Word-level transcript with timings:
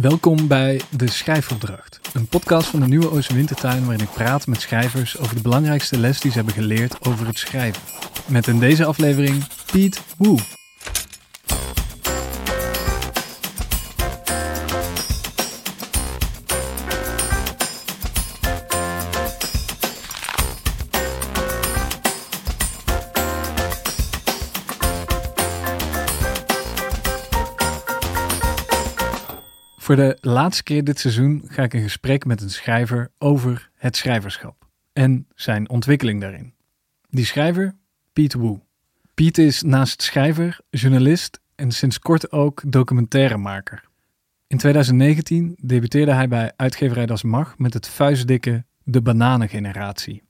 Welkom 0.00 0.48
bij 0.48 0.80
De 0.90 1.10
Schrijfopdracht, 1.10 2.00
een 2.12 2.26
podcast 2.26 2.66
van 2.66 2.80
de 2.80 2.86
Nieuwe 2.86 3.10
Oosterwintertuin 3.10 3.84
waarin 3.84 4.04
ik 4.04 4.12
praat 4.12 4.46
met 4.46 4.60
schrijvers 4.60 5.18
over 5.18 5.34
de 5.34 5.42
belangrijkste 5.42 5.98
les 5.98 6.20
die 6.20 6.30
ze 6.30 6.36
hebben 6.36 6.54
geleerd 6.54 7.06
over 7.06 7.26
het 7.26 7.38
schrijven. 7.38 7.82
Met 8.26 8.46
in 8.46 8.58
deze 8.58 8.84
aflevering 8.84 9.44
Piet 9.72 10.02
Woe. 10.16 10.38
Voor 29.84 29.96
de 29.96 30.18
laatste 30.20 30.62
keer 30.62 30.84
dit 30.84 30.98
seizoen 30.98 31.42
ga 31.46 31.62
ik 31.62 31.74
in 31.74 31.82
gesprek 31.82 32.24
met 32.24 32.42
een 32.42 32.50
schrijver 32.50 33.10
over 33.18 33.70
het 33.74 33.96
schrijverschap 33.96 34.68
en 34.92 35.26
zijn 35.34 35.68
ontwikkeling 35.68 36.20
daarin. 36.20 36.54
Die 37.10 37.24
schrijver, 37.24 37.74
Piet 38.12 38.34
Woe. 38.34 38.60
Piet 39.14 39.38
is 39.38 39.62
naast 39.62 40.02
schrijver, 40.02 40.60
journalist 40.70 41.40
en 41.54 41.72
sinds 41.72 41.98
kort 41.98 42.32
ook 42.32 42.62
documentairemaker. 42.66 43.84
In 44.46 44.58
2019 44.58 45.56
debuteerde 45.60 46.12
hij 46.12 46.28
bij 46.28 46.52
uitgeverij 46.56 47.06
Das 47.06 47.22
Mag 47.22 47.58
met 47.58 47.74
het 47.74 47.88
vuistdikke 47.88 48.64
De 48.82 49.02
Bananengeneratie. 49.02 50.22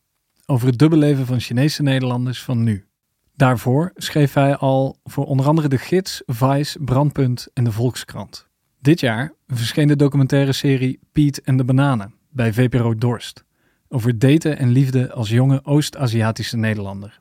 Over 0.47 0.67
het 0.67 0.79
dubbelleven 0.79 1.27
van 1.27 1.41
Chinese 1.41 1.83
Nederlanders 1.83 2.43
van 2.43 2.63
nu. 2.63 2.87
Daarvoor 3.35 3.93
schreef 3.95 4.33
hij 4.35 4.57
al 4.57 4.99
voor 5.05 5.27
onder 5.27 5.47
andere 5.47 5.69
De 5.69 5.79
Gids, 5.79 6.23
Vice, 6.27 6.79
Brandpunt 6.79 7.49
en 7.53 7.65
De 7.65 7.73
Volkskrant. 7.73 8.53
Dit 8.85 9.01
jaar 9.01 9.33
verscheen 9.47 9.89
de 9.89 9.97
documentaire 9.97 10.53
serie 10.53 11.01
Piet 11.13 11.41
en 11.43 11.57
de 11.57 11.65
Bananen 11.65 12.15
bij 12.31 12.53
VPRO 12.53 12.95
Dorst. 12.95 13.45
Over 13.89 14.19
daten 14.19 14.59
en 14.59 14.71
liefde 14.71 15.13
als 15.13 15.29
jonge 15.29 15.65
Oost-Aziatische 15.65 16.57
Nederlander. 16.57 17.21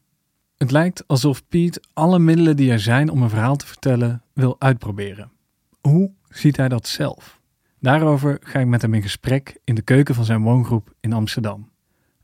Het 0.57 0.71
lijkt 0.71 1.07
alsof 1.07 1.47
Piet 1.47 1.87
alle 1.93 2.19
middelen 2.19 2.55
die 2.55 2.71
er 2.71 2.79
zijn 2.79 3.09
om 3.09 3.21
een 3.21 3.29
verhaal 3.29 3.55
te 3.55 3.65
vertellen 3.65 4.23
wil 4.33 4.55
uitproberen. 4.59 5.31
Hoe 5.81 6.11
ziet 6.29 6.57
hij 6.57 6.67
dat 6.67 6.87
zelf? 6.87 7.39
Daarover 7.79 8.37
ga 8.41 8.59
ik 8.59 8.67
met 8.67 8.81
hem 8.81 8.93
in 8.93 9.01
gesprek 9.01 9.57
in 9.63 9.75
de 9.75 9.81
keuken 9.81 10.15
van 10.15 10.25
zijn 10.25 10.41
woongroep 10.41 10.93
in 10.99 11.13
Amsterdam. 11.13 11.71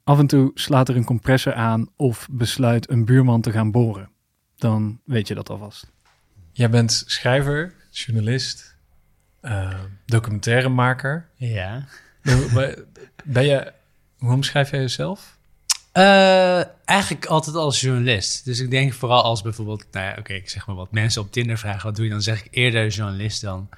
Af 0.04 0.20
en 0.20 0.28
toe 0.28 0.52
slaat 0.54 0.90
er 0.90 0.96
een 0.96 1.06
compressor 1.06 1.54
aan 1.54 1.88
of 1.96 2.28
besluit 2.32 2.90
een 2.90 3.06
buurman 3.06 3.42
te 3.42 3.52
gaan 3.52 3.72
boren. 3.72 4.10
Dan 4.56 5.00
weet 5.06 5.28
je 5.28 5.36
dat 5.36 5.50
alvast. 5.50 5.92
Jij 6.52 6.70
bent 6.70 7.04
schrijver, 7.06 7.74
journalist, 7.92 8.69
uh, 9.42 9.80
documentairemaker. 10.06 11.30
Ja. 11.36 11.86
Ben 13.24 13.46
je, 13.46 13.74
hoe 14.18 14.32
omschrijf 14.32 14.72
jij 14.72 14.80
jezelf? 14.80 15.38
Uh, 15.94 16.64
eigenlijk 16.86 17.26
altijd 17.26 17.56
als 17.56 17.82
journalist. 17.82 18.46
Dus 18.46 18.60
ik 18.60 18.70
denk 18.70 18.94
vooral 18.94 19.24
als 19.24 19.42
bijvoorbeeld, 19.42 19.86
nou 19.92 20.06
ja, 20.06 20.16
oké, 20.20 20.34
ik 20.34 20.50
zeg 20.50 20.68
maar 20.68 20.76
wat 20.76 20.92
mensen 20.92 21.22
op 21.22 21.32
Tinder 21.32 21.58
vragen, 21.58 21.84
wat 21.84 21.96
doe 21.96 22.06
je 22.06 22.12
dan? 22.12 22.22
Zeg 22.22 22.46
ik 22.46 22.48
eerder 22.52 22.88
journalist 22.88 23.42
dan 23.42 23.70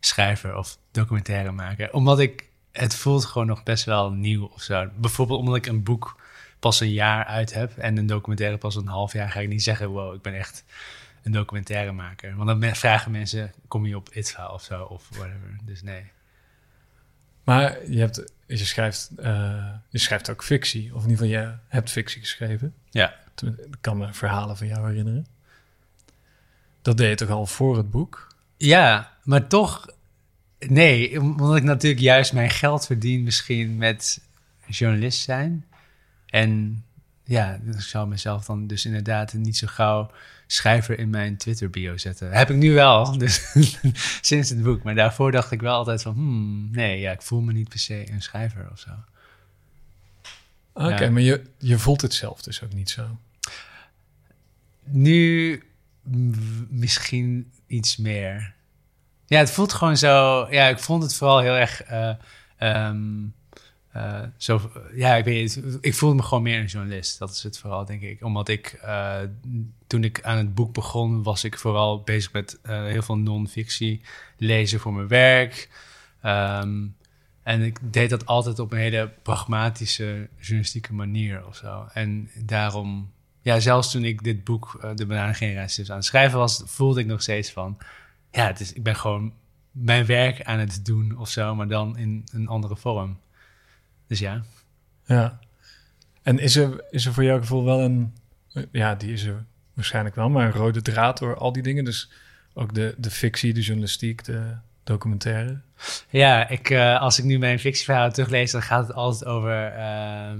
schrijver 0.00 0.56
of 0.56 0.78
documentairemaker. 0.90 1.92
Omdat 1.92 2.18
ik, 2.18 2.48
het 2.72 2.94
voelt 2.94 3.24
gewoon 3.24 3.46
nog 3.46 3.62
best 3.62 3.84
wel 3.84 4.10
nieuw 4.10 4.44
of 4.44 4.62
zo. 4.62 4.88
Bijvoorbeeld 4.96 5.38
omdat 5.38 5.56
ik 5.56 5.66
een 5.66 5.82
boek 5.82 6.20
pas 6.58 6.80
een 6.80 6.92
jaar 6.92 7.24
uit 7.24 7.54
heb 7.54 7.76
en 7.76 7.96
een 7.96 8.06
documentaire 8.06 8.58
pas 8.58 8.76
een 8.76 8.86
half 8.86 9.12
jaar, 9.12 9.30
ga 9.30 9.40
ik 9.40 9.48
niet 9.48 9.62
zeggen, 9.62 9.88
wow, 9.88 10.14
ik 10.14 10.22
ben 10.22 10.34
echt 10.34 10.64
een 11.22 11.32
documentaire 11.32 11.92
maken. 11.92 12.36
Want 12.36 12.60
dan 12.60 12.76
vragen 12.76 13.10
mensen, 13.10 13.52
kom 13.68 13.86
je 13.86 13.96
op 13.96 14.08
ITVA 14.14 14.46
of 14.46 14.62
zo, 14.62 14.82
of 14.82 15.08
whatever. 15.08 15.56
Dus 15.64 15.82
nee. 15.82 16.04
Maar 17.44 17.90
je, 17.90 17.98
hebt, 17.98 18.32
je, 18.46 18.56
schrijft, 18.56 19.10
uh, 19.18 19.74
je 19.88 19.98
schrijft 19.98 20.30
ook 20.30 20.44
fictie, 20.44 20.94
of 20.94 21.04
in 21.04 21.10
ieder 21.10 21.26
geval 21.26 21.42
je 21.42 21.54
hebt 21.68 21.90
fictie 21.90 22.20
geschreven. 22.20 22.74
Ja. 22.90 23.14
Ik 23.42 23.76
kan 23.80 23.98
me 23.98 24.12
verhalen 24.12 24.56
van 24.56 24.66
jou 24.66 24.88
herinneren. 24.88 25.26
Dat 26.82 26.96
deed 26.96 27.08
je 27.08 27.26
toch 27.26 27.36
al 27.36 27.46
voor 27.46 27.76
het 27.76 27.90
boek? 27.90 28.34
Ja, 28.56 29.16
maar 29.24 29.46
toch, 29.46 29.86
nee, 30.58 31.20
omdat 31.20 31.56
ik 31.56 31.62
natuurlijk 31.62 32.02
juist 32.02 32.32
mijn 32.32 32.50
geld 32.50 32.86
verdien 32.86 33.22
misschien 33.22 33.76
met 33.76 34.20
journalist 34.66 35.20
zijn. 35.20 35.66
En 36.26 36.84
ja, 37.30 37.60
ik 37.66 37.80
zou 37.80 38.08
mezelf 38.08 38.44
dan 38.44 38.66
dus 38.66 38.84
inderdaad 38.84 39.32
niet 39.32 39.56
zo 39.56 39.66
gauw 39.66 40.10
schrijver 40.46 40.98
in 40.98 41.10
mijn 41.10 41.36
Twitter-bio 41.36 41.96
zetten. 41.96 42.32
Heb 42.32 42.50
ik 42.50 42.56
nu 42.56 42.72
wel, 42.72 43.18
dus 43.18 43.54
sinds 44.20 44.48
het 44.48 44.62
boek. 44.62 44.82
Maar 44.82 44.94
daarvoor 44.94 45.32
dacht 45.32 45.50
ik 45.50 45.60
wel 45.60 45.74
altijd 45.74 46.02
van, 46.02 46.12
hmm, 46.12 46.70
nee, 46.70 47.00
ja, 47.00 47.12
ik 47.12 47.22
voel 47.22 47.40
me 47.40 47.52
niet 47.52 47.68
per 47.68 47.78
se 47.78 48.10
een 48.10 48.22
schrijver 48.22 48.68
of 48.72 48.78
zo. 48.78 48.90
Oké, 50.72 51.10
maar 51.10 51.22
je, 51.22 51.42
je 51.58 51.78
voelt 51.78 52.00
het 52.00 52.14
zelf 52.14 52.42
dus 52.42 52.62
ook 52.62 52.72
niet 52.72 52.90
zo? 52.90 53.18
Nu 54.84 55.62
misschien 56.68 57.52
iets 57.66 57.96
meer. 57.96 58.54
Ja, 59.26 59.38
het 59.38 59.50
voelt 59.50 59.72
gewoon 59.72 59.96
zo. 59.96 60.46
Ja, 60.50 60.68
ik 60.68 60.78
vond 60.78 61.02
het 61.02 61.14
vooral 61.14 61.40
heel 61.40 61.56
erg. 61.56 61.90
Uh, 61.90 62.14
um, 62.88 63.34
uh, 63.96 64.22
zo, 64.36 64.70
ja, 64.94 65.14
ik 65.14 65.24
weet 65.24 65.62
Ik 65.80 65.94
voelde 65.94 66.14
me 66.16 66.22
gewoon 66.22 66.42
meer 66.42 66.58
een 66.58 66.66
journalist. 66.66 67.18
Dat 67.18 67.30
is 67.30 67.42
het 67.42 67.58
vooral, 67.58 67.84
denk 67.84 68.02
ik. 68.02 68.24
Omdat 68.24 68.48
ik, 68.48 68.80
uh, 68.84 69.16
toen 69.86 70.04
ik 70.04 70.22
aan 70.22 70.36
het 70.36 70.54
boek 70.54 70.72
begon, 70.72 71.22
was 71.22 71.44
ik 71.44 71.58
vooral 71.58 72.02
bezig 72.02 72.32
met 72.32 72.58
uh, 72.62 72.84
heel 72.84 73.02
veel 73.02 73.18
non-fictie 73.18 74.00
lezen 74.36 74.80
voor 74.80 74.92
mijn 74.92 75.08
werk. 75.08 75.68
Um, 76.24 76.96
en 77.42 77.62
ik 77.62 77.78
deed 77.80 78.10
dat 78.10 78.26
altijd 78.26 78.58
op 78.58 78.72
een 78.72 78.78
hele 78.78 79.12
pragmatische, 79.22 80.28
journalistieke 80.38 80.92
manier 80.92 81.46
of 81.46 81.56
zo. 81.56 81.86
En 81.92 82.30
daarom, 82.44 83.10
ja, 83.42 83.60
zelfs 83.60 83.90
toen 83.90 84.04
ik 84.04 84.24
dit 84.24 84.44
boek, 84.44 84.92
De 84.94 85.06
Bananengeneratie, 85.06 85.90
aan 85.90 85.96
het 85.96 86.04
schrijven 86.04 86.38
was, 86.38 86.62
voelde 86.64 87.00
ik 87.00 87.06
nog 87.06 87.22
steeds 87.22 87.50
van, 87.50 87.78
ja, 88.30 88.46
het 88.46 88.60
is, 88.60 88.72
ik 88.72 88.82
ben 88.82 88.96
gewoon 88.96 89.32
mijn 89.70 90.06
werk 90.06 90.42
aan 90.42 90.58
het 90.58 90.84
doen 90.84 91.18
of 91.18 91.28
zo, 91.28 91.54
maar 91.54 91.68
dan 91.68 91.98
in 91.98 92.24
een 92.32 92.48
andere 92.48 92.76
vorm. 92.76 93.18
Dus 94.10 94.18
ja. 94.18 94.42
Ja. 95.04 95.38
En 96.22 96.38
is 96.38 96.56
er, 96.56 96.84
is 96.90 97.06
er 97.06 97.12
voor 97.12 97.24
jouw 97.24 97.38
gevoel 97.38 97.64
wel 97.64 97.80
een... 97.80 98.14
Ja, 98.72 98.94
die 98.94 99.12
is 99.12 99.24
er 99.24 99.44
waarschijnlijk 99.74 100.14
wel, 100.14 100.28
maar 100.28 100.46
een 100.46 100.52
rode 100.52 100.82
draad 100.82 101.18
door 101.18 101.36
al 101.36 101.52
die 101.52 101.62
dingen. 101.62 101.84
Dus 101.84 102.10
ook 102.54 102.74
de, 102.74 102.94
de 102.98 103.10
fictie, 103.10 103.52
de 103.52 103.60
journalistiek, 103.60 104.24
de 104.24 104.54
documentaire. 104.84 105.60
Ja, 106.08 106.48
ik, 106.48 106.70
uh, 106.70 107.00
als 107.00 107.18
ik 107.18 107.24
nu 107.24 107.38
mijn 107.38 107.58
fictieverhaal 107.58 108.12
teruglees, 108.12 108.50
dan 108.50 108.62
gaat 108.62 108.86
het 108.86 108.96
altijd 108.96 109.30
over 109.30 109.76
uh, 109.76 110.30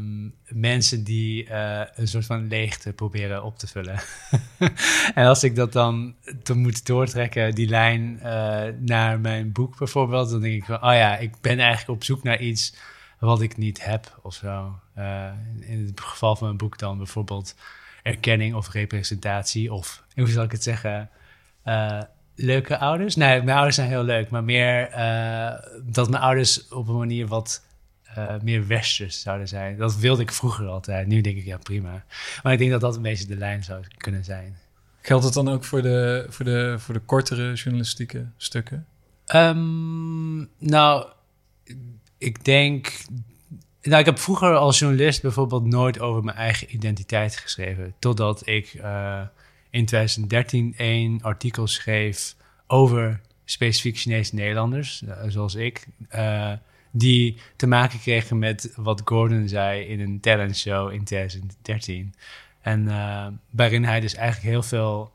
mensen 0.48 1.04
die 1.04 1.48
uh, 1.48 1.82
een 1.94 2.08
soort 2.08 2.26
van 2.26 2.48
leegte 2.48 2.92
proberen 2.92 3.44
op 3.44 3.58
te 3.58 3.66
vullen. 3.66 4.00
en 5.14 5.26
als 5.26 5.44
ik 5.44 5.54
dat 5.54 5.72
dan 5.72 6.14
te 6.42 6.54
moet 6.54 6.86
doortrekken, 6.86 7.54
die 7.54 7.68
lijn 7.68 8.20
eh, 8.20 8.62
naar 8.78 9.20
mijn 9.20 9.52
boek 9.52 9.78
bijvoorbeeld, 9.78 10.30
dan 10.30 10.40
denk 10.40 10.54
ik 10.54 10.64
van, 10.64 10.82
oh 10.84 10.94
ja, 10.94 11.16
ik 11.16 11.40
ben 11.40 11.58
eigenlijk 11.58 11.90
op 11.90 12.04
zoek 12.04 12.22
naar 12.22 12.40
iets 12.40 12.74
wat 13.20 13.40
ik 13.40 13.56
niet 13.56 13.84
heb 13.84 14.18
of 14.22 14.34
zo. 14.34 14.78
Uh, 14.98 15.30
in 15.60 15.86
het 15.86 16.00
geval 16.00 16.36
van 16.36 16.48
een 16.48 16.56
boek 16.56 16.78
dan 16.78 16.96
bijvoorbeeld 16.96 17.54
erkenning 18.02 18.54
of 18.54 18.72
representatie 18.72 19.72
of, 19.72 20.04
hoe 20.14 20.28
zal 20.28 20.44
ik 20.44 20.52
het 20.52 20.62
zeggen, 20.62 21.10
uh, 21.64 22.02
leuke 22.34 22.78
ouders. 22.78 23.16
Nee, 23.16 23.42
mijn 23.42 23.56
ouders 23.56 23.76
zijn 23.76 23.88
heel 23.88 24.02
leuk, 24.02 24.30
maar 24.30 24.44
meer 24.44 24.90
uh, 24.90 25.52
dat 25.92 26.10
mijn 26.10 26.22
ouders 26.22 26.68
op 26.68 26.88
een 26.88 26.98
manier 26.98 27.26
wat 27.26 27.68
meer 28.42 28.66
westers 28.66 29.20
zouden 29.20 29.48
zijn. 29.48 29.76
Dat 29.76 29.96
wilde 29.96 30.22
ik 30.22 30.32
vroeger 30.32 30.66
altijd. 30.66 31.06
Nu 31.06 31.20
denk 31.20 31.36
ik, 31.36 31.44
ja 31.44 31.58
prima. 31.58 32.04
Maar 32.42 32.52
ik 32.52 32.58
denk 32.58 32.70
dat 32.70 32.80
dat 32.80 32.96
een 32.96 33.02
beetje 33.02 33.26
de 33.26 33.36
lijn 33.36 33.64
zou 33.64 33.84
kunnen 33.96 34.24
zijn. 34.24 34.56
Geldt 35.00 35.24
het 35.24 35.34
dan 35.34 35.48
ook 35.48 35.64
voor 35.64 35.82
de, 35.82 36.26
voor 36.28 36.44
de, 36.44 36.74
voor 36.78 36.94
de 36.94 37.00
kortere 37.00 37.52
journalistieke 37.52 38.26
stukken? 38.36 38.86
Um, 39.34 40.48
nou, 40.58 41.06
ik 42.20 42.44
denk. 42.44 42.92
Nou, 43.82 43.98
ik 43.98 44.06
heb 44.06 44.18
vroeger 44.18 44.56
als 44.56 44.78
journalist 44.78 45.22
bijvoorbeeld 45.22 45.64
nooit 45.64 46.00
over 46.00 46.24
mijn 46.24 46.36
eigen 46.36 46.74
identiteit 46.74 47.36
geschreven. 47.36 47.94
Totdat 47.98 48.46
ik 48.46 48.74
uh, 48.74 49.20
in 49.70 49.84
2013 49.84 50.74
een 50.76 51.18
artikel 51.22 51.66
schreef 51.66 52.36
over 52.66 53.20
specifiek 53.44 53.96
Chinese 53.96 54.34
Nederlanders, 54.34 55.02
uh, 55.04 55.12
zoals 55.28 55.54
ik. 55.54 55.86
Uh, 56.14 56.52
die 56.90 57.36
te 57.56 57.66
maken 57.66 58.00
kregen 58.00 58.38
met 58.38 58.72
wat 58.76 59.02
Gordon 59.04 59.48
zei 59.48 59.84
in 59.84 60.00
een 60.00 60.20
talent 60.20 60.56
show 60.56 60.92
in 60.92 61.04
2013. 61.04 62.14
En 62.60 62.84
waarin 63.50 63.84
hij 63.84 64.00
dus 64.00 64.14
eigenlijk 64.14 64.50
heel 64.50 64.62
veel. 64.62 65.12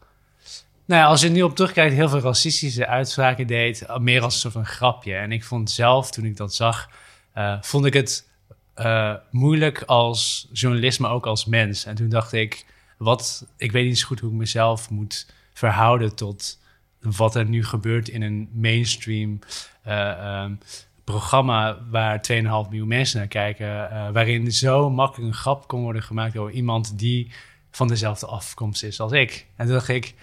Nou 0.86 1.02
ja, 1.02 1.08
als 1.08 1.22
je 1.22 1.30
nu 1.30 1.42
op 1.42 1.56
terugkijkt, 1.56 1.94
heel 1.94 2.10
veel 2.10 2.20
racistische 2.20 2.88
uitspraken 2.88 3.48
deed, 3.48 3.86
meer 4.00 4.22
als 4.22 4.34
een 4.34 4.40
soort 4.40 4.54
van 4.54 4.66
grapje. 4.66 5.16
En 5.16 5.32
ik 5.32 5.44
vond 5.44 5.72
zelf, 5.72 6.12
toen 6.12 6.26
ik 6.26 6.38
dat 6.38 6.56
zag, 6.56 6.90
uh, 7.38 7.58
vond 7.62 7.86
ik 7.86 7.94
het 7.94 8.30
uh, 8.78 9.14
moeilijk 9.32 9.82
als 9.82 10.48
journalist, 10.52 11.00
maar 11.00 11.12
ook 11.12 11.26
als 11.26 11.46
mens. 11.46 11.86
En 11.86 11.96
toen 11.96 12.10
dacht 12.10 12.34
ik, 12.34 12.66
wat, 12.98 13.48
ik 13.58 13.72
weet 13.72 13.86
niet 13.86 14.00
zo 14.00 14.08
goed 14.08 14.20
hoe 14.20 14.30
ik 14.30 14.36
mezelf 14.36 14.90
moet 14.90 15.28
verhouden 15.54 16.16
tot 16.16 16.60
wat 17.00 17.36
er 17.36 17.46
nu 17.46 17.66
gebeurt 17.66 18.08
in 18.08 18.22
een 18.22 18.50
mainstream 18.54 19.40
eh, 19.82 20.10
ehm, 20.10 20.54
programma 21.04 21.78
waar 21.90 22.22
2,5 22.32 22.36
miljoen 22.44 22.88
mensen 22.88 23.18
naar 23.20 23.28
kijken, 23.28 23.92
eh, 23.92 24.10
waarin 24.12 24.52
zo 24.52 24.90
makkelijk 24.90 25.28
een 25.28 25.40
grap 25.40 25.68
kon 25.68 25.82
worden 25.82 26.04
gemaakt 26.04 26.38
over 26.38 26.54
iemand 26.54 27.00
die 27.00 27.32
van 27.72 27.88
dezelfde 27.88 28.26
afkomst 28.26 28.84
is 28.84 29.00
als 29.00 29.12
ik. 29.12 29.48
En 29.56 29.66
toen 29.66 29.76
dacht 29.76 29.88
ik, 29.88 30.14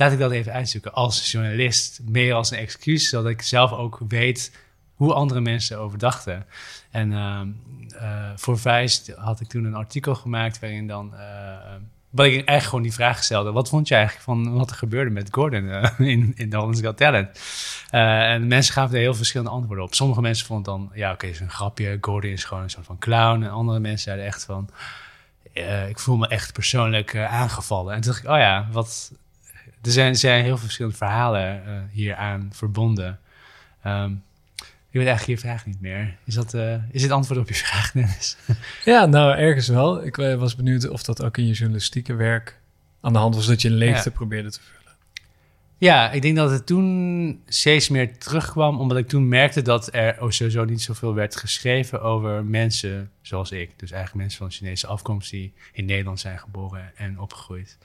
laat 0.00 0.12
ik 0.12 0.18
dat 0.18 0.30
even 0.30 0.52
uitzoeken 0.52 0.92
als 0.92 1.30
journalist, 1.30 2.00
meer 2.04 2.34
als 2.34 2.50
een 2.50 2.58
excuus, 2.58 3.08
zodat 3.08 3.30
ik 3.30 3.42
zelf 3.42 3.72
ook 3.72 4.00
weet 4.08 4.52
hoe 4.94 5.12
andere 5.12 5.40
mensen 5.40 5.78
over 5.78 5.98
dachten. 5.98 6.46
En 6.90 7.10
uh, 7.10 7.40
uh, 8.02 8.30
voor 8.36 8.58
Vice 8.58 9.14
had 9.16 9.40
ik 9.40 9.48
toen 9.48 9.64
een 9.64 9.74
artikel 9.74 10.14
gemaakt 10.14 10.58
waarin 10.58 10.86
dan... 10.86 11.12
Uh, 11.14 11.20
wat 12.10 12.26
ik 12.26 12.32
eigenlijk 12.32 12.62
gewoon 12.62 12.82
die 12.82 12.92
vraag 12.92 13.24
stelde. 13.24 13.52
Wat 13.52 13.68
vond 13.68 13.88
je 13.88 13.94
eigenlijk 13.94 14.24
van 14.24 14.52
wat 14.52 14.70
er 14.70 14.76
gebeurde 14.76 15.10
met 15.10 15.28
Gordon 15.30 15.68
in, 15.98 16.32
in 16.36 16.50
The 16.50 16.56
Holland's 16.56 16.80
Got 16.80 16.96
Talent? 16.96 17.40
en 17.90 18.46
mensen 18.46 18.74
gaven 18.74 18.94
er 18.94 19.00
heel 19.00 19.14
verschillende 19.14 19.52
antwoorden 19.52 19.84
op. 19.84 19.94
Sommige 19.94 20.20
mensen 20.20 20.46
vonden 20.46 20.64
dan, 20.64 20.90
ja 20.94 21.12
oké, 21.12 21.26
is 21.26 21.40
een 21.40 21.50
grapje. 21.50 21.98
Gordon 22.00 22.30
is 22.30 22.44
gewoon 22.44 22.62
een 22.62 22.70
soort 22.70 22.86
van 22.86 22.98
clown. 22.98 23.42
En 23.42 23.50
andere 23.50 23.80
mensen 23.80 24.02
zeiden 24.02 24.26
echt 24.26 24.44
van, 24.44 24.70
ik 25.88 25.98
voel 25.98 26.16
me 26.16 26.28
echt 26.28 26.52
persoonlijk 26.52 27.16
aangevallen. 27.16 27.94
En 27.94 28.00
toen 28.00 28.10
dacht 28.12 28.24
ik, 28.24 28.30
oh 28.30 28.38
ja, 28.38 28.68
wat... 28.72 29.12
Er 29.82 29.90
zijn, 29.90 30.16
zijn 30.16 30.44
heel 30.44 30.58
verschillende 30.58 30.96
verhalen 30.96 31.88
hier 31.92 32.14
aan 32.14 32.48
verbonden. 32.52 33.18
Um, 33.86 34.22
ik 34.90 34.96
weet 34.96 35.06
eigenlijk 35.06 35.40
je 35.40 35.46
vraag 35.46 35.66
niet 35.66 35.80
meer. 35.80 36.16
Is, 36.24 36.34
dat, 36.34 36.54
uh, 36.54 36.74
is 36.90 37.02
dit 37.02 37.10
antwoord 37.10 37.40
op 37.40 37.48
je 37.48 37.54
vraag, 37.54 37.92
Dennis? 38.00 38.36
Ja, 38.84 39.06
nou, 39.06 39.36
ergens 39.36 39.68
wel. 39.68 40.04
Ik 40.04 40.16
uh, 40.16 40.34
was 40.34 40.56
benieuwd 40.56 40.88
of 40.88 41.02
dat 41.02 41.22
ook 41.22 41.36
in 41.36 41.46
je 41.46 41.52
journalistieke 41.52 42.14
werk 42.14 42.60
aan 43.00 43.12
de 43.12 43.18
hand 43.18 43.34
was 43.34 43.46
dat 43.46 43.62
je 43.62 43.68
een 43.68 43.74
leegte 43.74 44.08
ja. 44.08 44.14
probeerde 44.14 44.50
te 44.50 44.60
vullen. 44.60 44.80
Ja, 45.78 46.10
ik 46.10 46.22
denk 46.22 46.36
dat 46.36 46.50
het 46.50 46.66
toen 46.66 47.42
steeds 47.46 47.88
meer 47.88 48.18
terugkwam, 48.18 48.80
omdat 48.80 48.98
ik 48.98 49.08
toen 49.08 49.28
merkte 49.28 49.62
dat 49.62 49.94
er 49.94 50.16
sowieso 50.18 50.64
niet 50.64 50.82
zoveel 50.82 51.14
werd 51.14 51.36
geschreven 51.36 52.02
over 52.02 52.44
mensen 52.44 53.10
zoals 53.22 53.50
ik. 53.50 53.78
Dus 53.78 53.90
eigenlijk 53.90 54.22
mensen 54.22 54.38
van 54.38 54.50
Chinese 54.50 54.86
afkomst 54.86 55.30
die 55.30 55.52
in 55.72 55.84
Nederland 55.84 56.20
zijn 56.20 56.38
geboren 56.38 56.92
en 56.96 57.20
opgegroeid. 57.20 57.78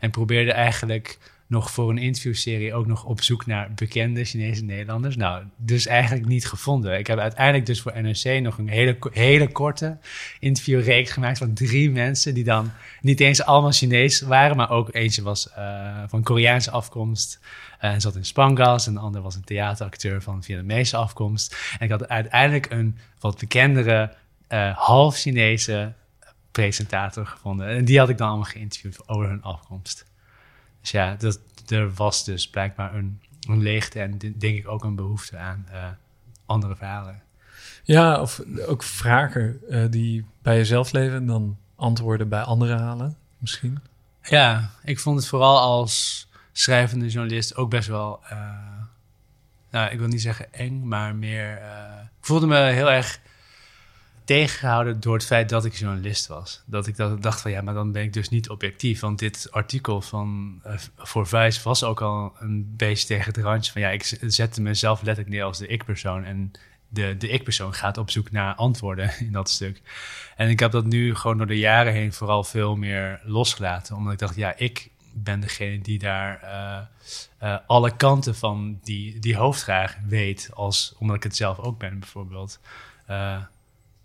En 0.00 0.10
probeerde 0.10 0.52
eigenlijk 0.52 1.18
nog 1.50 1.70
voor 1.70 1.90
een 1.90 1.98
interviewserie 1.98 2.74
ook 2.74 2.86
nog 2.86 3.04
op 3.04 3.22
zoek 3.22 3.46
naar 3.46 3.72
bekende 3.74 4.24
Chinese 4.24 4.64
Nederlanders. 4.64 5.16
Nou, 5.16 5.44
dus 5.56 5.86
eigenlijk 5.86 6.26
niet 6.26 6.46
gevonden. 6.46 6.98
Ik 6.98 7.06
heb 7.06 7.18
uiteindelijk 7.18 7.66
dus 7.66 7.80
voor 7.80 8.02
NRC 8.02 8.42
nog 8.42 8.58
een 8.58 8.68
hele, 8.68 8.96
hele 9.12 9.52
korte 9.52 9.98
interviewreeks 10.38 11.10
gemaakt 11.10 11.38
van 11.38 11.54
drie 11.54 11.90
mensen 11.90 12.34
die 12.34 12.44
dan 12.44 12.72
niet 13.00 13.20
eens 13.20 13.42
allemaal 13.42 13.72
Chinees 13.72 14.20
waren, 14.20 14.56
maar 14.56 14.70
ook 14.70 14.94
eentje 14.94 15.22
was 15.22 15.48
uh, 15.58 16.02
van 16.06 16.22
Koreaanse 16.22 16.70
afkomst. 16.70 17.40
Uh, 17.84 17.92
en 17.92 18.00
zat 18.00 18.16
in 18.16 18.24
Spangas. 18.24 18.86
En 18.86 18.94
de 18.94 19.00
ander 19.00 19.22
was 19.22 19.34
een 19.34 19.44
theateracteur 19.44 20.22
van 20.22 20.42
Vietnamese 20.42 20.96
afkomst. 20.96 21.56
En 21.78 21.84
ik 21.84 21.90
had 21.90 22.08
uiteindelijk 22.08 22.70
een 22.70 22.98
wat 23.18 23.38
bekendere 23.38 24.12
uh, 24.48 24.76
half 24.76 25.16
Chinese 25.16 25.92
presentator 26.50 27.26
gevonden. 27.26 27.66
En 27.66 27.84
die 27.84 27.98
had 27.98 28.08
ik 28.08 28.18
dan 28.18 28.28
allemaal 28.28 28.46
geïnterviewd 28.46 29.08
over 29.08 29.28
hun 29.28 29.42
afkomst. 29.42 30.04
Dus 30.80 30.90
ja, 30.90 31.14
dat, 31.14 31.40
er 31.68 31.92
was 31.92 32.24
dus 32.24 32.48
blijkbaar 32.48 32.94
een, 32.94 33.20
een 33.48 33.62
leegte 33.62 34.00
en 34.00 34.18
denk 34.18 34.58
ik 34.58 34.68
ook 34.68 34.84
een 34.84 34.94
behoefte 34.94 35.36
aan 35.36 35.66
uh, 35.72 35.84
andere 36.46 36.76
verhalen. 36.76 37.22
Ja, 37.82 38.20
of 38.20 38.42
ook 38.66 38.82
vragen 38.82 39.60
uh, 39.68 39.84
die 39.90 40.24
bij 40.42 40.56
jezelf 40.56 40.92
leven 40.92 41.16
en 41.16 41.26
dan 41.26 41.58
antwoorden 41.76 42.28
bij 42.28 42.42
anderen 42.42 42.78
halen, 42.78 43.16
misschien. 43.38 43.78
Ja, 44.22 44.70
ik 44.84 44.98
vond 44.98 45.18
het 45.18 45.28
vooral 45.28 45.58
als 45.58 46.26
schrijvende 46.52 47.08
journalist 47.08 47.56
ook 47.56 47.70
best 47.70 47.88
wel, 47.88 48.20
uh, 48.32 48.38
nou, 49.70 49.90
ik 49.90 49.98
wil 49.98 50.08
niet 50.08 50.20
zeggen 50.20 50.52
eng, 50.52 50.88
maar 50.88 51.14
meer. 51.14 51.52
ik 52.18 52.26
voelde 52.26 52.46
me 52.46 52.58
heel 52.58 52.90
erg 52.90 53.20
tegengehouden 54.30 55.00
door 55.00 55.14
het 55.14 55.24
feit 55.24 55.48
dat 55.48 55.64
ik 55.64 55.74
journalist 55.74 56.26
was. 56.26 56.62
Dat 56.66 56.86
ik 56.86 56.96
dat, 56.96 57.22
dacht 57.22 57.40
van 57.40 57.50
ja, 57.50 57.62
maar 57.62 57.74
dan 57.74 57.92
ben 57.92 58.02
ik 58.02 58.12
dus 58.12 58.28
niet 58.28 58.48
objectief. 58.48 59.00
Want 59.00 59.18
dit 59.18 59.48
artikel 59.50 60.00
van 60.00 60.60
uh, 60.66 60.72
voor 60.96 61.26
Vice 61.26 61.60
was 61.62 61.84
ook 61.84 62.00
al 62.00 62.32
een 62.38 62.76
beetje 62.76 63.06
tegen 63.06 63.32
het 63.32 63.42
randje 63.42 63.72
van 63.72 63.80
ja, 63.80 63.88
ik 63.88 64.18
zette 64.20 64.60
mezelf 64.60 65.02
letterlijk 65.02 65.34
neer 65.34 65.44
als 65.44 65.58
de 65.58 65.66
ik-persoon. 65.66 66.24
En 66.24 66.50
de, 66.88 67.16
de 67.16 67.28
ik-persoon 67.28 67.74
gaat 67.74 67.98
op 67.98 68.10
zoek 68.10 68.30
naar 68.30 68.54
antwoorden 68.54 69.10
in 69.26 69.32
dat 69.32 69.50
stuk. 69.50 69.82
En 70.36 70.48
ik 70.48 70.60
heb 70.60 70.70
dat 70.70 70.84
nu 70.84 71.14
gewoon 71.14 71.38
door 71.38 71.46
de 71.46 71.58
jaren 71.58 71.92
heen 71.92 72.12
vooral 72.12 72.44
veel 72.44 72.76
meer 72.76 73.20
losgelaten. 73.24 73.96
Omdat 73.96 74.12
ik 74.12 74.18
dacht, 74.18 74.36
ja, 74.36 74.54
ik 74.56 74.90
ben 75.12 75.40
degene 75.40 75.80
die 75.80 75.98
daar 75.98 76.40
uh, 76.42 77.48
uh, 77.48 77.58
alle 77.66 77.96
kanten 77.96 78.34
van 78.34 78.78
die, 78.82 79.18
die 79.18 79.36
hoofdvraag 79.36 79.96
weet. 80.06 80.50
Als, 80.54 80.94
omdat 80.98 81.16
ik 81.16 81.22
het 81.22 81.36
zelf 81.36 81.58
ook 81.58 81.78
ben, 81.78 81.98
bijvoorbeeld. 81.98 82.60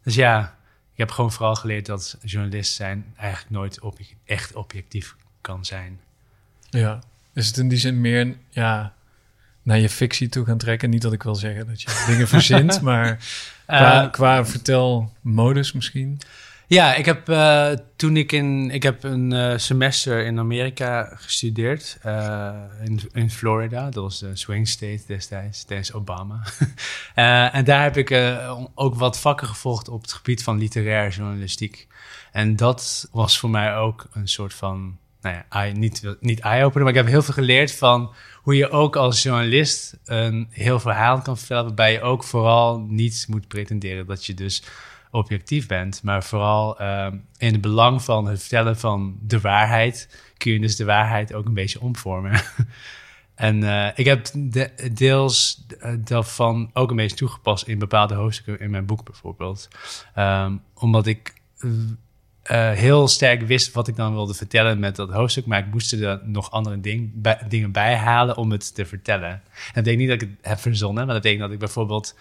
Dus 0.05 0.15
ja, 0.15 0.55
ik 0.91 0.97
heb 0.97 1.11
gewoon 1.11 1.31
vooral 1.31 1.55
geleerd 1.55 1.85
dat 1.85 2.17
journalist 2.21 2.73
zijn 2.73 3.13
eigenlijk 3.17 3.51
nooit 3.51 3.79
echt 4.25 4.53
objectief 4.53 5.15
kan 5.41 5.65
zijn. 5.65 5.99
Ja, 6.69 6.99
is 7.33 7.47
het 7.47 7.57
in 7.57 7.67
die 7.67 7.77
zin 7.77 8.01
meer 8.01 8.35
ja, 8.49 8.93
naar 9.61 9.79
je 9.79 9.89
fictie 9.89 10.29
toe 10.29 10.45
gaan 10.45 10.57
trekken? 10.57 10.89
Niet 10.89 11.01
dat 11.01 11.13
ik 11.13 11.23
wil 11.23 11.35
zeggen 11.35 11.67
dat 11.67 11.81
je 11.81 12.03
dingen 12.07 12.27
verzint, 12.27 12.81
maar 12.91 13.17
qua, 13.65 14.03
uh, 14.03 14.11
qua 14.11 14.45
vertelmodus 14.45 15.71
misschien? 15.71 16.19
Ja, 16.67 16.95
ik 16.95 17.05
heb 17.05 17.29
uh, 17.29 17.71
toen 17.95 18.17
ik 18.17 18.31
in. 18.31 18.71
Ik 18.71 18.83
heb 18.83 19.03
een 19.03 19.31
uh, 19.31 19.53
semester 19.57 20.25
in 20.25 20.39
Amerika 20.39 21.09
gestudeerd. 21.15 21.97
Uh, 22.05 22.53
in, 22.83 22.99
in 23.11 23.31
Florida. 23.31 23.83
Dat 23.83 24.03
was 24.03 24.19
de 24.19 24.35
swing 24.35 24.67
state 24.67 25.01
destijds, 25.07 25.63
tijdens 25.63 25.93
Obama. 25.93 26.43
en 27.57 27.63
daar 27.65 27.83
heb 27.83 27.97
ik 27.97 28.39
ook 28.75 28.95
wat 28.95 29.19
vakken 29.19 29.47
gevolgd 29.47 29.89
op 29.89 30.01
het 30.01 30.13
gebied 30.13 30.43
van 30.43 30.57
literaire 30.57 31.15
journalistiek. 31.15 31.87
En 32.31 32.55
dat 32.55 33.09
was 33.11 33.39
voor 33.39 33.49
mij 33.49 33.75
ook 33.75 34.07
een 34.11 34.27
soort 34.27 34.53
van. 34.53 34.97
Nou 35.21 35.37
ja, 35.49 35.71
niet, 35.71 36.15
niet 36.19 36.39
eye-opener, 36.39 36.83
maar 36.83 36.91
ik 36.91 36.99
heb 36.99 37.07
heel 37.07 37.21
veel 37.21 37.33
geleerd 37.33 37.71
van 37.71 38.13
hoe 38.41 38.55
je 38.55 38.69
ook 38.69 38.95
als 38.95 39.23
journalist 39.23 39.97
een 40.03 40.47
heel 40.49 40.79
verhaal 40.79 41.21
kan 41.21 41.37
vertellen. 41.37 41.63
Waarbij 41.63 41.91
je 41.91 42.01
ook 42.01 42.23
vooral 42.23 42.79
niet 42.79 43.25
moet 43.29 43.47
pretenderen 43.47 44.05
dat 44.05 44.25
je 44.25 44.33
dus 44.33 44.63
objectief 45.11 45.67
bent, 45.67 46.03
maar 46.03 46.23
vooral 46.23 46.81
uh, 46.81 47.07
in 47.37 47.51
het 47.51 47.61
belang 47.61 48.03
van 48.03 48.27
het 48.27 48.39
vertellen 48.39 48.77
van 48.77 49.17
de 49.21 49.41
waarheid, 49.41 50.23
kun 50.37 50.51
je 50.51 50.59
dus 50.59 50.75
de 50.75 50.85
waarheid 50.85 51.33
ook 51.33 51.45
een 51.45 51.53
beetje 51.53 51.81
omvormen. 51.81 52.41
en 53.35 53.61
uh, 53.61 53.87
ik 53.95 54.05
heb 54.05 54.27
de, 54.33 54.89
deels 54.93 55.65
uh, 55.79 55.93
daarvan 55.99 56.69
ook 56.73 56.89
een 56.89 56.95
beetje 56.95 57.17
toegepast 57.17 57.67
in 57.67 57.79
bepaalde 57.79 58.13
hoofdstukken 58.13 58.65
in 58.65 58.71
mijn 58.71 58.85
boek 58.85 59.03
bijvoorbeeld. 59.03 59.67
Um, 60.17 60.61
omdat 60.73 61.07
ik 61.07 61.33
uh, 62.51 62.71
heel 62.71 63.07
sterk 63.07 63.41
wist 63.41 63.73
wat 63.73 63.87
ik 63.87 63.95
dan 63.95 64.13
wilde 64.13 64.33
vertellen 64.33 64.79
met 64.79 64.95
dat 64.95 65.09
hoofdstuk, 65.11 65.45
maar 65.45 65.59
ik 65.59 65.71
moest 65.71 65.91
er 65.91 66.21
nog 66.23 66.51
andere 66.51 66.79
dingen 67.47 67.71
bij 67.71 67.95
halen 67.95 68.37
om 68.37 68.51
het 68.51 68.75
te 68.75 68.85
vertellen. 68.85 69.29
En 69.29 69.41
dat 69.73 69.83
betekent 69.83 69.97
niet 69.97 70.09
dat 70.09 70.21
ik 70.21 70.29
het 70.29 70.47
heb 70.47 70.59
verzonnen, 70.59 71.05
maar 71.05 71.13
dat 71.13 71.23
betekent 71.23 71.43
dat 71.43 71.51
ik 71.51 71.59
bijvoorbeeld 71.59 72.15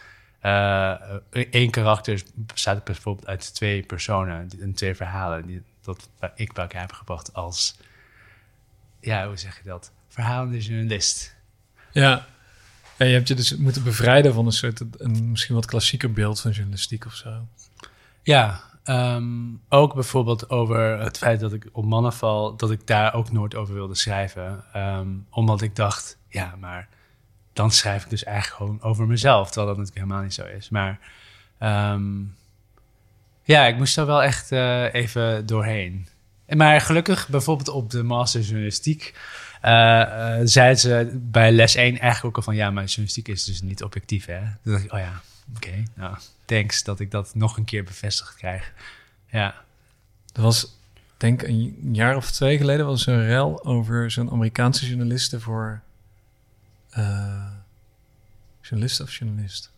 Eén 0.44 1.64
uh, 1.64 1.70
karakter 1.70 2.22
bestaat 2.34 2.84
bijvoorbeeld 2.84 3.26
uit 3.26 3.54
twee 3.54 3.82
personen 3.82 4.48
en 4.60 4.74
twee 4.74 4.94
verhalen 4.94 5.46
die 5.46 5.62
dat 5.80 6.08
ik 6.34 6.52
bij 6.52 6.62
elkaar 6.62 6.80
heb 6.80 6.92
gebracht 6.92 7.34
als, 7.34 7.76
ja, 9.00 9.26
hoe 9.26 9.36
zeg 9.36 9.56
je 9.56 9.68
dat? 9.68 9.92
Verhalende 10.08 10.58
journalist. 10.58 11.36
Ja, 11.92 12.26
en 12.96 13.06
je 13.06 13.14
hebt 13.14 13.28
je 13.28 13.34
dus 13.34 13.56
moeten 13.56 13.82
bevrijden 13.82 14.34
van 14.34 14.46
een 14.46 14.52
soort, 14.52 14.82
een 14.98 15.30
misschien 15.30 15.54
wat 15.54 15.66
klassieker 15.66 16.12
beeld 16.12 16.40
van 16.40 16.50
journalistiek 16.50 17.06
of 17.06 17.14
zo. 17.14 17.46
Ja, 18.22 18.60
um, 18.84 19.60
ook 19.68 19.94
bijvoorbeeld 19.94 20.50
over 20.50 21.00
het 21.00 21.18
feit 21.18 21.40
dat 21.40 21.52
ik 21.52 21.68
op 21.72 21.84
mannen 21.84 22.12
val, 22.12 22.56
dat 22.56 22.70
ik 22.70 22.86
daar 22.86 23.14
ook 23.14 23.32
nooit 23.32 23.54
over 23.54 23.74
wilde 23.74 23.94
schrijven. 23.94 24.64
Um, 24.76 25.26
omdat 25.30 25.62
ik 25.62 25.76
dacht, 25.76 26.18
ja, 26.28 26.54
maar 26.60 26.88
dan 27.54 27.70
schrijf 27.70 28.04
ik 28.04 28.10
dus 28.10 28.24
eigenlijk 28.24 28.56
gewoon 28.56 28.82
over 28.82 29.06
mezelf. 29.06 29.46
Terwijl 29.46 29.66
dat 29.66 29.76
natuurlijk 29.76 30.04
helemaal 30.04 30.22
niet 30.22 30.34
zo 30.34 30.44
is. 30.44 30.68
Maar 30.68 30.98
um, 31.60 32.36
ja, 33.42 33.66
ik 33.66 33.76
moest 33.76 33.98
er 33.98 34.06
wel 34.06 34.22
echt 34.22 34.52
uh, 34.52 34.94
even 34.94 35.46
doorheen. 35.46 36.08
Maar 36.48 36.80
gelukkig, 36.80 37.28
bijvoorbeeld 37.28 37.68
op 37.68 37.90
de 37.90 38.02
master 38.02 38.40
journalistiek, 38.40 39.14
uh, 39.64 40.38
zeiden 40.44 40.78
ze 40.78 41.18
bij 41.22 41.52
les 41.52 41.74
1 41.74 41.98
eigenlijk 41.98 42.24
ook 42.24 42.36
al 42.36 42.42
van... 42.42 42.54
ja, 42.54 42.70
maar 42.70 42.84
journalistiek 42.84 43.28
is 43.28 43.44
dus 43.44 43.62
niet 43.62 43.82
objectief, 43.82 44.26
hè? 44.26 44.40
Toen 44.62 44.72
dacht 44.72 44.84
ik, 44.84 44.92
oh 44.92 44.98
ja, 44.98 45.20
oké, 45.56 45.82
nou, 45.94 46.16
thanks 46.44 46.82
dat 46.82 47.00
ik 47.00 47.10
dat 47.10 47.34
nog 47.34 47.56
een 47.56 47.64
keer 47.64 47.84
bevestigd 47.84 48.34
krijg. 48.34 48.72
Ja. 49.30 49.54
Er 50.32 50.42
was, 50.42 50.76
denk 51.16 51.42
een 51.42 51.88
jaar 51.92 52.16
of 52.16 52.30
twee 52.30 52.58
geleden, 52.58 52.86
was 52.86 53.06
een 53.06 53.26
rel 53.26 53.64
over 53.64 54.10
zo'n 54.10 54.30
Amerikaanse 54.30 54.88
journalisten 54.88 55.40
voor 55.40 55.82
uh, 56.98 57.46
journalist 58.60 59.00
of 59.00 59.14
journalist? 59.16 59.72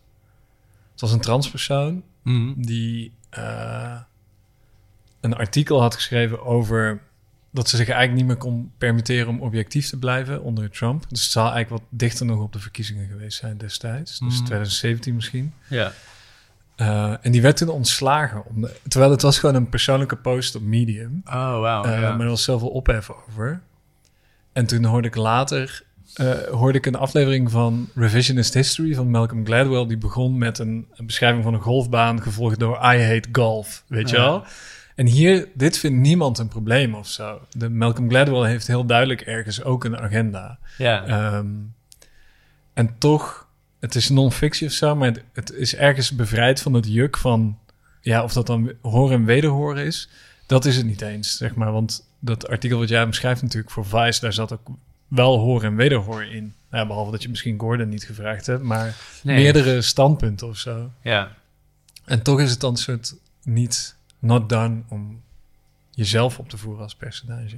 Het 0.91 1.01
was 1.01 1.11
een 1.11 1.21
transpersoon 1.21 2.03
mm. 2.23 2.53
die 2.57 3.13
uh, 3.37 3.99
een 5.21 5.35
artikel 5.35 5.81
had 5.81 5.95
geschreven 5.95 6.45
over 6.45 7.01
dat 7.51 7.69
ze 7.69 7.77
zich 7.77 7.89
eigenlijk 7.89 8.19
niet 8.19 8.27
meer 8.27 8.51
kon 8.51 8.71
permitteren 8.77 9.27
om 9.27 9.41
objectief 9.41 9.89
te 9.89 9.97
blijven 9.97 10.43
onder 10.43 10.69
Trump. 10.69 11.05
Dus 11.09 11.21
het 11.21 11.31
zal 11.31 11.51
eigenlijk 11.51 11.81
wat 11.81 11.99
dichter 11.99 12.25
nog 12.25 12.39
op 12.39 12.53
de 12.53 12.59
verkiezingen 12.59 13.07
geweest 13.07 13.37
zijn 13.37 13.57
destijds. 13.57 14.19
Dus 14.19 14.35
Mhm. 14.35 14.45
2017 14.45 15.15
misschien. 15.15 15.53
Ja. 15.67 15.91
Eh, 16.75 17.13
en 17.21 17.31
die 17.31 17.41
werd 17.41 17.57
toen 17.57 17.69
ontslagen. 17.69 18.45
Om 18.45 18.67
terwijl 18.87 19.11
het 19.11 19.21
was 19.21 19.39
gewoon 19.39 19.55
een 19.55 19.69
persoonlijke 19.69 20.15
post 20.15 20.55
op 20.55 20.61
Medium. 20.61 21.21
Oh. 21.25 21.33
Eh, 21.33 22.01
ja. 22.01 22.11
Maar 22.11 22.19
er 22.19 22.27
was 22.27 22.43
zoveel 22.43 22.69
ophef 22.69 23.09
over. 23.09 23.61
En 24.53 24.65
toen 24.65 24.83
hoorde 24.83 25.07
ik 25.07 25.15
later 25.15 25.83
eh, 26.17 26.33
hoorde 26.51 26.77
ik 26.77 26.85
een 26.85 26.95
aflevering 26.95 27.51
van 27.51 27.89
Revisionist 27.95 28.53
History 28.53 28.95
van 28.95 29.09
Malcolm 29.09 29.45
Gladwell. 29.45 29.87
Die 29.87 29.97
begon 29.97 30.37
met 30.37 30.59
een, 30.59 30.87
een 30.95 31.05
beschrijving 31.05 31.43
van 31.43 31.53
een 31.53 31.61
golfbaan, 31.61 32.21
gevolgd 32.21 32.59
door 32.59 32.75
I 32.75 33.01
hate 33.03 33.29
golf. 33.31 33.83
Weet 33.87 34.09
je 34.09 34.15
wel? 34.15 34.43
En 34.95 35.05
hier, 35.05 35.47
dit 35.53 35.77
vindt 35.77 35.97
niemand 35.97 36.37
een 36.37 36.47
probleem 36.47 36.95
of 36.95 37.07
zo. 37.07 37.41
De 37.51 37.69
Malcolm 37.69 38.09
Gladwell 38.09 38.49
heeft 38.49 38.67
heel 38.67 38.85
duidelijk 38.85 39.21
ergens 39.21 39.63
ook 39.63 39.83
een 39.83 39.97
agenda. 39.97 40.59
ja. 40.77 41.05
Ehm, 41.05 41.47
en 42.73 42.95
toch, 42.97 43.47
het 43.79 43.95
is 43.95 44.09
non-fictie 44.09 44.67
of 44.67 44.73
zo, 44.73 44.95
maar 44.95 45.07
het, 45.07 45.23
het 45.33 45.53
is 45.53 45.75
ergens 45.75 46.11
bevrijd 46.11 46.61
van 46.61 46.73
het 46.73 46.87
juk 46.87 47.17
van, 47.17 47.57
ja, 48.01 48.23
of 48.23 48.33
dat 48.33 48.47
dan 48.47 48.71
horen 48.81 49.17
en 49.17 49.25
wederhoren 49.25 49.85
is, 49.85 50.09
dat 50.45 50.65
is 50.65 50.77
het 50.77 50.85
niet 50.85 51.01
eens, 51.01 51.37
zeg 51.37 51.55
maar. 51.55 51.71
Want 51.71 52.07
dat 52.19 52.47
artikel 52.47 52.79
wat 52.79 52.89
jij 52.89 53.07
beschrijft 53.07 53.41
natuurlijk 53.41 53.71
voor 53.71 53.85
Vice, 53.85 54.19
daar 54.19 54.33
zat 54.33 54.53
ook 54.53 54.67
wel 55.07 55.37
horen 55.37 55.69
en 55.69 55.75
wederhoor 55.75 56.23
in. 56.23 56.53
Nou, 56.69 56.81
ja, 56.83 56.87
behalve 56.87 57.11
dat 57.11 57.23
je 57.23 57.29
misschien 57.29 57.59
Gordon 57.59 57.89
niet 57.89 58.03
gevraagd 58.03 58.45
hebt, 58.45 58.63
maar 58.63 58.95
Nee. 59.23 59.35
meerdere 59.41 59.81
standpunten 59.81 60.47
of 60.47 60.57
zo. 60.57 60.91
Ja. 61.01 61.35
En 62.05 62.21
toch 62.21 62.39
is 62.39 62.51
het 62.51 62.59
dan 62.59 62.71
een 62.71 62.77
soort 62.77 63.15
niet 63.43 63.95
not 64.19 64.49
done 64.49 64.81
om 64.89 65.21
jezelf 65.91 66.39
op 66.39 66.49
te 66.49 66.57
voeren 66.57 66.83
als 66.83 66.95
personage. 66.95 67.57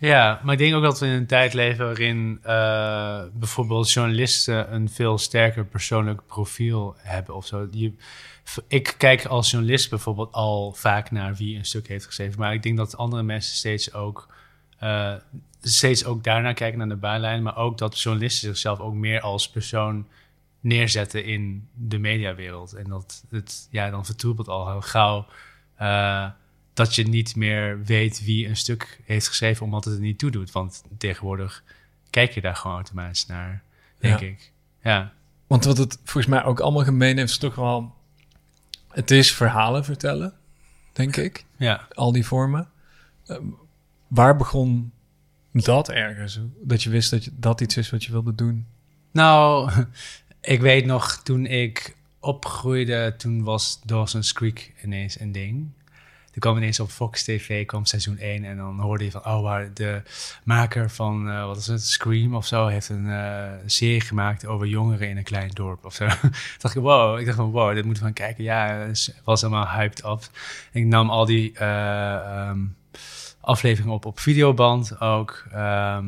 Ja, 0.00 0.40
maar 0.42 0.52
ik 0.52 0.58
denk 0.58 0.74
ook 0.74 0.82
dat 0.82 1.00
we 1.00 1.06
in 1.06 1.12
een 1.12 1.26
tijd 1.26 1.54
leven 1.54 1.84
waarin 1.84 2.38
eh, 2.42 3.22
bijvoorbeeld 3.32 3.90
journalisten 3.92 4.74
een 4.74 4.88
veel 4.88 5.18
sterker 5.18 5.64
persoonlijk 5.64 6.20
profiel 6.26 6.94
hebben 6.98 7.34
of 7.34 7.46
zo. 7.46 7.68
Je, 7.70 7.92
ik 8.68 8.94
kijk 8.98 9.24
als 9.26 9.50
journalist 9.50 9.90
bijvoorbeeld 9.90 10.32
al 10.32 10.72
vaak 10.72 11.10
naar 11.10 11.34
wie 11.34 11.56
een 11.56 11.64
stuk 11.64 11.88
heeft 11.88 12.06
geschreven, 12.06 12.38
maar 12.38 12.52
ik 12.54 12.62
denk 12.62 12.76
dat 12.76 12.96
andere 12.96 13.22
mensen 13.22 13.56
steeds 13.56 13.92
ook, 13.92 14.28
eh, 14.78 15.14
steeds 15.62 16.04
ook 16.04 16.24
daarnaar 16.24 16.54
kijken 16.54 16.78
naar 16.78 16.88
de 16.88 16.96
bijlijn, 16.96 17.42
maar 17.42 17.56
ook 17.56 17.78
dat 17.78 18.00
journalisten 18.00 18.48
zichzelf 18.48 18.78
ook 18.80 18.94
meer 18.94 19.20
als 19.20 19.50
persoon 19.50 20.06
neerzetten 20.60 21.24
in 21.24 21.68
de 21.74 21.98
mediawereld. 21.98 22.72
En 22.72 22.84
dat 22.88 23.24
het, 23.30 23.68
ja, 23.70 23.90
dan 23.90 24.04
vertroebelt 24.04 24.48
al 24.48 24.70
heel 24.70 24.80
gauw. 24.82 25.26
eh, 25.76 26.26
dat 26.74 26.94
je 26.94 27.08
niet 27.08 27.36
meer 27.36 27.84
weet 27.84 28.24
wie 28.24 28.48
een 28.48 28.56
stuk 28.56 29.00
heeft 29.04 29.28
geschreven 29.28 29.64
omdat 29.64 29.84
het 29.84 29.94
er 29.94 30.00
niet 30.00 30.18
toe 30.18 30.30
doet. 30.30 30.50
Want 30.52 30.82
tegenwoordig 30.98 31.62
kijk 32.10 32.32
je 32.32 32.40
daar 32.40 32.56
gewoon 32.56 32.76
automatisch 32.76 33.26
naar, 33.26 33.62
denk 33.98 34.20
Ja. 34.20 34.26
ik. 34.26 34.52
Ja, 34.82 35.12
Want 35.46 35.64
wat 35.64 35.78
het 35.78 35.98
volgens 36.04 36.26
mij 36.26 36.44
ook 36.44 36.60
allemaal 36.60 36.84
gemeen 36.84 37.16
heeft, 37.16 37.30
is 37.30 37.38
toch 37.38 37.54
wel... 37.54 37.94
Het 38.88 39.10
is 39.10 39.32
verhalen 39.34 39.84
vertellen, 39.84 40.34
denk 40.92 41.16
ik. 41.16 41.44
ja. 41.56 41.86
Al 41.94 42.12
die 42.12 42.26
vormen. 42.26 42.70
Ehm, 43.26 43.42
waar 44.08 44.36
begon 44.36 44.92
dat 45.52 45.88
ergens? 45.88 46.40
Dat 46.62 46.82
je 46.82 46.90
wist 46.90 47.10
dat 47.10 47.24
je, 47.24 47.30
dat 47.36 47.60
iets 47.60 47.76
is 47.76 47.90
wat 47.90 48.04
je 48.04 48.12
wilde 48.12 48.34
doen? 48.34 48.66
Nou, 49.12 49.70
ik 50.40 50.60
weet 50.60 50.84
nog 50.84 51.16
toen 51.22 51.46
ik 51.46 51.96
opgroeide, 52.20 53.14
toen 53.16 53.42
was 53.44 53.80
Dawson's 53.84 54.32
Creek 54.32 54.74
ineens 54.82 55.20
een 55.20 55.32
ding. 55.32 55.76
Er 56.32 56.44
kwam 56.44 56.56
ineens 56.56 56.80
op 56.80 56.90
Fox 56.90 57.24
TV, 57.24 57.66
kwam 57.66 57.84
seizoen 57.84 58.18
1 58.18 58.44
en 58.44 58.56
dan 58.56 58.78
hoorde 58.78 59.04
je 59.04 59.10
van, 59.10 59.24
oh, 59.24 59.42
waar 59.42 59.74
de 59.74 60.02
maker 60.44 60.90
van, 60.90 61.28
eh, 61.28 61.46
wat 61.46 61.56
is 61.56 61.66
het, 61.66 61.82
Scream 61.82 62.34
of 62.34 62.46
zo, 62.46 62.66
heeft 62.66 62.88
een 62.88 63.10
eh, 63.10 63.52
serie 63.66 64.00
gemaakt 64.00 64.46
over 64.46 64.66
jongeren 64.66 65.08
in 65.08 65.16
een 65.16 65.22
klein 65.22 65.50
dorp 65.50 65.84
of 65.84 65.94
zo. 65.94 66.06
Toen 66.20 66.30
dacht 66.58 66.74
ik, 66.74 66.82
wow, 66.82 67.18
ik 67.18 67.24
dacht 67.24 67.36
van, 67.36 67.50
wow, 67.50 67.74
dit 67.74 67.84
moeten 67.84 68.02
we 68.02 68.08
gaan 68.08 68.26
kijken. 68.26 68.44
Ja, 68.44 68.66
het 68.66 69.20
was 69.24 69.40
helemaal 69.40 69.68
hyped 69.68 70.04
up. 70.04 70.30
Ik 70.72 70.84
nam 70.84 71.10
al 71.10 71.24
die 71.24 71.52
eh, 71.52 72.14
ehm, 72.14 72.58
afleveringen 73.48 73.94
op 73.94 74.04
op 74.04 74.20
videoband 74.20 75.00
ook. 75.00 75.44
ehm, 75.52 76.04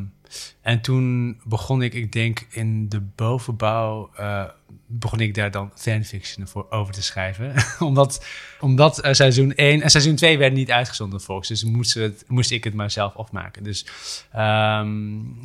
en 0.61 0.81
toen 0.81 1.37
begon 1.45 1.83
ik, 1.83 1.95
ik 1.95 2.13
denk 2.13 2.47
in 2.51 2.89
de 2.89 3.01
bovenbouw, 3.01 4.11
eh, 4.17 4.45
begon 4.93 5.21
ik 5.21 5.35
daar 5.35 5.51
dan 5.51 5.71
fanfiction 5.75 6.49
voor 6.49 6.67
over 6.71 6.95
te 6.95 7.03
schrijven. 7.03 7.55
omdat 7.79 8.27
omdat 8.61 9.01
eh, 9.01 9.13
seizoen 9.13 9.55
1 9.55 9.83
en 9.83 9.91
seizoen 9.91 10.15
2 10.15 10.39
werd 10.39 10.53
niet 10.53 10.71
uitgezonden 10.71 11.21
Fox. 11.21 11.49
Dus 11.49 11.65
moest, 11.65 11.95
het, 11.95 12.25
moest 12.27 12.51
ik 12.51 12.65
het 12.65 12.75
maar 12.75 12.91
zelf 12.91 13.17
afmaken. 13.17 13.63
Dus 13.63 13.87
ehm, 14.33 14.89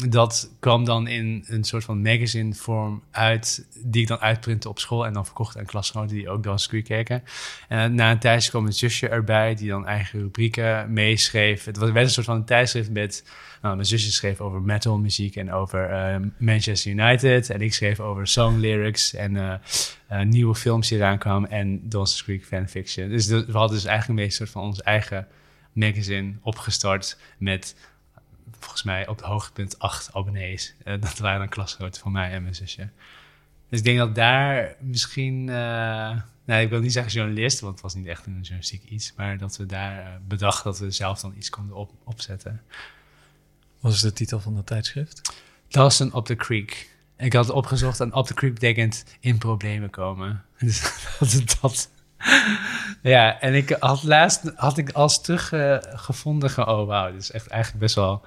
dat 0.09 0.51
kwam 0.59 0.85
dan 0.85 1.07
in 1.07 1.43
een 1.47 1.63
soort 1.63 1.83
van 1.83 2.01
magazine 2.01 2.53
vorm 2.53 3.03
uit, 3.11 3.65
die 3.83 4.01
ik 4.01 4.07
dan 4.07 4.19
uitprintte 4.19 4.69
op 4.69 4.79
school 4.79 5.05
en 5.05 5.13
dan 5.13 5.25
verkocht 5.25 5.57
aan 5.57 5.65
klasgenoten 5.65 6.15
die 6.15 6.29
ook 6.29 6.43
dan 6.43 6.59
Screen 6.59 6.83
keken. 6.83 7.23
En 7.67 7.95
na 7.95 8.11
een 8.11 8.19
tijdje 8.19 8.49
kwam 8.49 8.65
een 8.65 8.73
zusje 8.73 9.07
erbij 9.07 9.55
die 9.55 9.69
dan 9.69 9.85
eigen 9.87 10.19
rubrieken 10.19 10.93
meeschreef. 10.93 11.65
Het 11.65 11.77
was- 11.77 11.91
werd 11.91 12.05
een 12.05 12.11
soort 12.11 12.25
van 12.25 12.35
een 12.35 12.45
tijdschrift 12.45 12.91
met 12.91 13.23
nou, 13.65 13.77
mijn 13.77 13.87
zusje 13.87 14.11
schreef 14.11 14.41
over 14.41 14.61
metal 14.61 14.97
muziek 14.97 15.35
en 15.35 15.51
over 15.51 15.89
eh, 15.89 16.15
Manchester 16.37 16.91
United. 16.91 17.49
En 17.49 17.61
ik 17.61 17.73
schreef 17.73 17.99
over 17.99 18.27
song 18.27 18.57
lyrics 18.57 19.13
en 19.13 19.37
eh, 19.37 19.53
eh, 20.07 20.27
nieuwe 20.27 20.55
films 20.55 20.87
die 20.87 20.97
eraan 20.97 21.17
kwamen. 21.17 21.49
En 21.49 21.89
Dawson's 21.89 22.23
Creek 22.23 22.45
fanfiction. 22.45 23.09
Dus 23.09 23.27
we 23.27 23.45
hadden 23.51 23.77
dus 23.77 23.85
eigenlijk 23.85 24.19
een 24.19 24.31
soort 24.31 24.49
van 24.49 24.63
ons 24.63 24.81
eigen 24.81 25.27
magazine 25.73 26.33
opgestart 26.41 27.19
met 27.37 27.75
volgens 28.59 28.83
mij 28.83 29.07
op 29.07 29.15
het 29.15 29.25
hoogtepunt 29.25 29.79
acht 29.79 30.13
abonnees. 30.13 30.75
Eh, 30.83 31.01
dat 31.01 31.17
waren 31.17 31.39
dan 31.39 31.49
klasgenoten 31.49 32.01
van 32.01 32.11
mij 32.11 32.31
en 32.31 32.41
mijn 32.41 32.55
zusje. 32.55 32.89
Dus 33.69 33.79
ik 33.79 33.85
denk 33.85 33.97
dat 33.97 34.15
daar 34.15 34.75
misschien, 34.79 35.49
eh, 35.49 36.19
nou, 36.45 36.61
ik 36.61 36.69
wil 36.69 36.79
niet 36.79 36.91
zeggen 36.91 37.13
journalist, 37.13 37.59
want 37.59 37.73
het 37.73 37.81
was 37.81 37.95
niet 37.95 38.05
echt 38.05 38.25
een 38.25 38.33
journalistiek 38.33 38.83
iets, 38.83 39.13
maar 39.15 39.37
dat 39.37 39.57
we 39.57 39.65
daar 39.65 39.99
eh, 39.99 40.11
bedacht 40.27 40.63
dat 40.63 40.79
we 40.79 40.91
zelf 40.91 41.19
dan 41.19 41.33
iets 41.37 41.49
konden 41.49 41.75
op, 41.75 41.91
opzetten. 42.03 42.61
Wat 43.85 43.93
is 43.93 44.01
de 44.01 44.13
titel 44.13 44.39
van 44.39 44.55
dat 44.55 44.65
tijdschrift? 44.65 45.21
Dawson 45.67 46.13
op 46.13 46.25
the 46.25 46.35
Creek. 46.35 46.89
Ik 47.17 47.33
had 47.33 47.45
het 47.45 47.55
opgezocht 47.55 47.99
en 47.99 48.13
op 48.13 48.27
the 48.27 48.33
Creek 48.33 48.53
betekent 48.53 49.03
in 49.19 49.37
problemen 49.37 49.89
komen. 49.89 50.43
Dus 50.59 50.81
dat 51.19 51.27
is 51.27 51.59
dat. 51.61 51.89
Ja, 53.01 53.39
en 53.39 53.53
ik 53.53 53.75
had 53.79 54.03
laatst 54.03 54.51
had 54.55 54.77
ik 54.77 54.91
als 54.91 55.21
teruggevonden 55.21 55.99
gevonden. 55.99 56.49
ge- 56.49 56.65
oh 56.67 56.87
wauw, 56.87 57.11
dit 57.11 57.21
is 57.21 57.31
echt 57.31 57.47
eigenlijk 57.47 57.81
best 57.81 57.95
wel. 57.95 58.25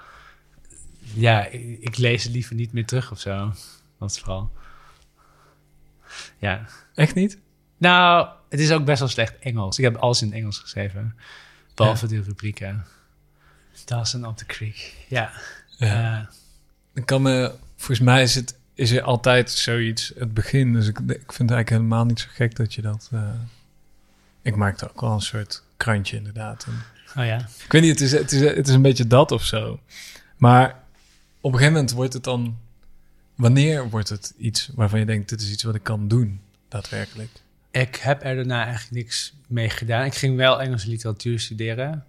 Ja, 0.98 1.46
ik, 1.46 1.78
ik 1.80 1.96
lees 1.96 2.24
het 2.24 2.32
liever 2.32 2.54
niet 2.54 2.72
meer 2.72 2.86
terug 2.86 3.10
of 3.10 3.20
zo. 3.20 3.52
Dat 3.98 4.10
is 4.10 4.18
vooral. 4.18 4.50
Ja. 6.38 6.66
Echt 6.94 7.14
niet? 7.14 7.38
Nou, 7.76 8.28
het 8.48 8.60
is 8.60 8.70
ook 8.72 8.84
best 8.84 8.98
wel 8.98 9.08
slecht 9.08 9.38
Engels. 9.38 9.78
Ik 9.78 9.84
heb 9.84 9.96
alles 9.96 10.20
in 10.22 10.28
het 10.28 10.36
Engels 10.36 10.58
geschreven. 10.58 11.16
Behalve 11.74 12.06
de 12.06 12.22
rubrieken. 12.22 12.86
Dawson 13.88 14.26
op 14.26 14.36
the 14.36 14.46
Creek. 14.46 14.94
Ja. 15.08 15.30
Ja. 15.76 16.18
Eh, 16.20 16.26
Ik 16.94 17.06
kan 17.06 17.22
me, 17.22 17.52
volgens 17.76 18.00
mij 18.00 18.22
is, 18.22 18.34
het, 18.34 18.56
is 18.74 18.90
er 18.90 19.02
altijd 19.02 19.50
zoiets, 19.50 20.12
het 20.18 20.34
begin. 20.34 20.72
Dus 20.72 20.86
ik, 20.86 20.98
ik 20.98 21.04
vind 21.06 21.18
het 21.28 21.38
eigenlijk 21.38 21.68
helemaal 21.68 22.04
niet 22.04 22.20
zo 22.20 22.26
gek 22.30 22.56
dat 22.56 22.74
je 22.74 22.82
dat... 22.82 23.08
eh, 23.12 23.30
ik 24.42 24.56
maakte 24.56 24.88
ook 24.90 25.00
wel 25.00 25.12
een 25.12 25.20
soort 25.20 25.62
krantje 25.76 26.16
inderdaad. 26.16 26.64
En 26.66 26.82
oh 27.20 27.26
ja. 27.26 27.36
ik 27.64 27.72
weet 27.72 27.82
niet, 27.82 27.90
het 27.90 28.00
is, 28.00 28.12
het, 28.12 28.32
is, 28.32 28.40
het 28.40 28.68
is 28.68 28.74
een 28.74 28.82
beetje 28.82 29.06
dat 29.06 29.32
of 29.32 29.44
zo. 29.44 29.80
Maar 30.36 30.68
op 31.40 31.52
een 31.52 31.58
gegeven 31.58 31.72
moment 31.72 31.92
wordt 31.92 32.12
het 32.12 32.24
dan... 32.24 32.58
Wanneer 33.34 33.90
wordt 33.90 34.08
het 34.08 34.34
iets 34.38 34.70
waarvan 34.74 34.98
je 34.98 35.06
denkt, 35.06 35.28
dit 35.28 35.40
is 35.40 35.50
iets 35.50 35.62
wat 35.62 35.74
ik 35.74 35.82
kan 35.82 36.08
doen, 36.08 36.40
daadwerkelijk? 36.68 37.30
Ik 37.70 37.96
heb 37.96 38.24
er 38.24 38.34
daarna 38.34 38.64
eigenlijk 38.64 38.94
niks 38.94 39.32
mee 39.46 39.70
gedaan. 39.70 40.04
Ik 40.04 40.14
ging 40.14 40.36
wel 40.36 40.60
Engelse 40.60 40.88
literatuur 40.88 41.40
studeren. 41.40 42.04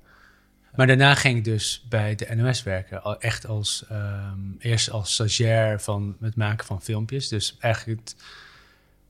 Maar 0.76 0.88
daarna 0.88 1.16
ging 1.16 1.38
ik 1.38 1.44
dus 1.44 1.86
bij 1.90 2.16
de 2.16 2.36
NOS 2.36 2.64
werken. 2.64 3.20
Echt 3.20 3.46
als, 3.48 3.86
ehm, 3.90 4.40
eerst 4.60 4.90
als 4.90 5.14
stagiair 5.14 5.82
van 5.82 6.18
het 6.22 6.36
maken 6.36 6.66
van 6.66 6.82
filmpjes. 6.82 7.28
Dus 7.28 7.58
eigenlijk 7.60 8.00
het 8.00 8.16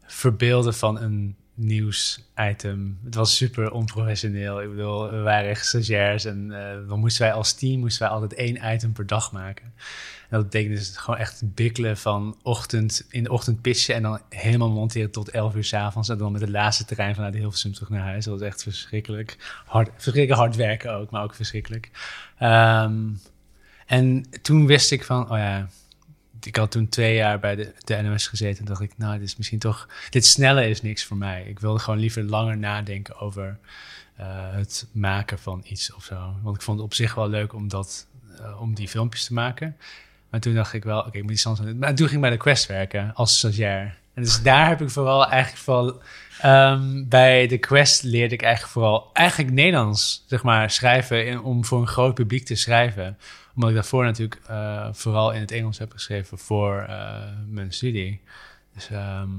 verbeelden 0.05 0.73
van 0.73 0.99
een 0.99 1.35
nieuwsitem. 1.59 2.99
Het 3.03 3.15
was 3.15 3.35
super 3.35 3.71
onprofessioneel. 3.71 4.61
Ik 4.61 4.69
bedoel, 4.69 5.09
we 5.09 5.21
waren 5.21 5.49
echt 5.49 5.65
stagiairs 5.65 6.25
en 6.25 6.51
eh, 6.51 6.87
dan 6.87 6.99
moesten 6.99 7.21
wij 7.21 7.33
als 7.33 7.53
team 7.53 7.79
moesten 7.79 8.01
wij 8.01 8.11
altijd 8.11 8.33
één 8.33 8.73
item 8.73 8.91
per 8.91 9.07
dag 9.07 9.31
maken. 9.31 9.65
En 10.29 10.37
dat 10.37 10.43
betekende 10.43 10.77
dus 10.77 10.97
gewoon 10.97 11.19
echt 11.19 11.41
bikkelen 11.53 11.97
van 11.97 12.37
ochtend, 12.43 13.05
in 13.09 13.23
de 13.23 13.31
ochtend 13.31 13.61
pitchen 13.61 13.95
en 13.95 14.01
dan 14.01 14.19
helemaal 14.29 14.69
monteren 14.69 15.11
tot 15.11 15.29
11 15.29 15.55
uur 15.55 15.63
s'avonds. 15.63 16.09
En 16.09 16.17
dan 16.17 16.31
met 16.31 16.41
het 16.41 16.49
laatste 16.49 16.85
terrein 16.85 17.15
vanuit 17.15 17.33
Hilversum 17.33 17.73
terug 17.73 17.89
naar 17.89 18.03
huis. 18.03 18.25
Dat 18.25 18.39
was 18.39 18.47
echt 18.47 18.63
verschrikkelijk. 18.63 19.61
Hard, 19.65 19.89
verschrikkelijk 19.93 20.41
hard 20.41 20.55
werken 20.55 20.93
ook, 20.93 21.09
maar 21.09 21.23
ook 21.23 21.35
verschrikkelijk. 21.35 21.89
Ehm, 22.37 23.07
en 23.85 24.25
toen 24.41 24.65
wist 24.65 24.91
ik 24.91 25.03
van, 25.03 25.31
oh 25.31 25.37
ja, 25.37 25.69
ik 26.41 26.55
had 26.55 26.71
toen 26.71 26.89
twee 26.89 27.15
jaar 27.15 27.39
bij 27.39 27.55
de, 27.55 27.73
de 27.83 28.01
NOS 28.01 28.27
gezeten. 28.27 28.59
En 28.59 28.65
dacht 28.65 28.81
ik, 28.81 28.97
nou, 28.97 29.13
dit 29.19 29.27
is 29.27 29.35
misschien 29.35 29.59
toch, 29.59 29.87
dit 30.09 30.25
snelle 30.25 30.69
is 30.69 30.81
niks 30.81 31.05
voor 31.05 31.17
mij. 31.17 31.43
Ik 31.47 31.59
wilde 31.59 31.79
gewoon 31.79 31.99
liever 31.99 32.23
langer 32.23 32.57
nadenken 32.57 33.19
over 33.19 33.59
eh, 34.15 34.25
het 34.51 34.87
maken 34.91 35.39
van 35.39 35.61
iets 35.65 35.93
of 35.93 36.03
zo. 36.03 36.33
Want 36.41 36.55
ik 36.55 36.61
vond 36.61 36.77
het 36.77 36.85
op 36.85 36.93
zich 36.93 37.15
wel 37.15 37.29
leuk 37.29 37.53
om 37.53 37.67
dat 37.67 38.07
eh, 38.39 38.61
om 38.61 38.73
die 38.73 38.87
filmpjes 38.87 39.25
te 39.25 39.33
maken. 39.33 39.77
Maar 40.29 40.39
toen 40.39 40.53
dacht 40.53 40.73
ik 40.73 40.83
wel, 40.83 40.99
oké, 40.99 41.17
ik 41.17 41.23
moet 41.23 41.31
iets 41.31 41.45
anders 41.45 41.67
doen. 41.67 41.77
Maar 41.77 41.95
toen 41.95 42.07
ging 42.07 42.15
ik 42.15 42.21
bij 42.21 42.29
de 42.29 42.37
Quest 42.37 42.65
werken 42.65 43.13
als 43.13 43.37
stagiair. 43.37 43.97
En 44.13 44.23
dus 44.23 44.41
daar 44.41 44.67
heb 44.67 44.81
ik 44.81 44.89
vooral 44.89 45.27
eigenlijk 45.27 45.63
vooral... 45.63 46.01
ehm, 46.41 47.07
bij 47.07 47.47
de 47.47 47.57
Quest 47.57 48.03
leerde 48.03 48.33
ik 48.33 48.41
eigenlijk 48.41 48.73
vooral 48.73 49.09
eigenlijk 49.13 49.53
Nederlands, 49.53 50.25
zeg 50.27 50.43
maar, 50.43 50.71
schrijven 50.71 51.43
om 51.43 51.65
voor 51.65 51.81
een 51.81 51.87
groot 51.87 52.13
publiek 52.13 52.45
te 52.45 52.55
schrijven. 52.55 53.17
Omdat 53.55 53.69
ik 53.69 53.75
daarvoor 53.75 54.03
natuurlijk 54.03 54.41
eh, 54.47 54.87
vooral 54.91 55.31
in 55.31 55.39
het 55.39 55.51
Engels 55.51 55.77
heb 55.77 55.91
geschreven 55.91 56.37
voor 56.37 56.79
eh, 56.79 57.23
mijn 57.47 57.73
studie. 57.73 58.21
Dus 58.73 58.89
ehm, 58.89 59.29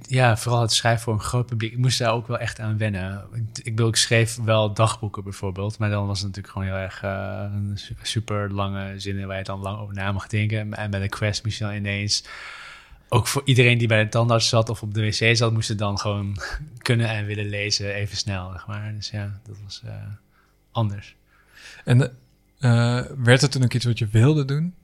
ja, 0.00 0.36
vooral 0.36 0.60
het 0.60 0.72
schrijven 0.72 1.02
voor 1.02 1.12
een 1.12 1.20
groot 1.20 1.46
publiek. 1.46 1.72
Ik 1.72 1.78
moest 1.78 1.98
daar 1.98 2.12
ook 2.12 2.26
wel 2.26 2.38
echt 2.38 2.60
aan 2.60 2.78
wennen. 2.78 3.24
Ik, 3.62 3.64
bedoel, 3.64 3.88
ik 3.88 3.96
schreef 3.96 4.36
wel 4.36 4.72
dagboeken 4.72 5.24
bijvoorbeeld. 5.24 5.78
Maar 5.78 5.90
dan 5.90 6.06
was 6.06 6.18
het 6.18 6.26
natuurlijk 6.26 6.54
gewoon 6.54 6.68
heel 6.68 6.82
erg 6.82 7.02
een 7.02 7.72
su- 7.74 7.94
super 8.02 8.52
lange 8.52 8.98
zinnen 8.98 9.26
waar 9.26 9.38
je 9.38 9.44
dan 9.44 9.60
lang 9.60 9.78
over 9.78 9.94
na 9.94 10.12
mag 10.12 10.26
denken. 10.26 10.74
En 10.74 10.90
bij 10.90 11.00
de 11.00 11.08
quest 11.08 11.44
je 11.44 11.64
dan 11.64 11.74
ineens... 11.74 12.24
Ook 13.08 13.26
voor 13.26 13.42
iedereen 13.44 13.78
die 13.78 13.88
bij 13.88 14.02
de 14.02 14.08
tandarts 14.08 14.48
zat 14.48 14.68
of 14.68 14.82
op 14.82 14.94
de 14.94 15.00
wc 15.00 15.36
zat... 15.36 15.52
moest 15.52 15.68
het 15.68 15.78
dan 15.78 15.98
gewoon 15.98 16.36
kunnen 16.78 17.08
en 17.08 17.26
willen 17.26 17.48
lezen 17.48 17.94
even 17.94 18.16
snel, 18.16 18.50
zeg 18.50 18.66
maar. 18.66 18.94
Dus 18.94 19.10
ja, 19.10 19.40
dat 19.44 19.56
was 19.64 19.82
anders. 20.70 21.16
En 21.84 22.16
eh, 22.62 23.00
werd 23.16 23.40
het 23.40 23.52
toen 23.52 23.62
ook 23.62 23.74
iets 23.74 23.84
wat 23.84 23.98
je 23.98 24.06
wilde 24.06 24.44
doen? 24.44 24.74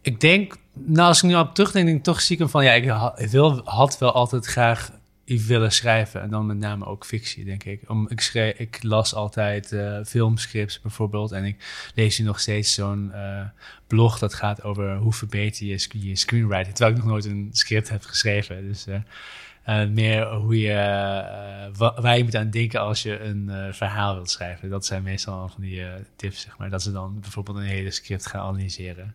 Ik 0.00 0.20
denk, 0.20 0.56
nou 0.72 1.08
als 1.08 1.22
ik 1.22 1.28
nu 1.28 1.36
op 1.36 1.54
terugdenk, 1.54 1.86
denk 1.86 1.98
ik 1.98 2.04
toch 2.04 2.50
van... 2.50 2.64
ja, 2.64 2.72
ik 2.72 3.30
wil, 3.30 3.60
had 3.64 3.98
wel 3.98 4.12
altijd 4.12 4.46
graag 4.46 4.90
willen 5.24 5.72
schrijven. 5.72 6.20
En 6.20 6.30
dan 6.30 6.46
met 6.46 6.58
name 6.58 6.86
ook 6.86 7.04
fictie, 7.04 7.44
denk 7.44 7.64
ik. 7.64 7.90
Om, 7.90 8.08
ik, 8.08 8.20
schreef, 8.20 8.58
ik 8.58 8.82
las 8.82 9.14
altijd 9.14 9.72
eh, 9.72 9.98
filmscripts 10.04 10.80
bijvoorbeeld. 10.80 11.32
En 11.32 11.44
ik 11.44 11.90
lees 11.94 12.18
nu 12.18 12.24
nog 12.24 12.40
steeds 12.40 12.74
zo'n 12.74 13.12
eh, 13.12 13.44
blog 13.86 14.18
dat 14.18 14.34
gaat 14.34 14.62
over... 14.62 14.96
hoe 14.96 15.12
verbeter 15.12 15.66
je, 15.66 15.86
je 15.90 16.16
screenwriting. 16.16 16.74
Terwijl 16.74 16.96
ik 16.96 17.02
nog 17.02 17.10
nooit 17.12 17.24
een 17.24 17.48
script 17.52 17.88
heb 17.88 18.04
geschreven. 18.04 18.68
Dus... 18.68 18.86
eh, 19.66 19.86
meer 19.86 20.32
hoe 20.34 20.60
je, 20.60 20.72
eh, 20.72 21.76
wa- 21.78 22.00
waar 22.00 22.16
je 22.16 22.24
moet 22.24 22.36
aan 22.36 22.50
denken 22.50 22.80
als 22.80 23.02
je 23.02 23.20
een 23.20 23.48
eh, 23.50 23.72
verhaal 23.72 24.14
wilt 24.14 24.30
schrijven. 24.30 24.68
Dat 24.70 24.86
zijn 24.86 25.02
meestal 25.02 25.48
van 25.48 25.60
die 25.62 25.82
tips, 26.16 26.40
zeg 26.40 26.58
maar. 26.58 26.70
Dat 26.70 26.82
ze 26.82 26.92
dan 26.92 27.20
bijvoorbeeld 27.20 27.56
een 27.56 27.62
hele 27.62 27.90
script 27.90 28.26
gaan 28.26 28.40
analyseren. 28.46 29.14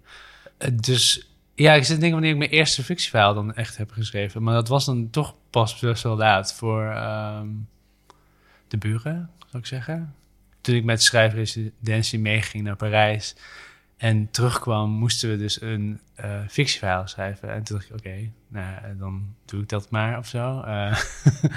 Dus 0.73 1.29
ja, 1.55 1.73
ik 1.73 1.83
zit 1.83 1.93
te 1.95 1.99
denken 2.01 2.11
wanneer 2.11 2.31
ik 2.31 2.37
mijn 2.37 2.49
eerste 2.49 2.83
fictieverhaal 2.83 3.33
dan 3.33 3.53
echt 3.53 3.77
heb 3.77 3.91
geschreven. 3.91 4.43
Maar 4.43 4.53
dat 4.53 4.67
was 4.67 4.85
dan 4.85 5.09
toch 5.09 5.35
pas 5.49 5.79
best 5.79 6.03
wel 6.03 6.17
laat 6.17 6.53
voor 6.53 6.83
ehm, 6.83 7.47
de 8.67 8.77
buren, 8.77 9.29
zou 9.39 9.57
ik 9.63 9.65
zeggen. 9.65 10.15
Toen 10.61 10.75
ik 10.75 10.83
met 10.83 11.03
schrijfresidentie 11.03 12.19
meeging 12.19 12.63
naar 12.63 12.75
Parijs 12.75 13.35
en 14.01 14.27
terugkwam, 14.31 14.89
moesten 14.89 15.29
we 15.29 15.37
dus 15.37 15.61
een 15.61 15.99
eh, 16.15 16.39
fictieverhaal 16.47 17.07
schrijven. 17.07 17.53
En 17.53 17.63
toen 17.63 17.77
dacht 17.77 17.89
ik, 17.89 17.95
oké, 17.95 18.31
nou, 18.47 18.75
eh, 18.75 18.89
dan 18.99 19.35
doe 19.45 19.61
ik 19.61 19.69
dat 19.69 19.89
maar 19.89 20.17
of 20.17 20.27
zo. 20.27 20.61
Eh, 20.61 20.99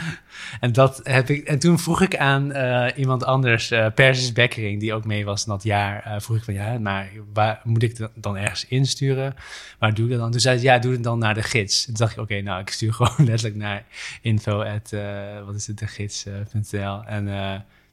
en, 0.61 0.73
dat 0.73 1.01
heb 1.03 1.29
ik, 1.31 1.47
en 1.47 1.59
toen 1.59 1.79
vroeg 1.79 2.01
ik 2.01 2.17
aan 2.17 2.53
iemand 2.97 3.25
anders, 3.25 3.73
Persis 3.95 4.33
Bekkering, 4.33 4.81
die 4.81 4.95
ook 4.95 5.05
mee 5.05 5.25
was 5.25 5.45
dat 5.45 5.63
jaar, 5.63 6.23
vroeg 6.23 6.37
ik 6.37 6.45
van, 6.45 6.55
ja, 6.55 6.79
maar 6.79 7.11
waar 7.33 7.61
moet 7.65 7.83
ik 7.83 8.09
dan 8.15 8.37
ergens 8.37 8.67
insturen? 8.67 9.35
Waar 9.79 9.95
doe 9.95 10.05
ik 10.05 10.11
dat 10.11 10.21
dan? 10.21 10.31
Toen 10.31 10.41
zei 10.41 10.59
ze, 10.59 10.65
ja, 10.65 10.79
doe 10.79 10.93
het 10.93 11.03
dan 11.03 11.19
naar 11.19 11.35
de 11.35 11.43
gids. 11.43 11.85
Toen 11.85 11.95
dacht 11.95 12.13
ik, 12.13 12.19
oké, 12.19 12.41
nou, 12.41 12.61
ik 12.61 12.71
stuur 12.71 12.93
gewoon 12.99 13.27
letterlijk 13.27 13.57
naar 13.57 13.85
info 14.23 14.63
at, 14.63 14.93
eh, 14.93 15.45
wat 15.45 15.55
is 15.55 15.67
het, 15.67 15.79
de 15.79 15.87
gids.nl. 15.87 17.05
en 17.05 17.27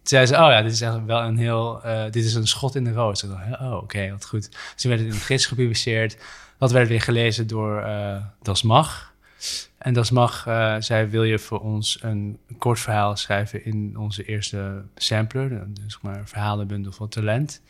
zei 0.03 0.25
ze, 0.25 0.33
oh 0.33 0.39
ja, 0.39 0.61
dit 0.61 0.71
is 0.71 0.81
eigenlijk 0.81 1.11
wel 1.11 1.21
een 1.21 1.37
heel, 1.37 1.83
eh, 1.83 2.03
dit 2.03 2.25
is 2.25 2.33
een 2.33 2.47
schot 2.47 2.75
in 2.75 2.83
de 2.83 2.91
roos. 2.91 3.23
Ik 3.23 3.29
dacht, 3.29 3.61
oh, 3.61 3.73
oké, 3.73 4.11
wat 4.11 4.25
goed. 4.25 4.51
Dus 4.51 4.81
toen 4.81 4.91
werd 4.91 5.03
het 5.03 5.13
in 5.13 5.17
de 5.17 5.25
gids 5.25 5.45
gepubliceerd. 5.45 6.17
Dat 6.57 6.71
werd 6.71 6.87
weer 6.87 7.01
gelezen 7.01 7.47
door 7.47 7.81
eh 7.81 8.23
Das 8.41 8.61
Mag. 8.61 9.13
En 9.77 9.93
Das 9.93 10.11
Mag 10.11 10.47
eh, 10.47 10.75
zei, 10.79 11.07
wil 11.07 11.23
je 11.23 11.39
voor 11.39 11.59
ons 11.59 11.97
een 12.01 12.39
kort 12.57 12.79
verhaal 12.79 13.15
schrijven 13.15 13.65
in 13.65 13.97
onze 13.97 14.23
eerste 14.23 14.83
sampler, 14.95 15.49
dus 15.49 15.93
zeg 15.93 16.01
maar 16.01 16.21
verhalenbundel 16.25 16.91
van 16.91 17.09
talent. 17.09 17.61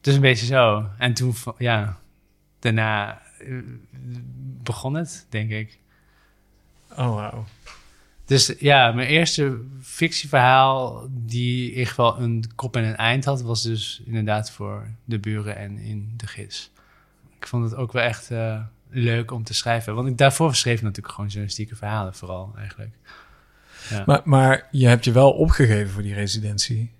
Dus 0.00 0.14
een 0.14 0.20
beetje 0.20 0.46
zo. 0.46 0.88
En 0.98 1.14
toen, 1.14 1.34
ja, 1.58 1.98
daarna 2.58 3.22
begon 4.62 4.94
het, 4.94 5.26
denk 5.28 5.50
ik. 5.50 5.78
Oh, 6.90 7.14
wauw. 7.14 7.44
Dus 8.28 8.54
ja, 8.58 8.92
mijn 8.92 9.08
eerste 9.08 9.58
fictieverhaal 9.80 11.06
die 11.10 11.62
in 11.64 11.70
ieder 11.70 11.86
geval 11.86 12.18
een 12.18 12.44
kop 12.54 12.76
en 12.76 12.84
een 12.84 12.96
eind 12.96 13.24
had, 13.24 13.42
was 13.42 13.62
dus 13.62 14.02
inderdaad 14.04 14.50
voor 14.50 14.86
de 15.04 15.18
buren 15.18 15.56
en 15.56 15.78
in 15.78 16.12
de 16.16 16.26
gids. 16.26 16.70
Ik 17.38 17.46
vond 17.46 17.64
het 17.64 17.74
ook 17.74 17.92
wel 17.92 18.02
echt 18.02 18.30
eh, 18.30 18.60
leuk 18.90 19.30
om 19.30 19.44
te 19.44 19.54
schrijven. 19.54 19.94
Want 19.94 20.08
ik 20.08 20.18
daarvoor 20.18 20.54
schreef 20.54 20.76
ik 20.76 20.82
natuurlijk 20.82 21.14
gewoon 21.14 21.26
journalistieke 21.30 21.76
verhalen 21.76 22.14
vooral 22.14 22.54
eigenlijk. 22.56 22.94
Ja, 23.90 24.02
Maar, 24.06 24.20
maar 24.24 24.68
je 24.70 24.86
hebt 24.86 25.04
je 25.04 25.12
wel 25.12 25.30
opgegeven 25.30 25.92
voor 25.92 26.02
die 26.02 26.14
residentie. 26.14 26.92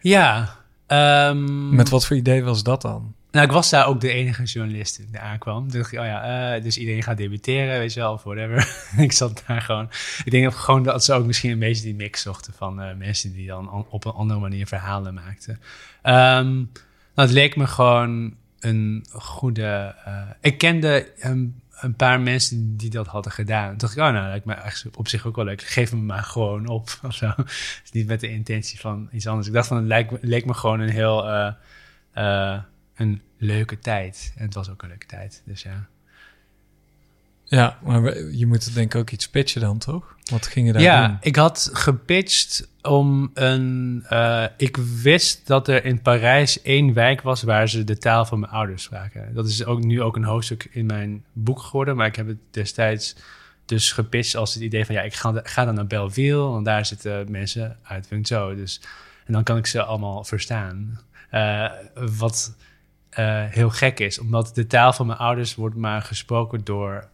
ja 0.00 0.56
ehm, 0.86 1.74
Met 1.74 1.88
wat 1.88 2.06
voor 2.06 2.16
idee 2.16 2.44
was 2.44 2.62
dat 2.62 2.82
dan? 2.82 3.14
Nou, 3.32 3.46
ik 3.46 3.52
was 3.52 3.70
daar 3.70 3.86
ook 3.86 4.00
de 4.00 4.12
enige 4.12 4.42
journalist 4.42 4.96
die 5.10 5.18
aankwam. 5.20 5.68
Toen 5.68 5.78
dacht 5.80 5.92
ik, 5.92 5.98
oh 5.98 6.04
ja, 6.04 6.54
eh, 6.54 6.62
dus 6.62 6.78
iedereen 6.78 7.02
gaat 7.02 7.16
debuteren, 7.16 7.78
weet 7.78 7.92
je 7.92 8.00
wel, 8.00 8.12
of 8.12 8.22
whatever. 8.22 8.76
ik 9.04 9.12
zat 9.12 9.42
daar 9.46 9.60
gewoon. 9.62 9.88
Ik 10.24 10.30
denk 10.30 10.46
ook 10.46 10.54
gewoon 10.54 10.82
dat 10.82 11.04
ze 11.04 11.12
ook 11.12 11.26
misschien 11.26 11.50
een 11.50 11.58
beetje 11.58 11.82
die 11.82 11.94
mix 11.94 12.22
zochten 12.22 12.52
van 12.52 12.80
eh, 12.80 12.94
mensen 12.96 13.32
die 13.32 13.46
dan 13.46 13.68
an- 13.68 13.86
op 13.88 14.04
een 14.04 14.12
andere 14.12 14.40
manier 14.40 14.66
verhalen 14.66 15.14
maakten. 15.14 15.60
Ehm, 16.02 16.54
nou, 16.54 17.28
het 17.28 17.30
leek 17.30 17.56
me 17.56 17.66
gewoon 17.66 18.34
een 18.60 19.06
goede. 19.12 19.94
eh, 20.04 20.20
ik 20.40 20.58
kende 20.58 21.12
een, 21.18 21.60
paar 21.96 22.20
mensen 22.20 22.76
die 22.76 22.90
dat 22.90 23.06
hadden 23.06 23.32
gedaan. 23.32 23.68
Toen 23.68 23.78
dacht 23.78 23.92
ik, 23.96 24.02
oh, 24.02 24.10
nou, 24.12 24.28
lijkt 24.28 24.44
me 24.44 24.56
op 24.96 25.08
zich 25.08 25.26
ook 25.26 25.36
wel 25.36 25.44
leuk. 25.44 25.62
Geef 25.62 25.92
me 25.92 26.00
maar 26.00 26.22
gewoon 26.22 26.66
op 26.68 26.98
of 27.06 27.14
zo. 27.14 27.32
Niet 27.92 28.06
met 28.06 28.20
de 28.20 28.28
intentie 28.30 28.80
van 28.80 29.08
iets 29.12 29.26
anders. 29.26 29.46
Ik 29.46 29.52
dacht 29.52 29.66
van, 29.68 29.76
het 29.76 29.86
lijkt, 29.86 30.12
leek 30.20 30.44
me 30.44 30.54
gewoon 30.54 30.80
een 30.80 30.88
heel. 30.90 31.24
Een 32.94 33.22
leuke 33.36 33.78
tijd. 33.78 34.32
En 34.36 34.44
het 34.44 34.54
was 34.54 34.70
ook 34.70 34.82
een 34.82 34.88
leuke 34.88 35.06
tijd, 35.06 35.42
dus 35.44 35.62
ja. 35.62 35.88
Ja, 37.44 37.78
maar 37.82 38.22
je 38.30 38.46
moet 38.46 38.74
denk 38.74 38.94
ik 38.94 39.00
ook 39.00 39.10
iets 39.10 39.28
pitchen 39.28 39.60
dan, 39.60 39.78
toch? 39.78 40.16
Wat 40.30 40.46
ging 40.46 40.66
je 40.66 40.72
daar 40.72 40.82
ja, 40.82 41.06
doen? 41.06 41.16
ik 41.20 41.36
had 41.36 41.70
gepitcht 41.72 42.68
om 42.82 43.30
een... 43.34 44.04
eh, 44.08 44.44
ik 44.56 44.76
wist 44.76 45.46
dat 45.46 45.68
er 45.68 45.84
in 45.84 46.02
Parijs 46.02 46.62
één 46.62 46.92
wijk 46.92 47.22
was 47.22 47.42
waar 47.42 47.68
ze 47.68 47.84
de 47.84 47.98
taal 47.98 48.24
van 48.24 48.40
mijn 48.40 48.52
ouders 48.52 48.82
spraken. 48.82 49.34
Dat 49.34 49.46
is 49.46 49.64
ook 49.64 49.84
nu 49.84 50.02
ook 50.02 50.16
een 50.16 50.24
hoofdstuk 50.24 50.68
in 50.70 50.86
mijn 50.86 51.24
boek 51.32 51.60
geworden, 51.60 51.96
maar 51.96 52.06
ik 52.06 52.16
heb 52.16 52.26
het 52.26 52.38
destijds 52.50 53.16
dus 53.64 53.92
gepitcht 53.92 54.36
als 54.36 54.54
het 54.54 54.62
idee 54.62 54.84
van... 54.84 54.94
ja, 54.94 55.02
ik 55.02 55.14
ga, 55.14 55.40
ga 55.42 55.64
dan 55.64 55.74
naar 55.74 55.86
Belleville, 55.86 56.36
want 56.36 56.64
daar 56.64 56.86
zitten 56.86 57.30
mensen 57.30 57.78
uit 57.82 58.08
Wungzhou. 58.08 58.56
Dus, 58.56 58.80
en 59.26 59.32
dan 59.32 59.42
kan 59.42 59.56
ik 59.56 59.66
ze 59.66 59.82
allemaal 59.82 60.24
verstaan. 60.24 61.00
Eh, 61.30 61.70
wat 61.94 62.56
eh, 63.12 63.44
heel 63.44 63.70
gek 63.70 64.00
is, 64.00 64.18
omdat 64.18 64.54
de 64.54 64.66
taal 64.66 64.92
van 64.92 65.06
mijn 65.06 65.18
ouders 65.18 65.54
wordt 65.54 65.76
maar 65.76 66.02
gesproken 66.02 66.64
door 66.64 67.10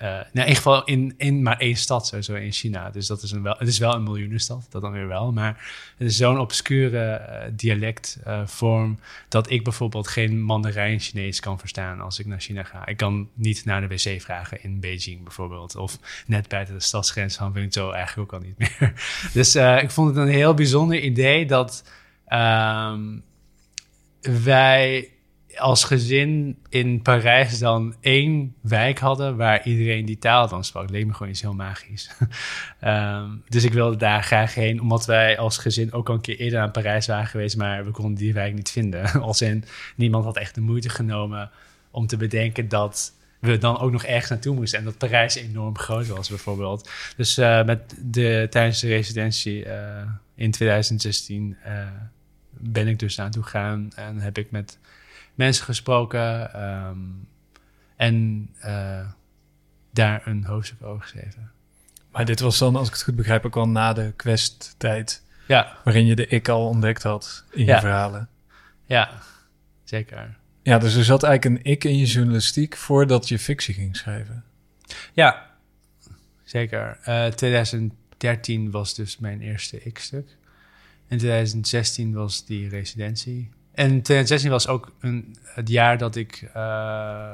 eh, 0.00 0.08
nou, 0.08 0.24
in 0.32 0.40
ieder 0.40 0.56
geval 0.56 0.84
in, 0.84 1.14
in 1.16 1.42
maar 1.42 1.58
één 1.58 1.76
stad, 1.76 2.06
sowieso 2.06 2.34
in 2.34 2.52
China. 2.52 2.90
Dus 2.90 3.06
dat 3.06 3.22
is 3.22 3.30
een 3.30 3.42
wel, 3.42 3.54
het 3.58 3.68
is 3.68 3.78
wel 3.78 3.94
een 3.94 4.02
miljoenenstad, 4.02 4.66
dat 4.70 4.82
dan 4.82 4.92
weer 4.92 5.08
wel. 5.08 5.32
Maar 5.32 5.70
het 5.96 6.08
is 6.08 6.16
zo'n 6.16 6.38
obscure 6.38 6.98
eh, 7.00 7.50
dialectvorm 7.52 8.98
dat 9.28 9.50
ik 9.50 9.64
bijvoorbeeld 9.64 10.08
geen 10.08 10.40
Mandarijn-Chinees 10.40 11.40
kan 11.40 11.58
verstaan 11.58 12.00
als 12.00 12.18
ik 12.18 12.26
naar 12.26 12.40
China 12.40 12.62
ga. 12.62 12.86
Ik 12.86 12.96
kan 12.96 13.28
niet 13.34 13.64
naar 13.64 13.80
de 13.80 13.86
wc 13.86 14.20
vragen 14.20 14.62
in 14.62 14.80
Beijing 14.80 15.22
bijvoorbeeld. 15.22 15.76
Of 15.76 15.98
net 16.26 16.48
buiten 16.48 16.74
de 16.74 16.80
stadsgrens 16.80 17.36
van 17.36 17.52
Wenzhou 17.52 17.94
eigenlijk 17.94 18.32
ook 18.32 18.40
al 18.40 18.46
niet 18.46 18.58
meer. 18.58 18.92
Dus 19.32 19.54
ik 19.56 19.90
vond 19.90 20.08
het 20.08 20.16
een 20.16 20.32
heel 20.32 20.54
bijzonder 20.54 21.00
idee 21.00 21.46
dat 21.46 21.84
ehm, 22.26 23.02
wij 24.20 25.08
als 25.56 25.84
gezin 25.84 26.58
in 26.68 27.02
Parijs 27.02 27.58
dan 27.58 27.94
één 28.00 28.54
wijk 28.60 28.98
hadden 28.98 29.36
waar 29.36 29.66
iedereen 29.66 30.04
die 30.04 30.18
taal 30.18 30.48
dan 30.48 30.64
sprak. 30.64 30.90
Leek 30.90 31.06
me 31.06 31.12
gewoon 31.12 31.32
iets 31.32 31.40
heel 31.40 31.54
magisch. 31.54 32.10
Ehm, 32.80 33.28
dus 33.48 33.64
ik 33.64 33.72
wilde 33.72 33.96
daar 33.96 34.22
graag 34.22 34.54
heen, 34.54 34.80
omdat 34.80 35.06
wij 35.06 35.38
als 35.38 35.58
gezin 35.58 35.92
ook 35.92 36.08
al 36.08 36.14
een 36.14 36.20
keer 36.20 36.38
eerder 36.38 36.60
aan 36.60 36.70
Parijs 36.70 37.06
waren 37.06 37.26
geweest, 37.26 37.56
maar 37.56 37.84
we 37.84 37.90
konden 37.90 38.14
die 38.14 38.32
wijk 38.32 38.54
niet 38.54 38.70
vinden. 38.70 39.10
Als 39.22 39.42
in, 39.42 39.64
niemand 39.96 40.24
had 40.24 40.36
echt 40.36 40.54
de 40.54 40.60
moeite 40.60 40.88
genomen 40.88 41.50
om 41.90 42.06
te 42.06 42.16
bedenken 42.16 42.68
dat 42.68 43.12
we 43.40 43.58
dan 43.58 43.78
ook 43.78 43.90
nog 43.90 44.04
ergens 44.04 44.30
naartoe 44.30 44.54
moesten. 44.54 44.78
En 44.78 44.84
dat 44.84 44.98
Parijs 44.98 45.34
enorm 45.34 45.78
groot 45.78 46.06
was, 46.06 46.28
bijvoorbeeld. 46.28 46.90
Dus 47.16 47.38
eh, 47.38 47.64
met 47.64 47.94
de, 47.98 48.46
tijdens 48.50 48.80
de 48.80 48.88
residentie 48.88 49.64
eh, 49.64 50.02
in 50.34 50.50
2016 50.50 51.56
eh, 51.62 51.86
ben 52.60 52.88
ik 52.88 52.98
dus 52.98 53.16
naartoe 53.16 53.42
gegaan 53.42 53.92
en 53.94 54.18
heb 54.18 54.38
ik 54.38 54.50
met 54.50 54.78
mensen 55.34 55.64
gesproken 55.64 56.54
ehm, 56.54 56.98
en 57.96 58.48
eh, 58.58 59.06
daar 59.92 60.26
een 60.26 60.44
hoofdstuk 60.44 60.82
over 60.82 61.02
geschreven. 61.02 61.50
Maar 62.10 62.24
dit 62.24 62.40
was 62.40 62.58
dan, 62.58 62.76
als 62.76 62.86
ik 62.86 62.92
het 62.92 63.02
goed 63.02 63.16
begrijp, 63.16 63.46
ook 63.46 63.56
al 63.56 63.68
na 63.68 63.92
de 63.92 64.12
quest-tijd... 64.16 65.22
Ja, 65.46 65.76
waarin 65.84 66.06
je 66.06 66.16
de 66.16 66.26
ik 66.26 66.48
al 66.48 66.66
ontdekt 66.66 67.02
had 67.02 67.44
in 67.50 67.64
je 67.64 67.78
verhalen. 67.78 68.28
Ja, 68.84 69.10
zeker. 69.84 70.36
Ja, 70.62 70.78
dus 70.78 70.94
er 70.94 71.04
zat 71.04 71.22
eigenlijk 71.22 71.64
een 71.64 71.72
ik 71.72 71.84
in 71.84 71.96
je 71.96 72.04
journalistiek 72.04 72.76
voordat 72.76 73.28
je 73.28 73.38
fictie 73.38 73.74
ging 73.74 73.96
schrijven. 73.96 74.44
Ja, 75.12 75.50
zeker. 76.44 76.98
Uh, 77.08 77.26
2013 77.26 78.70
was 78.70 78.94
dus 78.94 79.18
mijn 79.18 79.40
eerste 79.40 79.82
ik-stuk. 79.82 80.36
In 81.10 81.18
2016 81.18 82.12
was 82.12 82.44
die 82.44 82.68
residentie. 82.68 83.50
En 83.72 83.88
2016 83.88 84.50
was 84.50 84.68
ook 84.68 84.92
een, 85.00 85.36
het 85.42 85.68
jaar 85.68 85.98
dat 85.98 86.16
ik. 86.16 86.50
Uh, 86.56 87.32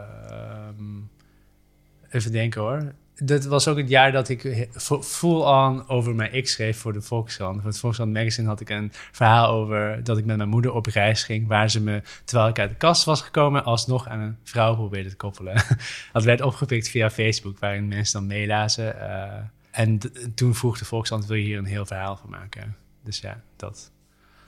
even 2.11 2.33
denken 2.33 2.61
hoor 2.61 2.95
dat 3.17 3.45
was 3.45 3.69
ook 3.69 3.77
het 3.77 3.89
jaar 3.89 4.12
dat 4.12 4.29
ik 4.29 4.69
full 5.01 5.41
on 5.41 5.89
over 5.89 6.15
mijn 6.15 6.43
X 6.43 6.53
schreef 6.53 6.79
voor 6.79 6.93
de 6.93 7.01
Volkskrant. 7.01 7.57
Voor 7.57 7.71
het 7.71 7.79
Volkskrant 7.79 8.12
Magazine 8.12 8.49
had 8.49 8.61
ik 8.61 8.71
een 8.71 8.93
verhaal 8.93 9.49
over 9.49 10.05
dat 10.05 10.19
ik 10.19 10.25
met 10.25 10.37
mijn 10.37 10.49
moeder 10.49 10.73
op 10.73 10.87
reis 10.87 11.25
ging, 11.25 11.47
waar 11.49 11.71
ze 11.71 11.81
me, 11.81 12.03
terwijl 12.25 12.49
ik 12.49 12.59
uit 12.59 12.71
de 12.71 12.77
kast 12.77 13.05
was 13.05 13.23
gekomen, 13.23 13.65
alsnog 13.65 14.09
aan 14.09 14.21
een 14.21 14.37
vrouw 14.43 14.75
probeerde 14.75 15.09
te 15.09 15.17
koppelen. 15.17 15.55
dat 16.12 16.25
werd 16.25 16.41
opgepikt 16.41 16.89
via 16.89 17.11
Facebook, 17.11 17.59
waarin 17.59 17.89
mensen 17.89 18.19
dan 18.19 18.29
meelazen. 18.29 18.97
Uh, 18.97 19.33
en 19.71 19.99
toen 20.35 20.55
vroeg 20.55 20.79
de 20.79 20.85
Volkskrant, 20.85 21.27
wil 21.27 21.37
je 21.37 21.45
hier 21.45 21.59
een 21.59 21.65
heel 21.65 21.87
verhaal 21.87 22.17
van 22.17 22.31
maken? 22.31 22.77
Dus 23.07 23.21
ja, 23.21 23.40
dat, 23.57 23.90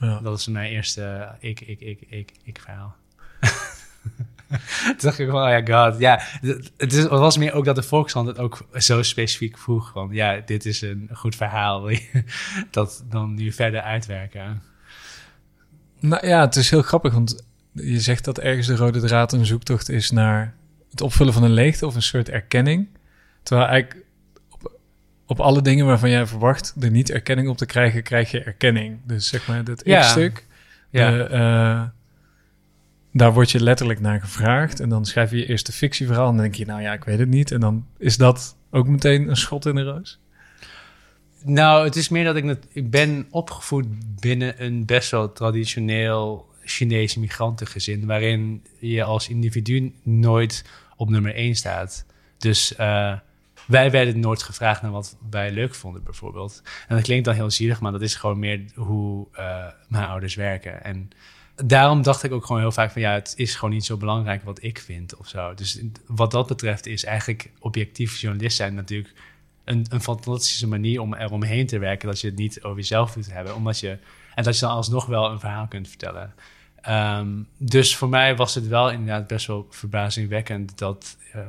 ja. 0.00 0.20
dat 0.20 0.38
is 0.38 0.46
mijn 0.46 0.70
eerste 0.70 1.34
ik, 1.40 1.60
ik, 1.60 1.80
ik, 1.80 2.00
ik, 2.08 2.32
ik 2.42 2.60
verhaal. 2.60 2.96
Toen 4.84 4.96
dacht 4.98 5.18
ik 5.18 5.30
van, 5.30 5.42
oh 5.42 5.48
ja, 5.48 5.88
god. 5.90 6.00
Ja, 6.00 6.20
het, 6.76 6.92
is, 6.92 7.02
het 7.02 7.08
was 7.08 7.36
meer 7.36 7.52
ook 7.52 7.64
dat 7.64 7.74
de 7.74 7.82
Volkskrant 7.82 8.26
het 8.26 8.38
ook 8.38 8.66
zo 8.72 9.02
specifiek 9.02 9.58
vroeg. 9.58 9.90
Van, 9.92 10.08
ja, 10.12 10.40
dit 10.46 10.64
is 10.66 10.80
een 10.80 11.08
goed 11.12 11.36
verhaal. 11.36 11.82
Wil 11.82 11.90
je 11.90 12.24
dat 12.70 13.04
dan 13.08 13.34
nu 13.34 13.52
verder 13.52 13.80
uitwerken? 13.80 14.62
Nou 16.00 16.26
ja, 16.26 16.40
het 16.40 16.56
is 16.56 16.70
heel 16.70 16.82
grappig, 16.82 17.12
want 17.12 17.46
je 17.72 18.00
zegt 18.00 18.24
dat 18.24 18.38
ergens 18.38 18.66
de 18.66 18.76
rode 18.76 19.00
draad 19.00 19.32
een 19.32 19.46
zoektocht 19.46 19.88
is 19.88 20.10
naar 20.10 20.54
het 20.90 21.00
opvullen 21.00 21.32
van 21.32 21.42
een 21.42 21.52
leegte 21.52 21.86
of 21.86 21.94
een 21.94 22.02
soort 22.02 22.28
erkenning. 22.28 22.88
Terwijl 23.42 23.68
eigenlijk 23.68 24.04
op 25.28 25.40
alle 25.40 25.62
dingen 25.62 25.86
waarvan 25.86 26.10
jij 26.10 26.26
verwacht 26.26 26.74
er 26.80 26.90
niet 26.90 27.10
erkenning 27.10 27.48
op 27.48 27.56
te 27.56 27.66
krijgen, 27.66 28.02
krijg 28.02 28.30
je 28.30 28.42
erkenning. 28.42 28.98
Dus 29.04 29.28
zeg 29.28 29.48
maar, 29.48 29.64
dat 29.64 29.80
ja. 29.84 30.02
stuk 30.02 30.46
ja. 30.90 31.10
De, 31.10 31.28
uh, 31.32 31.82
daar 33.12 33.32
word 33.32 33.50
je 33.50 33.62
letterlijk 33.62 34.00
naar 34.00 34.20
gevraagd. 34.20 34.80
En 34.80 34.88
dan 34.88 35.04
schrijf 35.04 35.30
je 35.30 35.36
je 35.36 35.46
eerste 35.46 35.72
fictieverhaal. 35.72 36.28
En 36.28 36.32
dan 36.32 36.42
denk 36.42 36.54
je, 36.54 36.66
nou 36.66 36.82
ja, 36.82 36.92
ik 36.92 37.04
weet 37.04 37.18
het 37.18 37.28
niet. 37.28 37.50
En 37.50 37.60
dan 37.60 37.86
is 37.98 38.16
dat 38.16 38.56
ook 38.70 38.86
meteen 38.86 39.28
een 39.28 39.36
schot 39.36 39.66
in 39.66 39.74
de 39.74 39.82
roos. 39.82 40.18
Nou, 41.44 41.84
het 41.84 41.96
is 41.96 42.08
meer 42.08 42.24
dat 42.24 42.36
ik... 42.36 42.58
Ik 42.72 42.90
ben 42.90 43.26
opgevoed 43.30 43.86
binnen 44.20 44.64
een 44.64 44.86
best 44.86 45.10
wel 45.10 45.32
traditioneel 45.32 46.48
Chinese 46.64 47.20
migrantengezin... 47.20 48.06
waarin 48.06 48.62
je 48.78 49.02
als 49.04 49.28
individu 49.28 49.94
nooit 50.02 50.64
op 50.96 51.10
nummer 51.10 51.34
1 51.34 51.54
staat. 51.54 52.06
Dus 52.38 52.74
uh, 52.80 53.12
wij 53.68 53.90
werden 53.90 54.20
nooit 54.20 54.42
gevraagd 54.42 54.82
naar 54.82 54.90
wat 54.90 55.16
wij 55.30 55.50
leuk 55.50 55.74
vonden, 55.74 56.02
bijvoorbeeld. 56.02 56.62
En 56.88 56.96
dat 56.96 57.04
klinkt 57.04 57.24
dan 57.24 57.34
heel 57.34 57.50
zielig, 57.50 57.80
maar 57.80 57.92
dat 57.92 58.02
is 58.02 58.14
gewoon 58.14 58.38
meer 58.38 58.64
hoe 58.74 59.26
uh, 59.38 59.66
mijn 59.88 60.04
ouders 60.04 60.34
werken. 60.34 60.84
En 60.84 61.10
daarom 61.64 62.02
dacht 62.02 62.22
ik 62.22 62.32
ook 62.32 62.46
gewoon 62.46 62.60
heel 62.60 62.72
vaak 62.72 62.90
van 62.90 63.02
ja, 63.02 63.12
het 63.12 63.32
is 63.36 63.54
gewoon 63.54 63.74
niet 63.74 63.84
zo 63.84 63.96
belangrijk 63.96 64.42
wat 64.42 64.62
ik 64.62 64.78
vind 64.78 65.16
of 65.16 65.28
zo. 65.28 65.54
Dus 65.54 65.80
wat 66.06 66.30
dat 66.30 66.46
betreft 66.46 66.86
is 66.86 67.04
eigenlijk 67.04 67.50
objectief 67.58 68.20
journalist 68.20 68.56
zijn 68.56 68.74
natuurlijk 68.74 69.14
een, 69.64 69.86
een 69.90 70.02
fantastische 70.02 70.68
manier 70.68 71.00
om 71.00 71.14
er 71.14 71.32
omheen 71.32 71.66
te 71.66 71.78
werken. 71.78 72.08
Dat 72.08 72.20
je 72.20 72.26
het 72.26 72.36
niet 72.36 72.62
over 72.62 72.76
jezelf 72.76 73.16
moet 73.16 73.32
hebben, 73.32 73.54
omdat 73.54 73.80
je, 73.80 73.98
en 74.34 74.42
dat 74.44 74.54
je 74.54 74.60
dan 74.60 74.74
alsnog 74.74 75.06
wel 75.06 75.30
een 75.30 75.40
verhaal 75.40 75.66
kunt 75.66 75.88
vertellen. 75.88 76.34
Ehm, 76.80 77.28
dus 77.56 77.96
voor 77.96 78.08
mij 78.08 78.36
was 78.36 78.54
het 78.54 78.66
wel 78.66 78.90
inderdaad 78.90 79.26
best 79.26 79.46
wel 79.46 79.66
verbazingwekkend 79.70 80.78
dat 80.78 81.16
uh, 81.36 81.42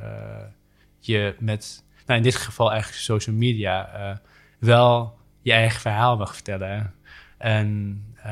je 0.98 1.34
met, 1.38 1.84
nou 2.10 2.22
in 2.22 2.30
dit 2.30 2.36
geval 2.36 2.70
eigenlijk 2.70 3.02
social 3.02 3.36
media, 3.36 3.90
uh, 3.94 4.16
wel 4.58 5.18
je 5.42 5.52
eigen 5.52 5.80
verhaal 5.80 6.16
mag 6.16 6.34
vertellen. 6.34 6.94
En 7.38 8.00
uh, 8.16 8.24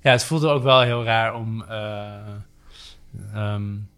ja, 0.00 0.10
het 0.10 0.24
voelde 0.24 0.48
ook 0.48 0.62
wel 0.62 0.80
heel 0.80 1.04
raar 1.04 1.34
om 1.34 1.62
uh, 1.62 2.34
um, 3.34 3.88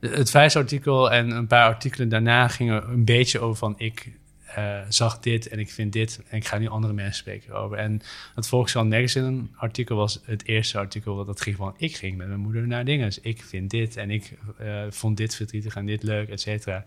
het 0.00 0.30
vijfsartikel 0.30 1.10
en 1.10 1.30
een 1.30 1.46
paar 1.46 1.64
artikelen 1.64 2.08
daarna 2.08 2.48
gingen 2.48 2.88
een 2.88 3.04
beetje 3.04 3.40
over 3.40 3.56
van 3.56 3.74
ik 3.76 4.12
uh, 4.58 4.80
zag 4.88 5.18
dit 5.18 5.48
en 5.48 5.58
ik 5.58 5.70
vind 5.70 5.92
dit 5.92 6.22
en 6.28 6.36
ik 6.36 6.46
ga 6.46 6.58
nu 6.58 6.68
andere 6.68 6.92
mensen 6.92 7.14
spreken 7.14 7.54
over. 7.54 7.78
En 7.78 8.00
het 8.34 8.48
Volkskrant 8.48 8.90
Magazine 8.90 9.42
artikel 9.56 9.96
was 9.96 10.20
het 10.24 10.46
eerste 10.46 10.78
artikel 10.78 11.24
dat 11.24 11.40
ging 11.40 11.56
van 11.56 11.74
ik 11.76 11.96
ging 11.96 12.16
met 12.16 12.28
mijn 12.28 12.40
moeder 12.40 12.66
naar 12.66 12.84
dingen. 12.84 13.06
Dus 13.06 13.20
ik 13.20 13.42
vind 13.42 13.70
dit 13.70 13.96
en 13.96 14.10
ik 14.10 14.38
uh, 14.60 14.82
vond 14.90 15.16
dit 15.16 15.34
verdrietig 15.34 15.74
en 15.74 15.86
dit 15.86 16.02
leuk, 16.02 16.28
et 16.28 16.40
cetera. 16.40 16.84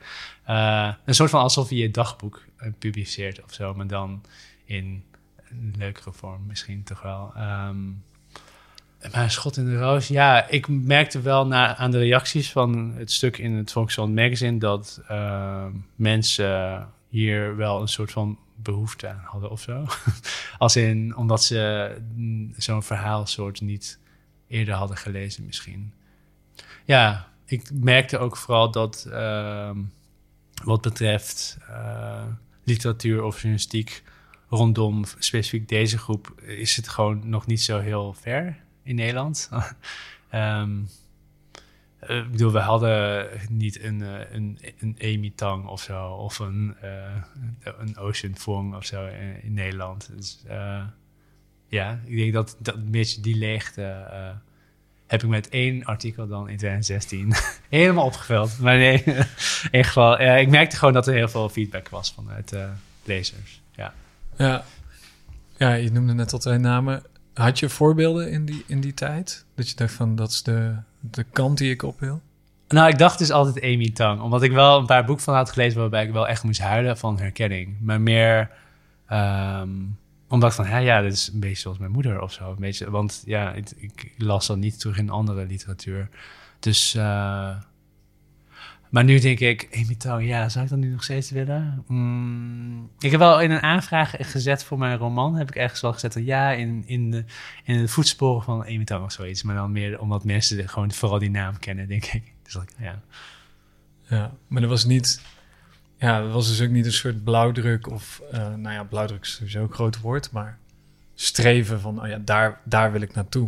Uh, 0.49 0.93
een 1.06 1.15
soort 1.15 1.30
van 1.30 1.41
alsof 1.41 1.69
je 1.69 1.78
je 1.78 1.91
dagboek 1.91 2.43
publiceert 2.80 3.43
of 3.43 3.54
zo, 3.54 3.73
maar 3.73 3.88
dan 3.88 4.23
in 4.65 5.04
een 5.49 5.73
leukere 5.78 6.12
vorm 6.13 6.45
misschien 6.47 6.84
toch 6.84 7.01
wel. 7.01 7.34
Um, 7.38 8.04
maar 9.12 9.32
schot 9.32 9.58
in 9.58 9.65
de 9.65 9.78
roos, 9.78 10.08
ja, 10.08 10.49
ik 10.49 10.67
merkte 10.67 11.21
wel 11.21 11.47
na, 11.47 11.75
aan 11.75 11.91
de 11.91 11.97
reacties 11.97 12.51
van 12.51 12.93
het 12.97 13.12
stuk 13.12 13.38
in 13.38 13.54
het 13.54 13.71
Volkskrant 13.71 14.15
Magazine 14.15 14.58
dat 14.58 15.01
mensen 15.95 16.88
hier 17.15 17.56
wel 17.56 17.82
een 17.82 17.88
soort 17.88 18.12
van 18.12 18.39
behoefte 18.56 19.08
aan 19.08 19.21
hadden 19.23 19.49
of 19.49 19.62
zo. 19.62 19.86
Als 20.58 20.75
in, 20.75 21.15
omdat 21.15 21.43
ze 21.43 21.95
zo'n 22.58 22.84
verhaalsoort 22.84 23.62
niet 23.62 23.99
eerder 24.47 24.73
hadden 24.73 24.97
gelezen 24.97 25.45
misschien. 25.45 25.93
Ja, 26.86 27.32
ik 27.45 27.69
merkte 27.73 28.17
ook 28.17 28.38
vooral 28.38 28.71
dat 28.71 29.06
uh, 29.10 29.71
wat 30.63 30.82
betreft 30.82 31.58
uh, 31.69 32.25
literatuur 32.63 33.23
of 33.23 33.36
journalistiek 33.36 34.04
rondom 34.49 35.04
specifiek 35.19 35.67
deze 35.69 35.97
groep 35.97 36.41
is 36.41 36.75
het 36.75 36.88
gewoon 36.88 37.30
nog 37.30 37.45
niet 37.45 37.62
zo 37.62 37.80
heel 37.80 38.13
ver 38.13 38.58
in 38.84 38.95
Nederland. 38.95 39.49
um, 40.34 40.88
ik 42.07 42.31
bedoel, 42.31 42.51
we 42.51 42.59
hadden 42.59 43.27
niet 43.49 43.83
een, 43.83 44.01
eh, 44.01 44.31
een, 44.31 44.59
een 44.79 44.97
Amy 45.01 45.33
Tang 45.35 45.65
of 45.65 45.81
zo, 45.81 46.07
of 46.07 46.39
een, 46.39 46.75
uh, 46.83 47.73
een 47.77 47.97
Ocean 47.97 48.35
Fong 48.37 48.75
of 48.75 48.85
zo 48.85 49.07
in, 49.41 49.53
Nederland. 49.53 50.09
Dus 50.15 50.43
ja, 51.67 51.99
ik 52.05 52.17
denk 52.17 52.33
dat, 52.33 52.57
dat 52.59 52.91
beetje 52.91 53.21
die 53.21 53.35
leegte 53.35 54.05
heb 55.07 55.23
ik 55.23 55.29
met 55.29 55.49
één 55.49 55.83
artikel 55.83 56.27
dan 56.27 56.49
in 56.49 56.57
2016 56.57 57.33
helemaal 57.69 58.05
opgevuld. 58.05 58.59
Maar 58.59 58.77
nee, 58.77 59.03
in 59.03 59.25
ieder 59.63 59.85
geval, 59.85 60.19
ik 60.21 60.49
merkte 60.49 60.77
gewoon 60.77 60.93
dat 60.93 61.07
er 61.07 61.13
heel 61.13 61.27
veel 61.27 61.49
feedback 61.49 61.89
was 61.89 62.13
vanuit 62.13 62.55
lezers. 63.03 63.61
Ja. 63.75 63.93
Ja. 64.37 64.63
ja, 65.57 65.73
je 65.73 65.91
noemde 65.91 66.13
net 66.13 66.33
al 66.33 66.39
twee 66.39 66.57
namen. 66.57 67.03
Had 67.33 67.59
je 67.59 67.69
voorbeelden 67.69 68.31
in 68.31 68.45
die, 68.45 68.63
in 68.67 68.81
die 68.81 68.93
tijd? 68.93 69.45
Dat 69.55 69.69
je 69.69 69.75
dacht 69.75 69.93
van, 69.93 70.15
dat 70.15 70.29
is 70.29 70.43
de, 70.43 70.75
de 71.11 71.23
kant 71.23 71.57
die 71.57 71.71
ik 71.71 71.83
op 71.83 71.99
wil? 71.99 72.21
Nou, 72.67 72.89
ik 72.89 72.97
dacht 72.97 73.17
dus 73.17 73.31
altijd 73.31 73.63
Amy 73.63 73.91
Tang. 73.91 74.21
Omdat 74.21 74.43
ik 74.43 74.51
wel 74.51 74.79
een 74.79 74.85
paar 74.85 75.05
boeken 75.05 75.23
van 75.23 75.35
had 75.35 75.51
gelezen... 75.51 75.79
waarbij 75.79 76.05
ik 76.05 76.11
wel 76.11 76.27
echt 76.27 76.43
moest 76.43 76.61
huilen 76.61 76.97
van 76.97 77.19
herkenning. 77.19 77.75
Maar 77.81 78.01
meer 78.01 78.51
um, 79.11 79.97
omdat 80.27 80.49
ik 80.49 80.55
van... 80.55 80.65
Hè, 80.65 80.77
ja, 80.77 81.01
dit 81.01 81.13
is 81.13 81.29
een 81.33 81.39
beetje 81.39 81.55
zoals 81.55 81.77
mijn 81.77 81.91
moeder 81.91 82.21
of 82.21 82.31
zo. 82.31 82.49
Een 82.49 82.55
beetje, 82.59 82.89
want 82.89 83.23
ja, 83.25 83.53
ik, 83.53 83.71
ik 83.75 84.13
las 84.17 84.47
dat 84.47 84.57
niet 84.57 84.79
terug 84.79 84.97
in 84.97 85.09
andere 85.09 85.45
literatuur. 85.45 86.09
Dus... 86.59 86.95
Uh, 86.95 87.55
maar 88.95 89.03
nu 89.03 89.19
denk 89.19 89.39
ik, 89.39 89.67
Amy 89.73 90.25
ja, 90.25 90.49
zou 90.49 90.63
ik 90.63 90.69
dat 90.69 90.79
nu 90.79 90.89
nog 90.89 91.03
steeds 91.03 91.31
willen? 91.31 91.84
Mm, 91.88 92.89
ik 92.99 93.12
heb 93.12 93.19
wel 93.19 93.41
in 93.41 93.51
een 93.51 93.62
aanvraag 93.62 94.13
gezet 94.17 94.63
voor 94.63 94.77
mijn 94.77 94.97
roman, 94.97 95.36
heb 95.36 95.49
ik 95.49 95.55
ergens 95.55 95.81
wel 95.81 95.93
gezet, 95.93 96.13
ja, 96.13 96.51
in, 96.51 96.84
in, 96.86 97.12
de, 97.12 97.23
in 97.63 97.77
de 97.77 97.88
voetsporen 97.88 98.43
van 98.43 98.65
Amy 98.65 99.03
of 99.03 99.12
zoiets. 99.12 99.43
Maar 99.43 99.55
dan 99.55 99.71
meer 99.71 99.99
omdat 99.99 100.23
mensen 100.23 100.69
gewoon 100.69 100.91
vooral 100.91 101.19
die 101.19 101.29
naam 101.29 101.60
kennen, 101.60 101.88
denk 101.88 102.05
ik. 102.05 102.23
Dus 102.43 102.53
dat, 102.53 102.73
ja. 102.79 103.01
ja, 104.08 104.34
maar 104.47 104.62
er 104.62 104.67
was 104.67 104.86
niet, 104.86 105.21
ja, 105.97 106.17
er 106.19 106.29
was 106.29 106.47
dus 106.47 106.62
ook 106.62 106.69
niet 106.69 106.86
een 106.86 106.91
soort 106.91 107.23
blauwdruk 107.23 107.91
of, 107.91 108.21
uh, 108.34 108.39
nou 108.39 108.73
ja, 108.73 108.84
blauwdruk 108.84 109.21
is 109.21 109.34
sowieso 109.34 109.62
een 109.62 109.73
groot 109.73 109.99
woord, 109.99 110.31
maar 110.31 110.58
streven 111.15 111.81
van, 111.81 112.01
oh 112.01 112.08
ja, 112.08 112.17
daar, 112.17 112.62
daar 112.63 112.91
wil 112.91 113.01
ik 113.01 113.13
naartoe. 113.13 113.47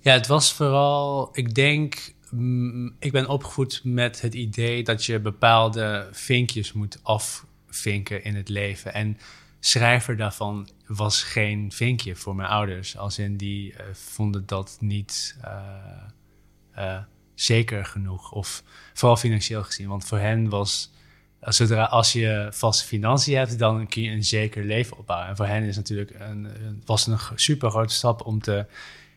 Ja, 0.00 0.12
het 0.12 0.26
was 0.26 0.52
vooral, 0.52 1.28
ik 1.32 1.54
denk, 1.54 2.14
ik 2.98 3.12
ben 3.12 3.28
opgevoed 3.28 3.80
met 3.84 4.20
het 4.20 4.34
idee 4.34 4.84
dat 4.84 5.04
je 5.04 5.20
bepaalde 5.20 6.08
vinkjes 6.12 6.72
moet 6.72 6.98
afvinken 7.02 8.24
in 8.24 8.34
het 8.34 8.48
leven. 8.48 8.94
En 8.94 9.18
schrijver 9.60 10.16
daarvan 10.16 10.68
was 10.86 11.22
geen 11.22 11.72
vinkje 11.72 12.16
voor 12.16 12.36
mijn 12.36 12.48
ouders. 12.48 12.96
Als 12.96 13.18
in 13.18 13.36
die 13.36 13.72
uh, 13.72 13.78
vonden 13.92 14.46
dat 14.46 14.76
niet 14.80 15.36
uh, 15.44 15.52
uh, 16.78 16.98
zeker 17.34 17.84
genoeg. 17.84 18.32
Of 18.32 18.62
vooral 18.94 19.16
financieel 19.16 19.62
gezien. 19.62 19.88
Want 19.88 20.04
voor 20.04 20.18
hen 20.18 20.48
was, 20.48 20.92
zodra 21.40 21.84
als 21.84 22.12
je 22.12 22.48
vaste 22.50 22.84
financiën 22.84 23.36
hebt, 23.36 23.58
dan 23.58 23.86
kun 23.86 24.02
je 24.02 24.10
een 24.10 24.24
zeker 24.24 24.64
leven 24.64 24.98
opbouwen. 24.98 25.28
En 25.28 25.36
voor 25.36 25.46
hen 25.46 25.62
is 25.62 25.76
natuurlijk 25.76 26.14
een, 26.18 26.48
was 26.84 27.06
een 27.06 27.18
super 27.34 27.70
grote 27.70 27.94
stap 27.94 28.26
om 28.26 28.40
te 28.40 28.66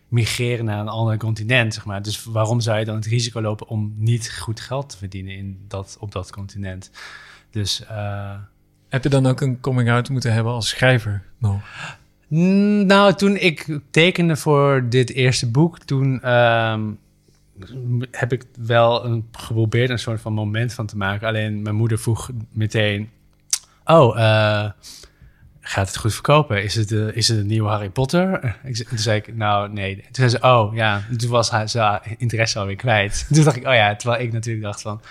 migreren 0.10 0.66
naar 0.66 0.80
een 0.80 0.88
ander 0.88 1.18
continent, 1.18 1.74
zeg 1.74 1.86
maar. 1.86 2.02
Dus 2.02 2.24
waarom 2.24 2.60
zou 2.60 2.80
je 2.80 2.86
dan 2.86 2.96
het 2.96 3.06
risico 3.06 3.42
lopen 3.42 3.68
om 3.68 3.94
niet 3.96 4.32
goed 4.40 4.60
geld 4.60 4.90
te 4.90 4.98
verdienen 4.98 5.34
in 5.34 5.60
dat, 5.68 5.98
op 6.00 6.12
dat 6.12 6.32
continent? 6.32 6.92
Dus... 7.50 7.82
Uh, 7.92 8.32
Heb 8.90 9.04
je 9.04 9.10
dan 9.10 9.26
ook 9.26 9.42
een 9.42 9.60
coming-out 9.60 10.10
moeten 10.10 10.34
hebben 10.34 10.54
als 10.54 10.68
schrijver 10.70 11.24
nog? 11.38 11.62
Nou, 12.28 13.14
toen 13.14 13.36
ik 13.36 13.80
tekende 13.92 14.36
voor 14.36 14.86
dit 14.90 15.10
eerste 15.10 15.50
boek, 15.50 15.80
toen 15.80 16.20
uh, 16.24 16.80
heb 18.12 18.34
ik 18.34 18.46
wel 18.66 19.06
een, 19.06 19.28
geprobeerd 19.32 19.90
een 19.90 20.00
soort 20.00 20.22
van 20.22 20.34
moment 20.34 20.74
van 20.74 20.86
te 20.86 20.98
maken. 20.98 21.28
Alleen 21.28 21.62
mijn 21.62 21.76
moeder 21.76 22.00
vroeg 22.00 22.30
meteen: 22.52 23.10
Oh, 23.86 24.18
uh, 24.18 24.70
gaat 25.70 25.88
het 25.88 25.98
goed 25.98 26.14
verkopen? 26.14 26.64
Is 26.64 26.76
het, 26.76 26.90
de, 26.90 27.12
is 27.14 27.28
het 27.28 27.38
een 27.38 27.48
nieuwe 27.48 27.70
Harry 27.70 27.90
Potter? 27.90 28.56
Ik, 28.64 28.88
toen 28.88 28.98
zei 28.98 29.18
ik, 29.18 29.36
nou 29.36 29.74
nee. 29.74 29.96
Toen 29.96 30.06
zei 30.12 30.30
ze, 30.30 30.42
oh 30.42 30.76
ja, 30.76 31.04
toen 31.18 31.30
was 31.30 31.50
haar, 31.50 31.70
ze 31.70 32.00
interesse 32.18 32.60
alweer 32.60 32.76
kwijt. 32.76 33.26
Toen 33.34 33.44
dacht 33.44 33.56
ik, 33.56 33.68
oh 33.68 33.74
ja, 33.74 33.96
terwijl 33.96 34.22
ik 34.22 34.32
natuurlijk 34.32 34.66
dacht 34.66 34.82
van, 34.82 35.02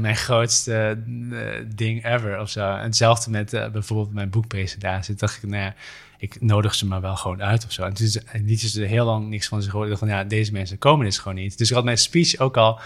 mijn 0.00 0.16
grootste 0.16 0.98
uh, 1.08 1.48
ding 1.74 2.04
ever 2.04 2.40
of 2.40 2.50
zo. 2.50 2.74
En 2.76 2.82
hetzelfde 2.82 3.30
met 3.30 3.52
uh, 3.52 3.68
bijvoorbeeld 3.68 4.12
mijn 4.12 4.30
boekpresentatie. 4.30 5.14
Dacht 5.14 5.42
ik, 5.42 5.48
nou 5.48 5.62
ja, 5.62 5.74
ik 6.18 6.40
nodig 6.40 6.74
ze 6.74 6.86
maar 6.86 7.00
wel 7.00 7.16
gewoon 7.16 7.42
uit 7.42 7.64
of 7.64 7.72
zo. 7.72 7.82
En 7.82 7.94
toen 7.94 8.08
liet 8.32 8.60
ze 8.60 8.82
heel 8.82 9.04
lang 9.04 9.28
niks 9.28 9.48
van 9.48 9.62
zich 9.62 9.72
horen. 9.72 9.98
van, 9.98 10.08
ja, 10.08 10.24
deze 10.24 10.52
mensen 10.52 10.78
komen 10.78 11.04
dus 11.04 11.18
gewoon 11.18 11.38
niet. 11.38 11.58
Dus 11.58 11.68
ik 11.68 11.74
had 11.74 11.84
mijn 11.84 11.98
speech 11.98 12.38
ook 12.38 12.56
al 12.56 12.80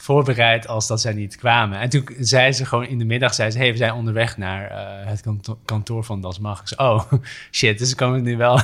voorbereid 0.00 0.68
als 0.68 0.86
dat 0.86 1.00
zij 1.00 1.12
niet 1.12 1.36
kwamen. 1.36 1.78
En 1.78 1.88
toen 1.88 2.08
zei 2.18 2.52
ze 2.52 2.64
gewoon 2.64 2.86
in 2.86 2.98
de 2.98 3.04
middag, 3.04 3.34
zei 3.34 3.50
ze, 3.50 3.58
hey, 3.58 3.70
we 3.70 3.76
zijn 3.76 3.92
onderweg 3.92 4.36
naar 4.36 4.70
uh, 4.70 5.06
het 5.06 5.22
kantoor 5.64 6.04
van 6.04 6.20
Das. 6.20 6.38
Ik 6.38 6.56
zei, 6.64 6.88
oh, 6.90 7.12
shit, 7.52 7.78
dus 7.78 7.94
komen 7.94 8.22
nu 8.22 8.36
wel. 8.36 8.60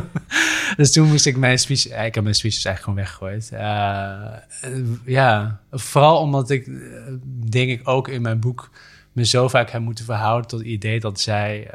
dus 0.76 0.92
toen 0.92 1.08
moest 1.08 1.26
ik 1.26 1.36
mijn 1.36 1.58
speech, 1.58 1.86
ik 1.86 2.14
heb 2.14 2.22
mijn 2.22 2.34
speech 2.34 2.54
dus 2.54 2.64
eigenlijk 2.64 2.78
gewoon 2.80 2.98
weggegooid. 2.98 3.50
Uh, 3.52 4.92
ja, 5.04 5.60
vooral 5.70 6.18
omdat 6.18 6.50
ik, 6.50 6.70
denk 7.50 7.70
ik 7.70 7.88
ook 7.88 8.08
in 8.08 8.22
mijn 8.22 8.40
boek, 8.40 8.70
me 9.12 9.24
zo 9.24 9.48
vaak 9.48 9.70
heb 9.70 9.80
moeten 9.80 10.04
verhouden 10.04 10.48
tot 10.48 10.58
het 10.58 10.68
idee 10.68 11.00
dat 11.00 11.20
zij... 11.20 11.70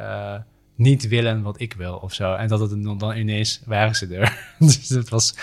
Niet 0.76 1.08
willen 1.08 1.42
wat 1.42 1.60
ik 1.60 1.74
wil 1.74 1.96
of 1.96 2.14
zo. 2.14 2.34
En 2.34 2.48
dat 2.48 2.60
het 2.60 2.84
dan 3.00 3.16
ineens 3.16 3.62
waren 3.66 3.96
ze 3.96 4.08
er. 4.16 4.38
dus 4.60 4.90
het 4.90 5.10
was. 5.10 5.36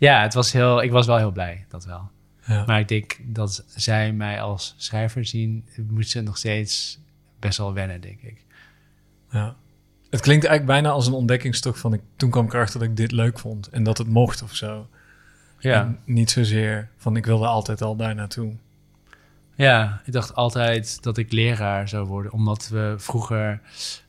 Ja, 0.00 0.22
het 0.22 0.34
was 0.34 0.52
heel, 0.52 0.82
ik 0.82 0.90
was 0.90 1.06
wel 1.06 1.16
heel 1.16 1.30
blij, 1.30 1.64
dat 1.68 1.84
wel. 1.84 2.10
Ja. 2.46 2.64
Maar 2.66 2.80
ik 2.80 2.88
denk 2.88 3.18
dat 3.22 3.64
zij 3.66 4.12
mij 4.12 4.40
als 4.40 4.74
schrijver 4.76 5.24
zien, 5.24 5.64
moet 5.88 6.08
ze 6.08 6.20
nog 6.20 6.36
steeds 6.36 7.00
best 7.38 7.58
wel 7.58 7.72
wennen, 7.72 8.00
denk 8.00 8.20
ik. 8.20 8.44
Ja. 9.30 9.56
Het 10.10 10.20
klinkt 10.20 10.44
eigenlijk 10.44 10.66
bijna 10.66 10.94
als 10.94 11.06
een 11.06 11.12
ontdekkingstocht 11.12 11.80
van 11.80 11.92
ik, 11.92 12.00
toen 12.16 12.30
kwam 12.30 12.44
ik 12.44 12.52
erachter 12.54 12.80
dat 12.80 12.88
ik 12.88 12.96
dit 12.96 13.12
leuk 13.12 13.38
vond 13.38 13.68
en 13.68 13.82
dat 13.82 13.98
het 13.98 14.08
mocht 14.08 14.42
of 14.42 14.54
zo. 14.54 14.88
Ja. 15.58 15.80
En 15.80 15.98
niet 16.04 16.30
zozeer 16.30 16.88
van 16.96 17.16
ik 17.16 17.26
wilde 17.26 17.46
altijd 17.46 17.82
al 17.82 17.96
daar 17.96 18.14
naartoe. 18.14 18.56
Ja, 19.54 20.00
ik 20.04 20.12
dacht 20.12 20.34
altijd 20.34 21.02
dat 21.02 21.16
ik 21.18 21.32
leraar 21.32 21.88
zou 21.88 22.06
worden, 22.06 22.32
omdat 22.32 22.68
we 22.68 22.94
vroeger 22.98 23.60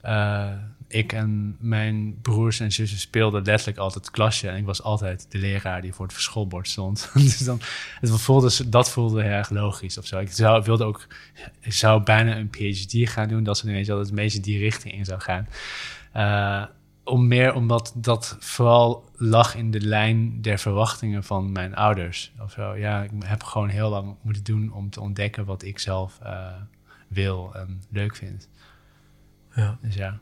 uh, 0.05 0.49
ik 0.91 1.13
en 1.13 1.57
mijn 1.59 2.21
broers 2.21 2.59
en 2.59 2.71
zussen 2.71 2.99
speelden 2.99 3.43
letterlijk 3.43 3.77
altijd 3.77 4.11
klasje. 4.11 4.49
En 4.49 4.57
ik 4.57 4.65
was 4.65 4.83
altijd 4.83 5.25
de 5.29 5.37
leraar 5.37 5.81
die 5.81 5.93
voor 5.93 6.07
het 6.07 6.15
schoolbord 6.15 6.67
stond. 6.67 7.09
dus 7.13 7.37
dan, 7.37 7.59
het 7.99 8.21
voelde, 8.21 8.69
dat 8.69 8.89
voelde 8.89 9.21
heel 9.21 9.31
erg 9.31 9.49
logisch 9.49 9.97
of 9.97 10.05
zo. 10.05 10.19
Ik 10.19 10.31
zou, 10.31 10.63
wilde 10.63 10.83
ook, 10.83 11.07
ik 11.59 11.73
zou 11.73 12.03
bijna 12.03 12.37
een 12.37 12.49
PhD 12.49 13.09
gaan 13.09 13.27
doen. 13.27 13.43
Dat 13.43 13.57
ze 13.57 13.67
ineens 13.67 13.87
dat 13.87 13.99
het 13.99 14.11
meeste 14.11 14.39
die 14.39 14.59
richting 14.59 14.93
in 14.93 15.05
zou 15.05 15.19
gaan. 15.19 15.47
Uh, 16.15 16.65
om 17.03 17.27
meer 17.27 17.53
omdat 17.53 17.93
dat 17.95 18.37
vooral 18.39 19.09
lag 19.15 19.55
in 19.55 19.71
de 19.71 19.81
lijn 19.81 20.41
der 20.41 20.59
verwachtingen 20.59 21.23
van 21.23 21.51
mijn 21.51 21.75
ouders. 21.75 22.31
Of 22.39 22.51
zo. 22.51 22.75
Ja, 22.75 23.03
ik 23.03 23.11
heb 23.19 23.43
gewoon 23.43 23.69
heel 23.69 23.89
lang 23.89 24.15
moeten 24.21 24.43
doen 24.43 24.73
om 24.73 24.89
te 24.89 25.01
ontdekken 25.01 25.45
wat 25.45 25.63
ik 25.63 25.79
zelf 25.79 26.19
uh, 26.23 26.47
wil 27.07 27.51
en 27.55 27.81
leuk 27.89 28.15
vind. 28.15 28.49
Ja. 29.55 29.77
Dus 29.81 29.95
ja 29.95 30.19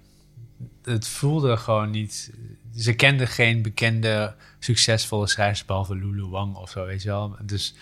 het 0.84 1.08
voelde 1.08 1.58
gewoon 1.58 1.90
niet. 1.90 2.34
Ze 2.76 2.94
kenden 2.94 3.28
geen 3.28 3.62
bekende, 3.62 4.36
succesvolle 4.60 5.28
schrijvers 5.28 5.66
behalve 5.66 5.96
Lulu 5.96 6.26
Wang 6.26 6.56
of 6.56 6.70
zo, 6.70 6.86
weet 6.86 7.02
je 7.02 7.10
wel. 7.10 7.36
Dus 7.42 7.76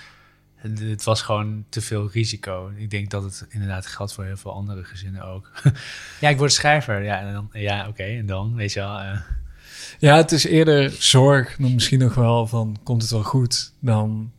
het 0.58 1.04
was 1.04 1.22
gewoon 1.22 1.66
te 1.70 1.82
veel 1.82 2.10
risico. 2.12 2.72
Ik 2.76 2.90
denk 2.90 3.10
dat 3.10 3.24
het 3.24 3.46
inderdaad 3.50 3.86
geldt 3.86 4.13
voor 4.13 4.24
heel 4.24 4.38
veel 4.38 4.54
andere 4.54 4.84
gezinnen 4.84 5.22
ook. 5.26 5.52
ja, 6.22 6.30
ik 6.30 6.38
word 6.38 6.54
schrijver. 6.54 7.04
Ja, 7.04 7.20
en 7.20 7.34
dan, 7.34 7.50
ja 7.52 7.88
oké, 7.88 8.04
en 8.04 8.26
dan, 8.26 8.56
weet 8.56 8.74
je 8.74 8.80
wel. 8.80 9.02
Uh. 9.02 9.20
Ja, 10.00 10.16
het 10.16 10.32
is 10.32 10.46
eerder 10.46 10.92
zorg 10.92 11.56
dan 11.56 11.74
misschien 11.74 12.00
nog 12.00 12.13
wel 12.13 12.48
van 12.48 12.78
komt 12.84 13.02
het 13.02 13.12
wel 13.12 13.24
goed 13.24 13.74
dan 13.80 14.32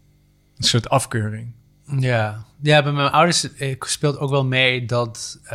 een 0.56 0.64
soort 0.64 0.88
afkeuring. 0.88 1.52
Ja, 1.98 2.44
ja 2.62 2.82
bij 2.82 2.92
mijn 2.92 3.10
ouders 3.10 3.48
speelt 3.80 4.18
ook 4.18 4.30
wel 4.30 4.44
mee 4.44 4.86
dat, 4.86 5.40
uh, 5.44 5.50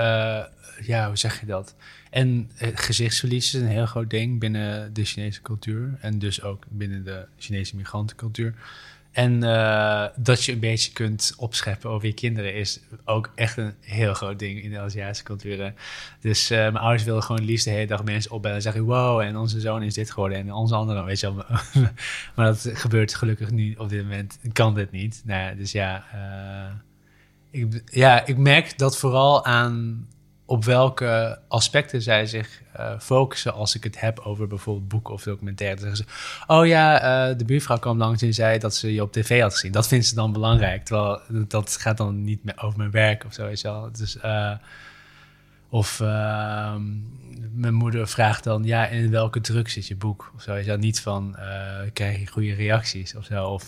ja, 0.82 1.08
hoe 1.08 1.17
zeg 1.17 1.39
je 1.39 1.46
dat? 1.46 1.76
En 2.13 2.52
uh, 2.62 2.69
gezichtsverlies 2.73 3.54
is 3.54 3.62
een 3.62 3.67
heel 3.67 3.86
groot 3.86 4.10
ding 4.10 4.39
binnen 4.39 4.93
de 4.93 5.06
Chinese 5.06 5.41
cultuur. 5.41 5.97
En 5.99 6.19
dus 6.19 6.41
ook 6.41 6.65
binnen 6.69 7.04
de 7.04 7.26
Chinese 7.38 7.76
migrantencultuur. 7.76 8.54
En 9.12 9.43
uh, 9.43 10.06
dat 10.15 10.43
je 10.43 10.52
een 10.52 10.60
beetje 10.60 10.91
kunt 10.91 11.34
opscheppen 11.38 11.89
over 11.89 12.08
je 12.08 12.13
kinderen 12.13 12.54
is 12.54 12.80
ook 13.06 13.32
echt 13.36 13.58
een 13.58 13.73
heel 13.80 14.13
groot 14.13 14.39
ding 14.39 14.63
in 14.63 14.71
de 14.71 14.80
Aziatische 14.80 15.23
culturen. 15.23 15.76
Dus 16.19 16.52
uh, 16.52 16.58
mijn 16.58 16.78
ouders 16.78 17.04
wilden 17.04 17.23
gewoon 17.23 17.45
liefst 17.45 17.65
de 17.65 17.71
hele 17.71 17.88
dag 17.88 18.04
mensen 18.04 18.32
opbellen 18.32 18.58
en 18.58 18.63
zeggen: 18.63 18.84
Wow, 18.84 19.19
en 19.19 19.38
onze 19.38 19.60
zoon 19.60 19.84
is 19.84 19.93
dit 19.93 20.12
geworden 20.12 20.38
en 20.38 20.52
onze 20.52 20.76
andere, 20.76 21.04
weet 21.04 21.19
je 21.19 21.36
wel. 21.36 21.45
maar 22.36 22.45
dat 22.45 22.69
gebeurt 22.73 23.15
gelukkig 23.15 23.52
nu 23.52 23.73
op 23.73 23.89
dit 23.89 24.02
moment, 24.02 24.39
kan 24.52 24.76
dit 24.76 24.91
niet. 24.91 25.21
Nou, 25.26 25.56
dus 25.56 25.71
ja, 25.71 26.06
ik, 27.52 27.82
ja, 27.86 28.26
ik 28.26 28.38
merk 28.38 28.78
dat 28.78 28.97
vooral 28.97 29.45
aan 29.45 30.08
op 30.45 30.65
welke 30.65 31.39
aspecten 31.47 32.01
zij 32.01 32.25
zich 32.25 32.62
uh, 32.79 32.99
focussen 32.99 33.53
als 33.53 33.75
ik 33.75 33.84
het 33.84 33.99
heb 33.99 34.19
over 34.19 34.47
bijvoorbeeld 34.47 34.88
boeken 34.88 35.13
of 35.13 35.23
documentaires. 35.23 35.82
Dan 35.82 35.95
zeggen 35.95 36.15
ze, 36.15 36.43
oh 36.53 36.65
ja, 36.65 37.29
uh, 37.29 37.38
de 37.38 37.45
buurvrouw 37.45 37.79
kwam 37.79 37.97
langs 37.97 38.21
en 38.21 38.34
zei 38.34 38.60
dat 38.60 38.75
ze 38.75 38.93
je 38.93 39.01
op 39.01 39.12
tv 39.12 39.41
had 39.41 39.53
gezien. 39.53 39.71
Dat 39.71 39.88
vindt 39.88 40.06
ze 40.06 40.15
dan 40.15 40.34
belangrijk, 40.34 40.86
terwijl 40.86 41.21
dat 41.47 41.77
gaat 41.77 41.97
dan 41.97 42.23
niet 42.23 42.43
meer 42.43 42.62
over 42.62 42.77
mijn 42.77 42.91
werk 42.91 43.25
of 43.25 43.34
zo, 43.34 43.51
wel. 43.62 43.91
Dus, 43.91 44.15
uh, 44.15 44.51
of 45.69 45.99
ehm, 45.99 46.82
mijn 47.53 47.73
moeder 47.73 48.08
vraagt 48.08 48.43
dan, 48.43 48.63
ja, 48.63 48.88
in 48.88 49.12
welke 49.12 49.41
druk 49.41 49.69
zit 49.69 49.88
je 49.88 49.95
boek? 49.95 50.32
Of 50.36 50.41
zo, 50.41 50.56
is 50.56 50.65
dat 50.65 50.79
niet 50.79 51.01
van, 51.01 51.36
krijg 51.93 52.19
je 52.19 52.27
goede 52.27 52.53
reacties 52.53 53.15
of 53.15 53.25
zo, 53.25 53.45
of 53.47 53.63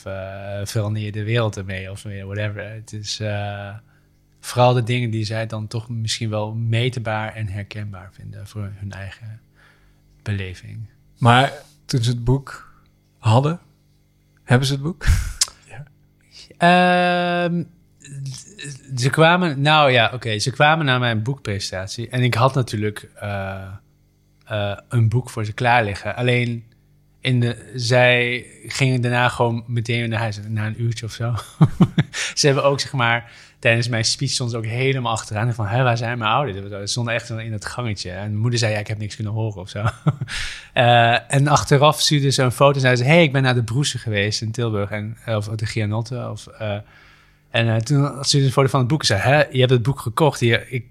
verander 0.63 1.01
je 1.01 1.11
de 1.11 1.23
wereld 1.23 1.57
ermee 1.57 1.91
of 1.91 2.03
whatever. 2.03 2.69
Het 2.69 2.93
is 2.93 3.21
vooral 4.45 4.73
de 4.73 4.83
dingen 4.83 5.09
die 5.09 5.25
zij 5.25 5.45
dan 5.45 5.67
toch 5.67 5.89
misschien 5.89 6.29
wel 6.29 6.53
meetbaar 6.53 7.33
en 7.33 7.47
herkenbaar 7.47 8.09
vinden 8.13 8.47
voor 8.47 8.71
hun 8.75 8.91
eigen 8.91 9.41
beleving. 10.21 10.89
Maar 11.17 11.53
toen 11.85 12.03
ze 12.03 12.09
het 12.09 12.23
boek 12.23 12.73
hadden, 13.17 13.59
hebben 14.43 14.67
ze 14.67 14.73
het 14.73 14.81
boek? 14.81 15.05
ja. 15.71 15.83
Ehm, 16.57 17.63
ze 18.95 19.09
kwamen, 19.09 19.61
nou 19.61 19.91
ja, 19.91 20.11
oké, 20.13 20.39
ze 20.39 20.51
kwamen 20.51 20.85
naar 20.85 20.99
mijn 20.99 21.23
boekpresentatie 21.23 22.09
en 22.09 22.21
ik 22.21 22.33
had 22.33 22.53
natuurlijk 22.53 23.11
uh, 23.23 23.71
uh, 24.51 24.77
een 24.89 25.09
boek 25.09 25.29
voor 25.29 25.45
ze 25.45 25.53
klaar 25.53 25.83
liggen. 25.83 26.15
Alleen 26.15 26.63
in 27.19 27.39
de, 27.39 27.71
zij 27.75 28.45
gingen 28.67 29.01
daarna 29.01 29.29
gewoon 29.29 29.63
meteen 29.67 30.09
naar 30.09 30.19
huis, 30.19 30.39
na 30.47 30.65
een 30.65 30.81
uurtje 30.81 31.05
of 31.05 31.11
zo. 31.11 31.35
ze 32.39 32.45
hebben 32.45 32.63
ook 32.63 32.79
zeg 32.79 32.93
maar 32.93 33.31
tijdens 33.59 33.87
mijn 33.87 34.05
speech 34.05 34.29
stond 34.29 34.51
ze 34.51 34.57
ook 34.57 34.65
helemaal 34.65 35.11
achteraan. 35.11 35.53
Van, 35.53 35.67
Hé, 35.67 35.83
waar 35.83 35.97
zijn 35.97 36.17
mijn 36.17 36.31
ouders? 36.31 36.69
Ze 36.69 36.81
stonden 36.83 37.13
echt 37.13 37.29
in 37.29 37.51
het 37.51 37.65
gangetje. 37.65 38.09
En 38.09 38.17
mijn 38.17 38.37
moeder 38.37 38.59
zei, 38.59 38.73
ja, 38.73 38.79
ik 38.79 38.87
heb 38.87 38.97
niks 38.97 39.15
kunnen 39.15 39.33
horen 39.33 39.61
of 39.61 39.69
zo. 39.69 39.83
uh, 40.73 41.31
en 41.35 41.47
achteraf 41.47 42.01
stuurde 42.01 42.29
ze 42.29 42.43
een 42.43 42.51
foto 42.51 42.73
en 42.73 42.81
zei 42.81 42.95
ze... 42.95 43.03
hey, 43.03 43.23
ik 43.23 43.31
ben 43.31 43.43
naar 43.43 43.55
de 43.55 43.63
Broesen 43.63 43.99
geweest 43.99 44.41
in 44.41 44.51
Tilburg. 44.51 44.89
En, 44.89 45.17
of 45.25 45.47
de 45.47 45.65
Gianotte. 45.65 46.29
Of, 46.31 46.47
uh, 46.61 46.77
en 47.49 47.67
uh, 47.67 47.75
toen 47.75 48.05
stuurde 48.05 48.25
ze 48.29 48.37
een 48.37 48.51
foto 48.51 48.67
van 48.67 48.79
het 48.79 48.89
boek 48.89 48.99
en 48.99 49.05
zei... 49.05 49.21
Hè, 49.21 49.43
je 49.51 49.59
hebt 49.59 49.71
het 49.71 49.83
boek 49.83 49.99
gekocht. 49.99 50.39
Hier, 50.39 50.71
ik, 50.71 50.85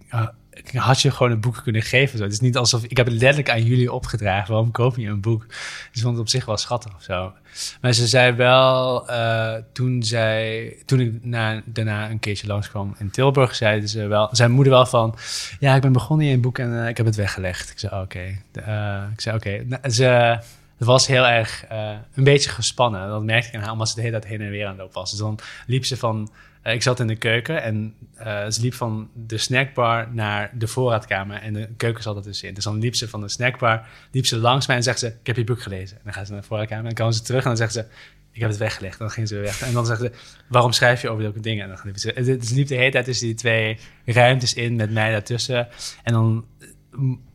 had 0.72 1.00
je 1.00 1.10
gewoon 1.10 1.32
een 1.32 1.40
boek 1.40 1.60
kunnen 1.62 1.82
geven. 1.82 2.18
Zo. 2.18 2.24
Het 2.24 2.32
is 2.32 2.40
niet 2.40 2.56
alsof 2.56 2.84
ik 2.84 2.96
heb 2.96 3.06
het 3.06 3.14
letterlijk 3.14 3.50
aan 3.50 3.62
jullie 3.62 3.92
opgedragen. 3.92 4.52
Waarom 4.52 4.70
koop 4.70 4.96
je 4.96 5.06
een 5.06 5.20
boek? 5.20 5.46
Dus 5.92 6.02
vond 6.02 6.12
het 6.12 6.22
op 6.22 6.28
zich 6.28 6.44
wel 6.44 6.56
schattig 6.56 6.94
of 6.94 7.02
zo. 7.02 7.32
Maar 7.80 7.92
ze 7.92 8.06
zei 8.06 8.32
wel, 8.32 9.10
uh, 9.10 9.54
toen, 9.72 10.02
zij, 10.02 10.76
toen 10.84 11.00
ik 11.00 11.24
na, 11.24 11.62
daarna 11.64 12.10
een 12.10 12.18
keertje 12.18 12.46
langskwam 12.46 12.94
in 12.98 13.10
Tilburg, 13.10 13.54
zei 13.54 13.86
ze 13.86 14.06
wel, 14.06 14.28
zijn 14.32 14.50
moeder 14.50 14.72
wel 14.72 14.86
van, 14.86 15.14
ja, 15.60 15.74
ik 15.74 15.82
ben 15.82 15.92
begonnen 15.92 16.26
in 16.26 16.32
een 16.32 16.40
boek 16.40 16.58
en 16.58 16.70
uh, 16.70 16.88
ik 16.88 16.96
heb 16.96 17.06
het 17.06 17.16
weggelegd. 17.16 17.70
Ik 17.70 17.78
zei, 17.78 18.02
oké. 18.02 18.38
Uh, 18.68 19.02
ik 19.12 19.20
zei, 19.20 19.36
oké. 19.36 19.64
Nou, 19.66 19.90
ze, 19.90 20.38
het 20.76 20.86
was 20.86 21.06
heel 21.06 21.26
erg 21.26 21.64
eh, 21.68 21.90
een 22.14 22.24
beetje 22.24 22.50
gespannen. 22.50 23.08
Dat 23.08 23.22
merkte 23.22 23.48
ik 23.48 23.54
aan 23.54 23.60
haar, 23.60 23.72
omdat 23.72 23.88
ze 23.88 23.94
de 23.94 24.00
hele 24.00 24.12
tijd 24.12 24.32
heen 24.32 24.40
en 24.40 24.50
weer 24.50 24.64
aan 24.64 24.70
het 24.70 24.78
lopen 24.78 24.94
was. 24.94 25.10
Dus 25.10 25.18
dan 25.18 25.38
liep 25.66 25.84
ze 25.84 25.96
van... 25.96 26.30
eh, 26.64 26.74
ik 26.74 26.82
zat 26.82 27.00
in 27.00 27.06
de 27.06 27.16
keuken 27.16 27.62
en 27.62 27.94
eh, 28.14 28.50
ze 28.50 28.60
liep 28.60 28.74
van 28.74 29.08
de 29.14 29.38
snackbar 29.38 30.08
naar 30.12 30.50
de 30.54 30.66
voorraadkamer. 30.66 31.36
En 31.42 31.52
de 31.52 31.68
keuken 31.76 32.02
zat 32.02 32.16
er 32.16 32.22
tussenin. 32.22 32.54
Dus 32.54 32.64
dan 32.64 32.78
liep 32.78 32.94
ze 32.94 33.08
van 33.08 33.20
de 33.20 33.28
snackbar, 33.28 33.86
liep 34.10 34.26
ze 34.26 34.36
langs 34.36 34.66
mij 34.66 34.76
en 34.76 34.82
zegt 34.82 34.98
ze... 34.98 35.06
Ik 35.06 35.26
heb 35.26 35.36
je 35.36 35.44
boek 35.44 35.62
gelezen. 35.62 35.96
En 35.96 36.02
dan 36.04 36.12
gaat 36.12 36.26
ze 36.26 36.32
naar 36.32 36.40
de 36.40 36.46
voorraadkamer 36.46 36.84
en 36.84 36.88
dan 36.88 36.98
komen 36.98 37.14
ze 37.14 37.22
terug 37.22 37.42
en 37.42 37.48
dan 37.48 37.56
zegt 37.56 37.72
ze... 37.72 37.84
Ik 38.32 38.40
heb 38.40 38.48
het 38.48 38.58
weggelegd. 38.58 38.98
Dan 38.98 39.10
ging 39.10 39.28
ze 39.28 39.34
weer 39.34 39.42
weg. 39.42 39.62
En 39.62 39.72
dan 39.72 39.86
zegt 39.86 40.00
ze, 40.00 40.12
waarom 40.48 40.72
schrijf 40.72 41.02
je 41.02 41.08
over 41.08 41.22
zulke 41.22 41.40
dingen? 41.40 41.62
En 41.62 41.68
dan 41.68 41.78
liep 41.84 41.96
ze, 41.96 42.38
dus 42.38 42.50
liep 42.50 42.66
de 42.66 42.74
hele 42.74 42.90
tijd 42.90 43.04
tussen 43.04 43.26
die 43.26 43.34
twee 43.34 43.78
ruimtes 44.04 44.54
in 44.54 44.76
met 44.76 44.90
mij 44.90 45.10
daartussen. 45.10 45.68
En 46.02 46.12
dan 46.12 46.44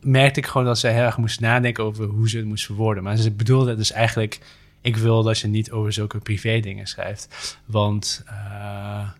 merkte 0.00 0.40
ik 0.40 0.46
gewoon 0.46 0.66
dat 0.66 0.78
ze 0.78 0.88
heel 0.88 1.02
erg 1.02 1.16
moest 1.16 1.40
nadenken 1.40 1.84
over 1.84 2.04
hoe 2.04 2.28
ze 2.28 2.36
het 2.36 2.46
moest 2.46 2.66
verwoorden. 2.66 3.02
Maar 3.02 3.16
ze 3.16 3.30
bedoelde 3.30 3.76
dus 3.76 3.92
eigenlijk, 3.92 4.40
ik 4.80 4.96
wil 4.96 5.22
dat 5.22 5.38
je 5.38 5.48
niet 5.48 5.70
over 5.70 5.92
zulke 5.92 6.18
privé 6.18 6.60
dingen 6.60 6.86
schrijft. 6.86 7.58
Want 7.64 8.22
eh, 8.26 9.10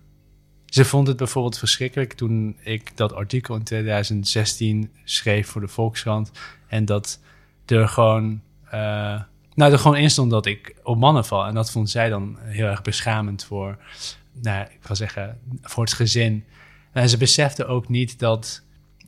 ze 0.66 0.84
vond 0.84 1.06
het 1.06 1.16
bijvoorbeeld 1.16 1.58
verschrikkelijk 1.58 2.12
toen 2.12 2.56
ik 2.62 2.96
dat 2.96 3.12
artikel 3.12 3.54
in 3.54 3.62
2016 3.62 4.90
schreef 5.04 5.48
voor 5.48 5.60
de 5.60 5.68
Volkskrant. 5.68 6.30
En 6.66 6.84
dat 6.84 7.20
er 7.66 7.88
gewoon, 7.88 8.40
eh, 8.64 9.20
nou, 9.54 9.72
er 9.72 9.78
gewoon 9.78 9.96
in 9.96 10.10
stond 10.10 10.30
dat 10.30 10.46
ik 10.46 10.74
op 10.82 10.98
mannen 10.98 11.24
val. 11.24 11.46
En 11.46 11.54
dat 11.54 11.70
vond 11.70 11.90
zij 11.90 12.08
dan 12.08 12.38
heel 12.40 12.66
erg 12.66 12.82
beschamend 12.82 13.44
voor, 13.44 13.78
nou, 14.32 14.62
ik 14.70 14.86
wil 14.86 14.96
zeggen, 14.96 15.38
voor 15.62 15.84
het 15.84 15.92
gezin. 15.92 16.44
En 16.92 17.08
ze 17.08 17.16
besefte 17.16 17.66
ook 17.66 17.88
niet 17.88 18.18
dat 18.18 18.62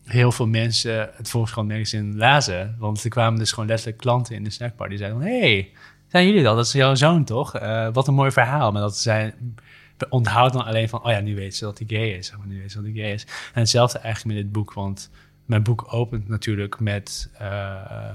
heel 0.05 0.33
veel 0.33 0.47
mensen 0.47 1.11
het 1.15 1.31
Volkskrant 1.31 1.69
magazine 1.69 2.17
lazen. 2.17 2.77
Want 2.79 3.05
er 3.05 3.11
kwamen 3.11 3.39
dus 3.39 3.53
gewoon 3.53 3.69
letterlijk 3.69 3.99
klanten 3.99 4.35
in 4.35 4.45
de 4.45 4.51
snackbar 4.51 4.89
die 4.89 4.99
zeiden 4.99 5.21
van... 5.21 5.29
hey, 5.29 5.71
zijn 6.13 6.27
jullie 6.27 6.43
dat? 6.43 6.57
Dat 6.57 6.67
is 6.67 6.73
jouw 6.73 6.95
zoon 6.95 7.25
toch? 7.25 7.55
Eh, 7.55 7.89
wat 7.93 8.09
een 8.09 8.15
mooi 8.15 8.31
verhaal. 8.31 8.73
Maar 8.73 8.83
dat 8.83 8.99
zij 8.99 9.35
onthoudt 10.09 10.53
dan 10.53 10.65
alleen 10.65 10.89
van... 10.89 11.05
oh 11.05 11.11
ja, 11.11 11.21
nu 11.21 11.35
weet 11.35 11.57
ze 11.57 11.65
dat 11.65 11.79
hij 11.79 11.87
gay 11.99 12.09
is. 12.09 12.35
Of 12.39 12.45
nu 12.45 12.61
weet 12.61 12.71
ze 12.71 12.77
dat 12.77 12.87
hij 12.87 13.03
gay 13.03 13.13
is. 13.13 13.27
En 13.55 13.61
hetzelfde 13.61 13.99
eigenlijk 13.99 14.35
met 14.35 14.45
dit 14.45 14.53
boek. 14.53 14.73
Want 14.73 15.11
mijn 15.45 15.63
boek 15.63 15.93
opent 15.93 16.29
natuurlijk 16.29 16.81
met 16.81 17.31
eh, 17.39 18.11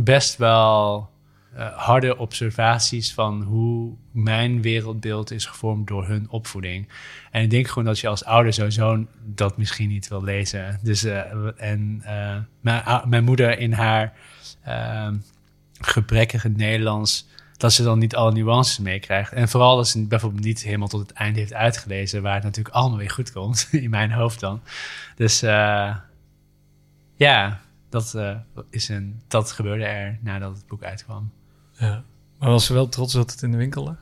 best 0.00 0.36
wel 0.36 1.08
eh, 1.54 1.76
harde 1.76 2.18
observaties... 2.18 3.14
van 3.14 3.42
hoe 3.42 3.94
mijn 4.10 4.62
wereldbeeld 4.62 5.30
is 5.30 5.46
gevormd 5.46 5.86
door 5.86 6.06
hun 6.06 6.30
opvoeding. 6.30 6.88
En 7.30 7.42
ik 7.42 7.50
denk 7.50 7.68
gewoon 7.68 7.84
dat 7.84 7.98
je 7.98 8.08
als 8.08 8.24
ouder 8.24 8.52
sowieso 8.52 9.06
dat 9.24 9.56
misschien 9.56 9.88
niet 9.88 10.08
wil 10.08 10.22
lezen. 10.22 10.78
Dus, 10.82 11.04
en 11.56 12.02
mijn, 13.06 13.24
moeder 13.24 13.58
in 13.58 13.72
haar 13.72 14.12
eh, 14.62 15.08
gebrekkige 15.86 16.48
Nederlands, 16.48 17.26
dat 17.56 17.72
ze 17.72 17.82
dan 17.82 17.98
niet 17.98 18.14
alle 18.14 18.32
nuances 18.32 18.78
meekrijgt. 18.78 19.32
En 19.32 19.48
vooral 19.48 19.76
dat 19.76 19.88
ze 19.88 20.06
bijvoorbeeld 20.06 20.44
niet 20.44 20.62
helemaal 20.62 20.88
tot 20.88 21.00
het 21.00 21.12
einde 21.12 21.38
heeft 21.38 21.54
uitgelezen, 21.54 22.22
waar 22.22 22.34
het 22.34 22.42
natuurlijk 22.42 22.74
allemaal 22.74 22.98
weer 22.98 23.10
goed 23.10 23.32
komt, 23.32 23.68
in 23.84 23.90
mijn 23.90 24.12
hoofd 24.12 24.40
dan. 24.40 24.60
Dus 25.16 25.42
eh, 25.42 25.96
ja, 27.14 27.60
dat, 27.88 28.14
eh, 28.14 28.36
is 28.70 28.88
een, 28.88 29.22
dat 29.28 29.52
gebeurde 29.52 29.84
er 29.84 30.18
nadat 30.22 30.56
het 30.56 30.66
boek 30.66 30.82
uitkwam. 30.82 31.32
Ja. 31.72 32.04
Maar 32.38 32.50
was 32.50 32.66
ze 32.66 32.72
wel 32.72 32.88
trots 32.88 33.12
dat 33.12 33.30
het 33.30 33.42
in 33.42 33.50
de 33.50 33.56
winkel 33.56 33.84
lag? 33.84 33.96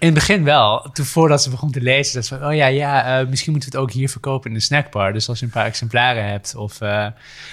In 0.00 0.06
het 0.06 0.14
begin 0.14 0.44
wel. 0.44 0.90
Toen 0.92 1.04
voordat 1.04 1.42
ze 1.42 1.50
begon 1.50 1.70
te 1.70 1.80
lezen, 1.80 2.14
dat 2.14 2.26
ze 2.26 2.38
van, 2.38 2.48
oh 2.48 2.54
ja, 2.54 2.66
ja, 2.66 3.20
eh, 3.20 3.28
misschien 3.28 3.52
moeten 3.52 3.70
we 3.70 3.76
het 3.76 3.86
ook 3.86 3.92
hier 3.92 4.08
verkopen 4.08 4.50
in 4.50 4.56
de 4.56 4.62
snackbar. 4.62 5.12
Dus 5.12 5.28
als 5.28 5.38
je 5.38 5.44
een 5.44 5.50
paar 5.50 5.66
exemplaren 5.66 6.28
hebt, 6.28 6.54
of 6.54 6.80
uh, 6.80 7.06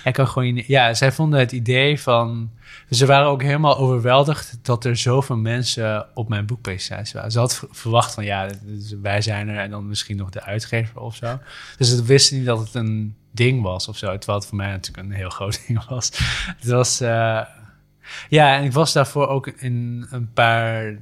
hij 0.03 0.11
kan 0.11 0.27
gewoon, 0.27 0.63
ja, 0.67 0.93
zij 0.93 1.11
vonden 1.11 1.39
het 1.39 1.51
idee 1.51 2.01
van, 2.01 2.51
ze 2.89 3.05
waren 3.05 3.27
ook 3.27 3.41
helemaal 3.41 3.77
overweldigd 3.77 4.59
dat 4.61 4.85
er 4.85 4.97
zoveel 4.97 5.37
mensen 5.37 6.05
op 6.13 6.29
mijn 6.29 6.45
boekpresentatie 6.45 7.13
waren. 7.13 7.31
Ze 7.31 7.39
had 7.39 7.63
verwacht 7.71 8.13
van, 8.13 8.25
ja, 8.25 8.47
dus 8.61 8.93
wij 9.01 9.21
zijn 9.21 9.49
er 9.49 9.59
en 9.59 9.69
dan 9.69 9.87
misschien 9.87 10.17
nog 10.17 10.29
de 10.29 10.43
uitgever 10.43 10.99
of 10.99 11.15
zo. 11.15 11.39
Dus 11.77 11.89
ze 11.89 12.03
wisten 12.03 12.37
niet 12.37 12.45
dat 12.45 12.59
het 12.59 12.73
een 12.73 13.15
ding 13.31 13.61
was 13.61 13.87
of 13.87 13.97
zo, 13.97 14.17
terwijl 14.17 14.37
het 14.37 14.47
voor 14.47 14.57
mij 14.57 14.71
natuurlijk 14.71 15.07
een 15.07 15.15
heel 15.15 15.29
groot 15.39 15.61
ding 15.67 15.85
was. 15.85 16.11
Het 16.57 16.69
was, 16.69 17.01
eh, 17.01 17.41
ja, 18.29 18.57
en 18.57 18.63
ik 18.63 18.73
was 18.73 18.93
daarvoor 18.93 19.27
ook 19.27 19.47
in 19.47 20.07
een 20.09 20.33
paar 20.33 20.97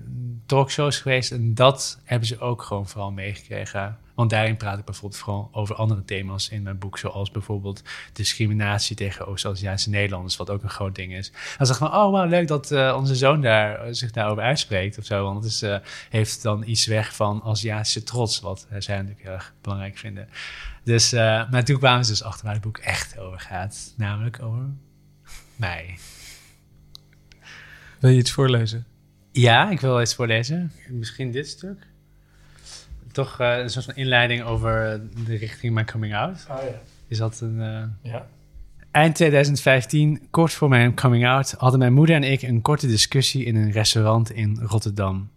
talkshows 0.46 1.00
geweest. 1.00 1.32
En 1.32 1.54
dat 1.54 2.00
hebben 2.04 2.28
ze 2.28 2.40
ook 2.40 2.62
gewoon 2.62 2.88
vooral 2.88 3.12
meegekregen. 3.12 3.98
Want 4.16 4.30
daarin 4.30 4.58
praat 4.58 4.78
ik 4.80 4.86
bijvoorbeeld 4.86 5.22
vooral 5.22 5.50
over 5.52 5.76
andere 5.76 6.06
thema's 6.06 6.50
in 6.50 6.64
mijn 6.64 6.78
boek. 6.78 6.98
Zoals 6.98 7.32
bijvoorbeeld 7.32 7.82
discriminatie 8.14 8.96
tegen 8.96 9.28
Oost-Aziatische 9.28 9.90
Nederlanders. 9.90 10.38
Wat 10.38 10.50
ook 10.50 10.64
een 10.64 10.70
groot 10.70 10.96
ding 10.96 11.14
is. 11.14 11.32
Dan 11.58 11.68
zag 11.68 11.76
ik 11.76 11.82
van, 11.82 11.94
oh 11.94 12.12
wow, 12.12 12.30
leuk 12.30 12.48
dat 12.48 12.72
eh, 12.72 12.96
onze 12.98 13.16
zoon 13.16 13.42
daar, 13.42 13.80
eh, 13.80 13.88
zich 13.92 14.12
daarover 14.12 14.44
uitspreekt 14.44 14.98
of 14.98 15.06
zo. 15.06 15.24
Want 15.24 15.44
het 15.44 15.52
is, 15.52 15.62
eh, 15.62 15.78
heeft 16.10 16.42
dan 16.42 16.64
iets 16.68 16.86
weg 16.86 17.16
van 17.16 17.42
Aziatische 17.44 18.04
trots. 18.04 18.40
Wat 18.40 18.68
zij 18.78 18.96
natuurlijk 18.96 19.24
heel 19.24 19.34
erg 19.34 19.54
belangrijk 19.62 19.98
vinden. 19.98 20.30
Dus, 20.84 21.12
maar 21.12 21.64
toen 21.64 21.78
kwamen 21.78 22.06
ze 22.06 22.12
dus 22.12 22.24
achter 22.24 22.46
waar 22.46 22.54
het 22.54 22.64
boek 22.64 22.78
echt 22.78 23.20
over 23.20 23.40
gaat. 23.40 23.94
Namelijk 23.98 24.42
over 24.42 24.70
mij. 25.56 25.98
Wil 28.06 28.14
je 28.14 28.20
iets 28.20 28.32
voorlezen? 28.32 28.86
Ja, 29.32 29.70
ik 29.70 29.80
wil 29.80 30.02
iets 30.02 30.16
voorlezen. 30.16 30.72
Misschien 30.90 31.32
dit 31.32 31.48
stuk. 31.48 31.88
Toch 33.12 33.40
eh, 33.40 33.58
een 33.58 33.70
soort 33.70 33.86
van 33.86 33.96
inleiding 33.96 34.44
over 34.44 35.02
de 35.26 35.36
richting 35.36 35.74
mijn 35.74 35.86
coming 35.86 36.16
out. 36.16 36.46
Oh 36.50 36.58
ja. 36.58 36.82
Is 37.08 37.18
dat 37.18 37.40
een... 37.42 37.62
eh, 37.62 38.12
Ja. 38.12 38.28
Eind 38.92 39.16
2015, 39.16 40.28
kort 40.30 40.54
voor 40.54 40.70
mijn 40.70 40.96
coming 40.96 41.28
out, 41.28 41.52
hadden 41.58 41.80
mijn 41.80 41.94
moeder 41.94 42.16
en 42.16 42.24
ik 42.24 42.42
een 42.42 42.62
korte 42.62 42.88
discussie 42.88 43.46
in 43.46 43.56
een 43.56 43.72
restaurant 43.72 44.32
in 44.32 44.60
Rotterdam. 44.62 45.30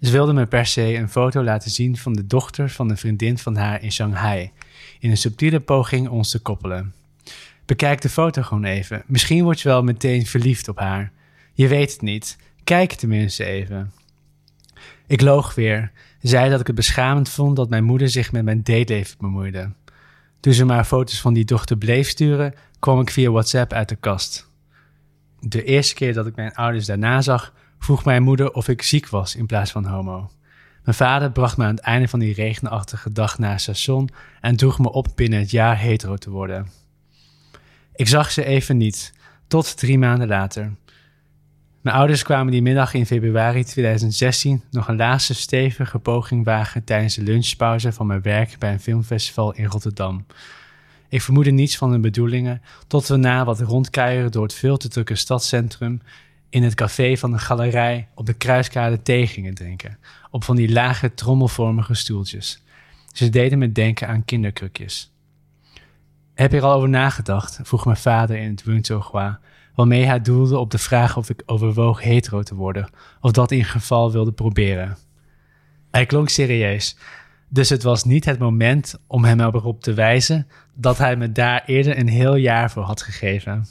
Ze 0.00 0.10
wilde 0.10 0.32
me 0.32 0.46
per 0.46 0.66
se 0.66 0.94
een 0.96 1.08
foto 1.08 1.42
laten 1.42 1.70
zien 1.70 1.96
van 1.96 2.12
de 2.12 2.26
dochter 2.26 2.70
van 2.70 2.90
een 2.90 2.96
vriendin 2.98 3.38
van 3.38 3.56
haar 3.56 3.82
in 3.82 3.92
Shanghai, 3.92 4.50
in 4.98 5.10
een 5.10 5.16
subtiele 5.16 5.60
poging 5.60 6.08
ons 6.08 6.30
te 6.30 6.38
koppelen. 6.38 6.92
Bekijk 7.64 8.00
de 8.00 8.08
foto 8.08 8.42
gewoon 8.42 8.64
even. 8.64 9.02
Misschien 9.06 9.44
word 9.44 9.60
je 9.60 9.68
wel 9.68 9.82
meteen 9.82 10.26
verliefd 10.26 10.68
op 10.68 10.78
haar. 10.78 11.12
Je 11.54 11.68
weet 11.68 11.92
het 11.92 12.02
niet. 12.02 12.36
Kijk 12.64 12.92
tenminste 12.92 13.44
even. 13.44 13.92
Ik 15.06 15.20
loog 15.20 15.54
weer, 15.54 15.92
zei 16.20 16.50
dat 16.50 16.60
ik 16.60 16.66
het 16.66 16.76
beschamend 16.76 17.28
vond 17.28 17.56
dat 17.56 17.68
mijn 17.68 17.84
moeder 17.84 18.08
zich 18.08 18.32
met 18.32 18.44
mijn 18.44 18.62
dateleven 18.62 19.16
bemoeide. 19.20 19.72
Toen 20.40 20.52
ze 20.52 20.64
maar 20.64 20.84
foto's 20.84 21.20
van 21.20 21.34
die 21.34 21.44
dochter 21.44 21.76
bleef 21.76 22.08
sturen, 22.08 22.54
kwam 22.78 23.00
ik 23.00 23.10
via 23.10 23.30
WhatsApp 23.30 23.72
uit 23.72 23.88
de 23.88 23.96
kast. 23.96 24.50
De 25.40 25.64
eerste 25.64 25.94
keer 25.94 26.14
dat 26.14 26.26
ik 26.26 26.36
mijn 26.36 26.54
ouders 26.54 26.86
daarna 26.86 27.20
zag, 27.20 27.52
vroeg 27.78 28.04
mijn 28.04 28.22
moeder 28.22 28.52
of 28.52 28.68
ik 28.68 28.82
ziek 28.82 29.08
was 29.08 29.36
in 29.36 29.46
plaats 29.46 29.70
van 29.70 29.86
homo. 29.86 30.30
Mijn 30.84 30.96
vader 30.96 31.32
bracht 31.32 31.56
me 31.56 31.64
aan 31.64 31.74
het 31.74 31.84
einde 31.84 32.08
van 32.08 32.18
die 32.18 32.34
regenachtige 32.34 33.12
dag 33.12 33.38
naar 33.38 33.50
het 33.50 33.60
station 33.60 34.08
en 34.40 34.56
droeg 34.56 34.78
me 34.78 34.92
op 34.92 35.08
binnen 35.14 35.38
het 35.38 35.50
jaar 35.50 35.78
hetero 35.78 36.16
te 36.16 36.30
worden. 36.30 36.66
Ik 37.94 38.08
zag 38.08 38.30
ze 38.30 38.44
even 38.44 38.76
niet, 38.76 39.12
tot 39.46 39.76
drie 39.76 39.98
maanden 39.98 40.28
later. 40.28 40.72
Mijn 41.84 41.96
ouders 41.96 42.22
kwamen 42.22 42.52
die 42.52 42.62
middag 42.62 42.94
in 42.94 43.06
februari 43.06 43.64
2016 43.64 44.62
nog 44.70 44.88
een 44.88 44.96
laatste 44.96 45.34
stevige 45.34 45.98
poging 45.98 46.44
wagen 46.44 46.84
tijdens 46.84 47.14
de 47.14 47.22
lunchpauze 47.22 47.92
van 47.92 48.06
mijn 48.06 48.22
werk 48.22 48.58
bij 48.58 48.72
een 48.72 48.80
filmfestival 48.80 49.54
in 49.54 49.64
Rotterdam. 49.64 50.26
Ik 51.08 51.22
vermoedde 51.22 51.50
niets 51.50 51.76
van 51.76 51.90
hun 51.90 52.00
bedoelingen, 52.00 52.62
tot 52.86 53.08
we 53.08 53.16
na 53.16 53.44
wat 53.44 53.60
rondkuieren 53.60 54.30
door 54.30 54.42
het 54.42 54.54
veel 54.54 54.76
te 54.76 54.88
drukke 54.88 55.14
stadscentrum 55.14 56.00
in 56.48 56.62
het 56.62 56.74
café 56.74 57.16
van 57.16 57.30
de 57.30 57.38
galerij 57.38 58.08
op 58.14 58.26
de 58.26 58.34
kruiskade 58.34 59.02
thee 59.02 59.26
gingen 59.26 59.54
drinken, 59.54 59.98
op 60.30 60.44
van 60.44 60.56
die 60.56 60.72
lage 60.72 61.14
trommelvormige 61.14 61.94
stoeltjes. 61.94 62.62
Ze 63.12 63.28
deden 63.28 63.58
me 63.58 63.72
denken 63.72 64.08
aan 64.08 64.24
kinderkrukjes. 64.24 65.12
Heb 66.34 66.50
je 66.50 66.56
er 66.56 66.64
al 66.64 66.72
over 66.72 66.88
nagedacht? 66.88 67.58
vroeg 67.62 67.84
mijn 67.84 67.96
vader 67.96 68.36
in 68.36 68.50
het 68.50 68.64
Wungzhouhua, 68.64 69.40
waarmee 69.74 70.04
hij 70.04 70.20
doelde 70.20 70.58
op 70.58 70.70
de 70.70 70.78
vraag 70.78 71.16
of 71.16 71.30
ik 71.30 71.42
overwoog 71.46 72.02
hetero 72.02 72.42
te 72.42 72.54
worden, 72.54 72.90
of 73.20 73.30
dat 73.30 73.50
in 73.50 73.64
geval 73.64 74.12
wilde 74.12 74.32
proberen. 74.32 74.96
Hij 75.90 76.06
klonk 76.06 76.28
serieus, 76.28 76.96
dus 77.48 77.68
het 77.68 77.82
was 77.82 78.04
niet 78.04 78.24
het 78.24 78.38
moment 78.38 78.98
om 79.06 79.24
hem 79.24 79.40
erop 79.40 79.82
te 79.82 79.94
wijzen 79.94 80.46
dat 80.74 80.98
hij 80.98 81.16
me 81.16 81.32
daar 81.32 81.62
eerder 81.66 81.98
een 81.98 82.08
heel 82.08 82.34
jaar 82.34 82.70
voor 82.70 82.82
had 82.82 83.02
gegeven. 83.02 83.66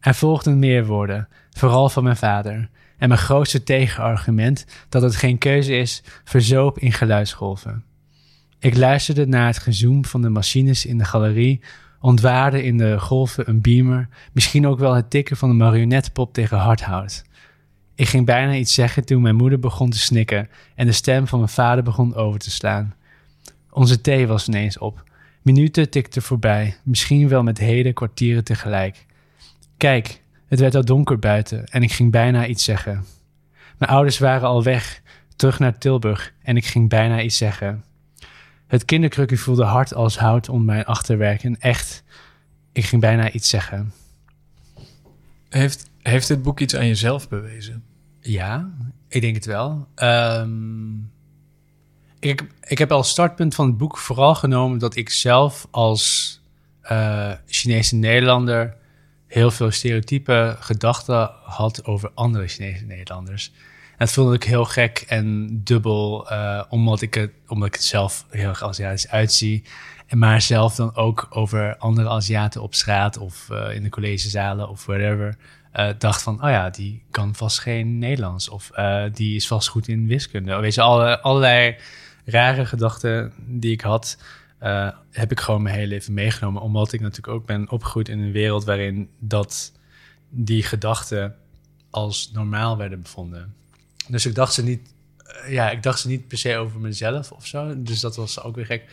Er 0.00 0.14
volgden 0.14 0.58
meer 0.58 0.86
woorden, 0.86 1.28
vooral 1.50 1.88
van 1.88 2.02
mijn 2.02 2.16
vader, 2.16 2.70
en 2.98 3.08
mijn 3.08 3.20
grootste 3.20 3.62
tegenargument 3.62 4.66
dat 4.88 5.02
het 5.02 5.16
geen 5.16 5.38
keuze 5.38 5.76
is, 5.76 6.02
verzoop 6.24 6.78
in 6.78 6.92
geluidsgolven. 6.92 7.84
Ik 8.58 8.76
luisterde 8.76 9.26
naar 9.26 9.46
het 9.46 9.58
gezoem 9.58 10.04
van 10.04 10.22
de 10.22 10.28
machines 10.28 10.86
in 10.86 10.98
de 10.98 11.04
galerie, 11.04 11.60
ontwaarde 12.00 12.62
in 12.62 12.78
de 12.78 13.00
golven 13.00 13.48
een 13.48 13.60
beamer, 13.60 14.08
misschien 14.32 14.66
ook 14.66 14.78
wel 14.78 14.94
het 14.94 15.10
tikken 15.10 15.36
van 15.36 15.50
een 15.50 15.56
marionetpop 15.56 16.32
tegen 16.32 16.58
hardhout. 16.58 17.24
Ik 17.94 18.08
ging 18.08 18.26
bijna 18.26 18.54
iets 18.54 18.74
zeggen 18.74 19.04
toen 19.04 19.22
mijn 19.22 19.36
moeder 19.36 19.58
begon 19.58 19.90
te 19.90 19.98
snikken 19.98 20.48
en 20.74 20.86
de 20.86 20.92
stem 20.92 21.26
van 21.26 21.38
mijn 21.38 21.50
vader 21.50 21.84
begon 21.84 22.14
over 22.14 22.40
te 22.40 22.50
slaan. 22.50 22.94
Onze 23.70 24.00
thee 24.00 24.26
was 24.26 24.48
ineens 24.48 24.78
op. 24.78 25.04
Minuten 25.42 25.90
tikten 25.90 26.22
voorbij, 26.22 26.76
misschien 26.82 27.28
wel 27.28 27.42
met 27.42 27.58
hele 27.58 27.92
kwartieren 27.92 28.44
tegelijk. 28.44 29.06
Kijk, 29.76 30.20
Het 30.48 30.60
werd 30.60 30.74
al 30.74 30.84
donker 30.84 31.18
buiten 31.18 31.64
en 31.66 31.82
ik 31.82 31.92
ging 31.92 32.10
bijna 32.10 32.46
iets 32.46 32.64
zeggen. 32.64 33.04
Mijn 33.78 33.90
ouders 33.90 34.18
waren 34.18 34.48
al 34.48 34.62
weg, 34.62 35.02
terug 35.36 35.58
naar 35.58 35.78
Tilburg 35.78 36.32
en 36.42 36.56
ik 36.56 36.66
ging 36.66 36.88
bijna 36.88 37.22
iets 37.22 37.36
zeggen. 37.36 37.84
Het 38.68 38.84
kinderkrukje 38.84 39.36
voelde 39.36 39.64
hard 39.64 39.94
als 39.94 40.18
hout 40.18 40.48
onder 40.48 40.66
mijn 40.66 40.84
achterwerk 40.84 41.42
en 41.42 41.60
echt, 41.60 42.02
ik 42.72 42.84
ging 42.84 43.00
bijna 43.00 43.30
iets 43.30 43.48
zeggen. 43.48 43.92
Heeft, 45.48 45.90
heeft 46.02 46.28
dit 46.28 46.42
boek 46.42 46.60
iets 46.60 46.76
aan 46.76 46.86
jezelf 46.86 47.28
bewezen? 47.28 47.84
Ja, 48.20 48.70
ik 49.08 49.20
denk 49.20 49.34
het 49.34 49.44
wel. 49.44 49.86
Ehm, 49.94 50.96
ik, 52.18 52.44
ik 52.62 52.78
heb 52.78 52.92
als 52.92 53.10
startpunt 53.10 53.54
van 53.54 53.66
het 53.66 53.76
boek 53.76 53.98
vooral 53.98 54.34
genomen 54.34 54.78
dat 54.78 54.96
ik 54.96 55.10
zelf 55.10 55.66
als 55.70 56.32
uh, 56.90 57.32
Chinese 57.46 57.94
Nederlander 57.96 58.76
heel 59.26 59.50
veel 59.50 59.70
stereotype 59.70 60.56
gedachten 60.60 61.30
had 61.42 61.84
over 61.84 62.10
andere 62.14 62.46
Chinese 62.48 62.84
Nederlanders. 62.84 63.52
Dat 63.98 64.12
vond 64.12 64.34
ik 64.34 64.44
heel 64.44 64.64
gek 64.64 65.04
en 65.08 65.48
dubbel, 65.64 66.32
uh, 66.32 66.62
omdat, 66.68 67.00
ik 67.00 67.14
het, 67.14 67.30
omdat 67.46 67.68
ik 67.68 67.74
het 67.74 67.82
zelf 67.82 68.26
heel 68.30 68.48
erg 68.48 68.62
Aziatisch 68.62 69.08
uitzie. 69.08 69.64
En 70.06 70.18
maar 70.18 70.40
zelf 70.40 70.74
dan 70.74 70.94
ook 70.94 71.26
over 71.30 71.76
andere 71.76 72.08
Aziaten 72.08 72.62
op 72.62 72.74
straat 72.74 73.16
of 73.16 73.48
uh, 73.52 73.74
in 73.74 73.82
de 73.82 73.88
collegezalen 73.88 74.68
of 74.68 74.86
whatever. 74.86 75.36
Uh, 75.74 75.88
dacht 75.98 76.22
van, 76.22 76.34
oh 76.44 76.50
ja, 76.50 76.70
die 76.70 77.02
kan 77.10 77.34
vast 77.34 77.58
geen 77.58 77.98
Nederlands. 77.98 78.48
Of 78.48 78.70
die 79.12 79.36
is 79.36 79.46
vast 79.46 79.68
goed 79.68 79.88
in 79.88 80.06
wiskunde. 80.06 80.56
Weet 80.56 80.74
je, 80.74 80.80
alle, 80.80 81.20
allerlei 81.20 81.76
rare 82.24 82.66
gedachten 82.66 83.32
die 83.46 83.72
ik 83.72 83.80
had. 83.80 84.18
Heb 85.10 85.30
ik 85.30 85.40
gewoon 85.40 85.62
mijn 85.62 85.74
hele 85.74 85.86
leven 85.86 86.14
meegenomen. 86.14 86.62
Omdat 86.62 86.92
ik 86.92 87.00
natuurlijk 87.00 87.28
ook 87.28 87.46
ben 87.46 87.70
opgegroeid 87.70 88.08
in 88.08 88.18
een 88.18 88.32
wereld 88.32 88.64
waarin 88.64 89.08
dat 89.18 89.72
die 90.30 90.62
gedachten 90.62 91.34
als 91.90 92.30
normaal 92.32 92.76
werden 92.76 93.02
bevonden. 93.02 93.54
Dus 94.08 94.26
ik 94.26 94.34
dacht 94.34 94.52
ze 94.52 94.62
niet, 94.62 94.92
uh, 95.26 95.52
ja, 95.52 95.70
ik 95.70 95.82
dacht 95.82 96.00
ze 96.00 96.08
niet 96.08 96.28
per 96.28 96.38
se 96.38 96.56
over 96.56 96.80
mezelf 96.80 97.32
of 97.32 97.46
zo. 97.46 97.82
Dus 97.82 98.00
dat 98.00 98.16
was 98.16 98.42
ook 98.42 98.54
weer 98.54 98.66
gek. 98.66 98.84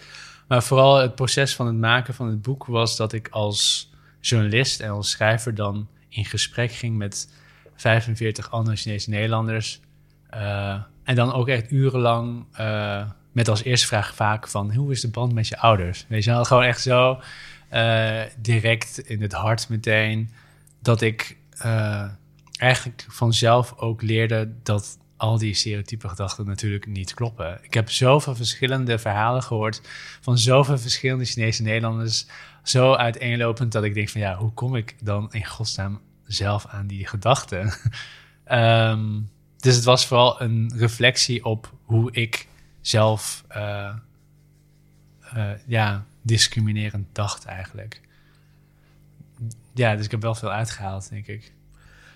Maar 0.48 0.64
vooral 0.64 0.98
het 0.98 1.16
proces 1.16 1.56
van 1.56 1.66
het 1.68 1.76
maken 1.76 2.14
van 2.14 2.28
het 2.28 2.42
boek 2.42 2.66
was 2.66 2.96
dat 2.96 3.14
ik 3.14 3.28
als 3.30 3.92
journalist 4.22 4.80
en 4.80 4.90
als 4.90 5.10
schrijver 5.10 5.56
dan 5.56 5.88
in 6.10 6.26
gesprek 6.26 6.72
ging 6.72 6.98
met 6.98 7.30
45 7.76 8.52
andere 8.52 8.76
Chinese 8.76 9.10
Nederlanders. 9.10 9.80
Uh, 10.34 10.82
en 11.04 11.16
dan 11.16 11.34
ook 11.34 11.48
echt 11.48 11.72
urenlang 11.72 12.46
met 13.32 13.48
als 13.48 13.64
eerste 13.64 13.88
vraag 13.88 14.16
vaak 14.16 14.48
van... 14.48 14.74
hoe 14.74 14.92
is 14.92 15.02
de 15.02 15.10
band 15.10 15.34
met 15.34 15.48
je 15.48 15.58
ouders? 15.58 16.06
Weet 16.08 16.24
je 16.24 16.32
wel, 16.32 16.46
gewoon 16.46 16.64
echt 16.64 16.82
zo 16.82 17.20
direct 18.38 19.00
in 19.00 19.22
het 19.22 19.34
hart 19.34 19.70
meteen... 19.70 20.30
dat 20.82 21.02
ik 21.02 21.38
eigenlijk 22.58 23.06
vanzelf 23.08 23.74
ook 23.78 24.02
leerde 24.02 24.52
dat 24.64 24.98
al 25.18 25.38
die 25.38 25.54
stereotype 25.54 26.10
gedachten 26.10 26.46
natuurlijk 26.46 26.86
niet 26.86 27.14
kloppen. 27.14 27.60
Ik 27.62 27.74
heb 27.74 27.90
zoveel 27.90 28.36
verschillende 28.36 29.00
verhalen 29.00 29.44
gehoord... 29.44 29.82
van 30.22 30.38
zoveel 30.38 30.78
verschillende 30.78 31.26
Chinese 31.26 31.62
Nederlanders... 31.62 32.26
zo 32.64 32.94
uiteenlopend 32.94 33.72
dat 33.72 33.84
ik 33.84 33.94
denk 33.94 34.10
van... 34.10 34.22
ja, 34.22 34.36
hoe 34.36 34.54
kom 34.54 34.76
ik 34.76 34.96
dan 35.02 35.34
in 35.34 35.46
godsnaam 35.46 36.02
zelf 36.26 36.66
aan 36.66 36.88
die 36.88 37.08
gedachten? 37.08 37.74
um, 38.52 39.30
dus 39.66 39.76
het 39.76 39.84
was 39.84 40.08
vooral 40.08 40.42
een 40.42 40.74
reflectie 40.76 41.46
op 41.46 41.74
hoe 41.84 42.12
ik 42.12 42.48
zelf 42.82 43.44
uh, 43.56 43.96
uh, 45.36 45.52
ja, 45.66 46.06
discriminerend 46.22 47.08
dacht 47.12 47.46
eigenlijk. 47.46 48.02
Ja, 49.74 49.96
dus 49.96 50.06
ik 50.06 50.12
heb 50.12 50.22
wel 50.22 50.36
veel 50.36 50.52
uitgehaald, 50.52 51.10
denk 51.10 51.28
ik. 51.28 51.54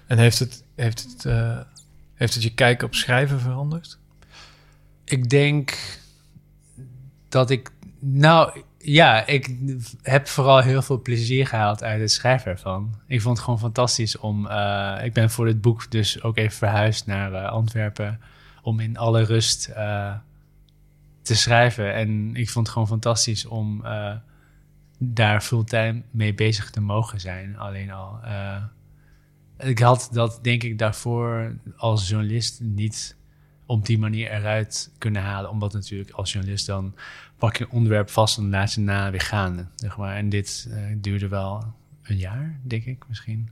En 0.08 0.18
heeft 0.18 0.40
het, 0.40 0.64
heeft 0.76 1.04
het, 1.04 1.26
uh, 1.26 1.60
heeft 2.20 2.34
het 2.34 2.44
je 2.44 2.54
kijken 2.54 2.88
op 2.88 2.96
schrijven 2.96 3.40
veranderd? 3.40 4.00
Ik 5.04 5.30
denk 5.30 5.78
dat 7.30 7.50
ik, 7.50 7.72
nou 8.00 8.64
ja, 8.78 9.26
ik 9.26 9.56
heb 10.02 10.28
vooral 10.28 10.60
heel 10.60 10.82
veel 10.82 11.02
plezier 11.02 11.48
gehaald 11.48 11.84
uit 11.84 12.02
het 12.02 12.12
schrijven 12.12 12.52
ervan. 12.52 12.96
Ik 13.08 13.22
vond 13.22 13.36
het 13.36 13.46
gewoon 13.46 13.60
fantastisch 13.60 14.18
om, 14.18 14.46
uh, 14.46 15.00
ik 15.04 15.14
ben 15.14 15.30
voor 15.30 15.46
dit 15.46 15.62
boek 15.62 15.92
dus 15.92 16.24
ook 16.24 16.38
even 16.38 16.58
verhuisd 16.58 17.06
naar 17.06 17.32
uh, 17.32 17.50
Antwerpen 17.50 18.20
om 18.62 18.80
in 18.80 18.98
alle 18.98 19.24
rust 19.24 19.70
uh, 19.70 20.14
te 21.22 21.36
schrijven. 21.36 21.94
En 21.94 22.36
ik 22.36 22.50
vond 22.50 22.66
het 22.66 22.74
gewoon 22.74 22.88
fantastisch 22.88 23.46
om 23.46 23.84
daar 24.98 25.42
fulltime 25.42 26.02
mee 26.12 26.34
bezig 26.34 26.70
te 26.70 26.82
mogen 26.82 27.20
zijn. 27.20 27.58
Alleen 27.58 27.92
al. 27.92 28.20
Ik 29.60 29.80
had 29.80 30.10
dat 30.12 30.40
denk 30.42 30.64
ik 30.64 30.78
daarvoor 30.78 31.56
als 31.78 32.10
journalist 32.10 32.60
niet 32.62 33.16
op 33.66 33.86
die 33.86 34.00
manier 34.00 34.32
eruit 34.32 34.92
kunnen 34.98 35.22
halen. 35.22 35.50
Omdat 35.50 35.74
natuurlijk 35.74 36.12
als 36.12 36.32
journalist 36.32 36.66
dan 36.66 36.96
pak 37.38 37.58
je 37.58 37.64
een 37.64 37.72
onderwerp 37.72 38.10
vast 38.10 38.38
en 38.38 38.50
laat 38.50 38.74
je 38.74 38.82
na 38.82 39.12
weer 39.12 39.22
gaan. 39.22 39.72
Zeg 39.76 39.98
maar. 39.98 40.16
En 40.16 40.30
dit 40.30 40.68
uh, 40.70 40.96
duurde 40.98 41.28
wel 41.28 41.74
een 42.04 42.18
jaar, 42.18 42.60
denk 42.64 42.86
ik 42.86 43.04
misschien. 43.08 43.50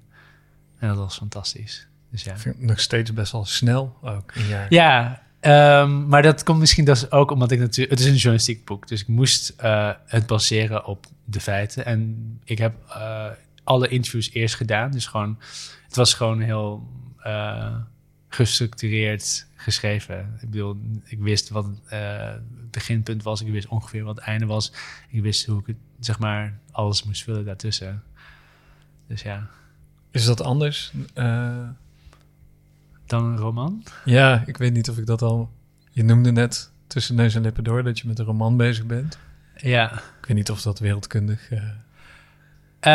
En 0.79 0.87
dat 0.87 0.97
was 0.97 1.17
fantastisch. 1.17 1.87
Dus 2.11 2.23
ja. 2.23 2.31
Ik 2.31 2.37
vind 2.37 2.55
het 2.55 2.65
nog 2.65 2.79
steeds 2.79 3.13
best 3.13 3.31
wel 3.31 3.45
snel 3.45 3.97
ook, 4.01 4.35
een 4.35 4.47
jaar. 4.47 4.65
Ja, 4.69 5.25
Um, 5.41 6.07
maar 6.07 6.21
dat 6.21 6.43
komt 6.43 6.59
misschien 6.59 6.85
dus 6.85 7.11
ook 7.11 7.31
omdat 7.31 7.51
ik 7.51 7.59
natuurlijk... 7.59 7.89
Het 7.89 7.99
is 7.99 8.05
een 8.05 8.15
journalistiek 8.15 8.65
boek, 8.65 8.87
dus 8.87 9.01
ik 9.01 9.07
moest 9.07 9.53
uh, 9.63 9.91
het 10.05 10.27
baseren 10.27 10.85
op 10.85 11.05
de 11.25 11.39
feiten. 11.39 11.85
En 11.85 12.39
ik 12.43 12.57
heb 12.57 12.73
uh, 12.89 13.25
alle 13.63 13.87
interviews 13.87 14.31
eerst 14.31 14.55
gedaan. 14.55 14.91
Dus 14.91 15.05
gewoon, 15.05 15.39
het 15.87 15.95
was 15.95 16.13
gewoon 16.13 16.39
heel 16.41 16.87
uh, 17.25 17.75
gestructureerd 18.27 19.47
geschreven. 19.55 20.37
Ik 20.41 20.49
bedoel, 20.49 20.77
ik 21.03 21.19
wist 21.19 21.49
wat 21.49 21.65
het 21.85 22.41
beginpunt 22.71 23.23
was. 23.23 23.41
Ik 23.41 23.51
wist 23.51 23.67
ongeveer 23.67 24.03
wat 24.03 24.15
het 24.15 24.25
einde 24.25 24.45
was. 24.45 24.73
Ik 25.09 25.21
wist 25.21 25.45
hoe 25.45 25.59
ik 25.59 25.65
het, 25.65 25.77
zeg 25.99 26.19
maar, 26.19 26.59
alles 26.71 27.03
moest 27.03 27.23
vullen 27.23 27.45
daartussen. 27.45 28.03
Dus 29.07 29.21
ja. 29.21 29.47
Is 30.11 30.25
dat 30.25 30.41
anders? 30.41 30.91
dan 33.07 33.23
een 33.23 33.37
roman? 33.37 33.83
Ja, 34.05 34.43
ik 34.45 34.57
weet 34.57 34.73
niet 34.73 34.89
of 34.89 34.97
ik 34.97 35.05
dat 35.05 35.21
al... 35.21 35.51
Je 35.91 36.03
noemde 36.03 36.31
net 36.31 36.71
tussen 36.87 37.15
neus 37.15 37.35
en 37.35 37.41
lippen 37.41 37.63
door 37.63 37.83
dat 37.83 37.99
je 37.99 38.07
met 38.07 38.19
een 38.19 38.25
roman 38.25 38.57
bezig 38.57 38.85
bent. 38.85 39.17
Ja. 39.55 39.93
Ik 39.93 40.25
weet 40.27 40.37
niet 40.37 40.51
of 40.51 40.61
dat 40.61 40.79
wereldkundig 40.79 41.51
uh, 41.51 41.63
uh, 42.81 42.91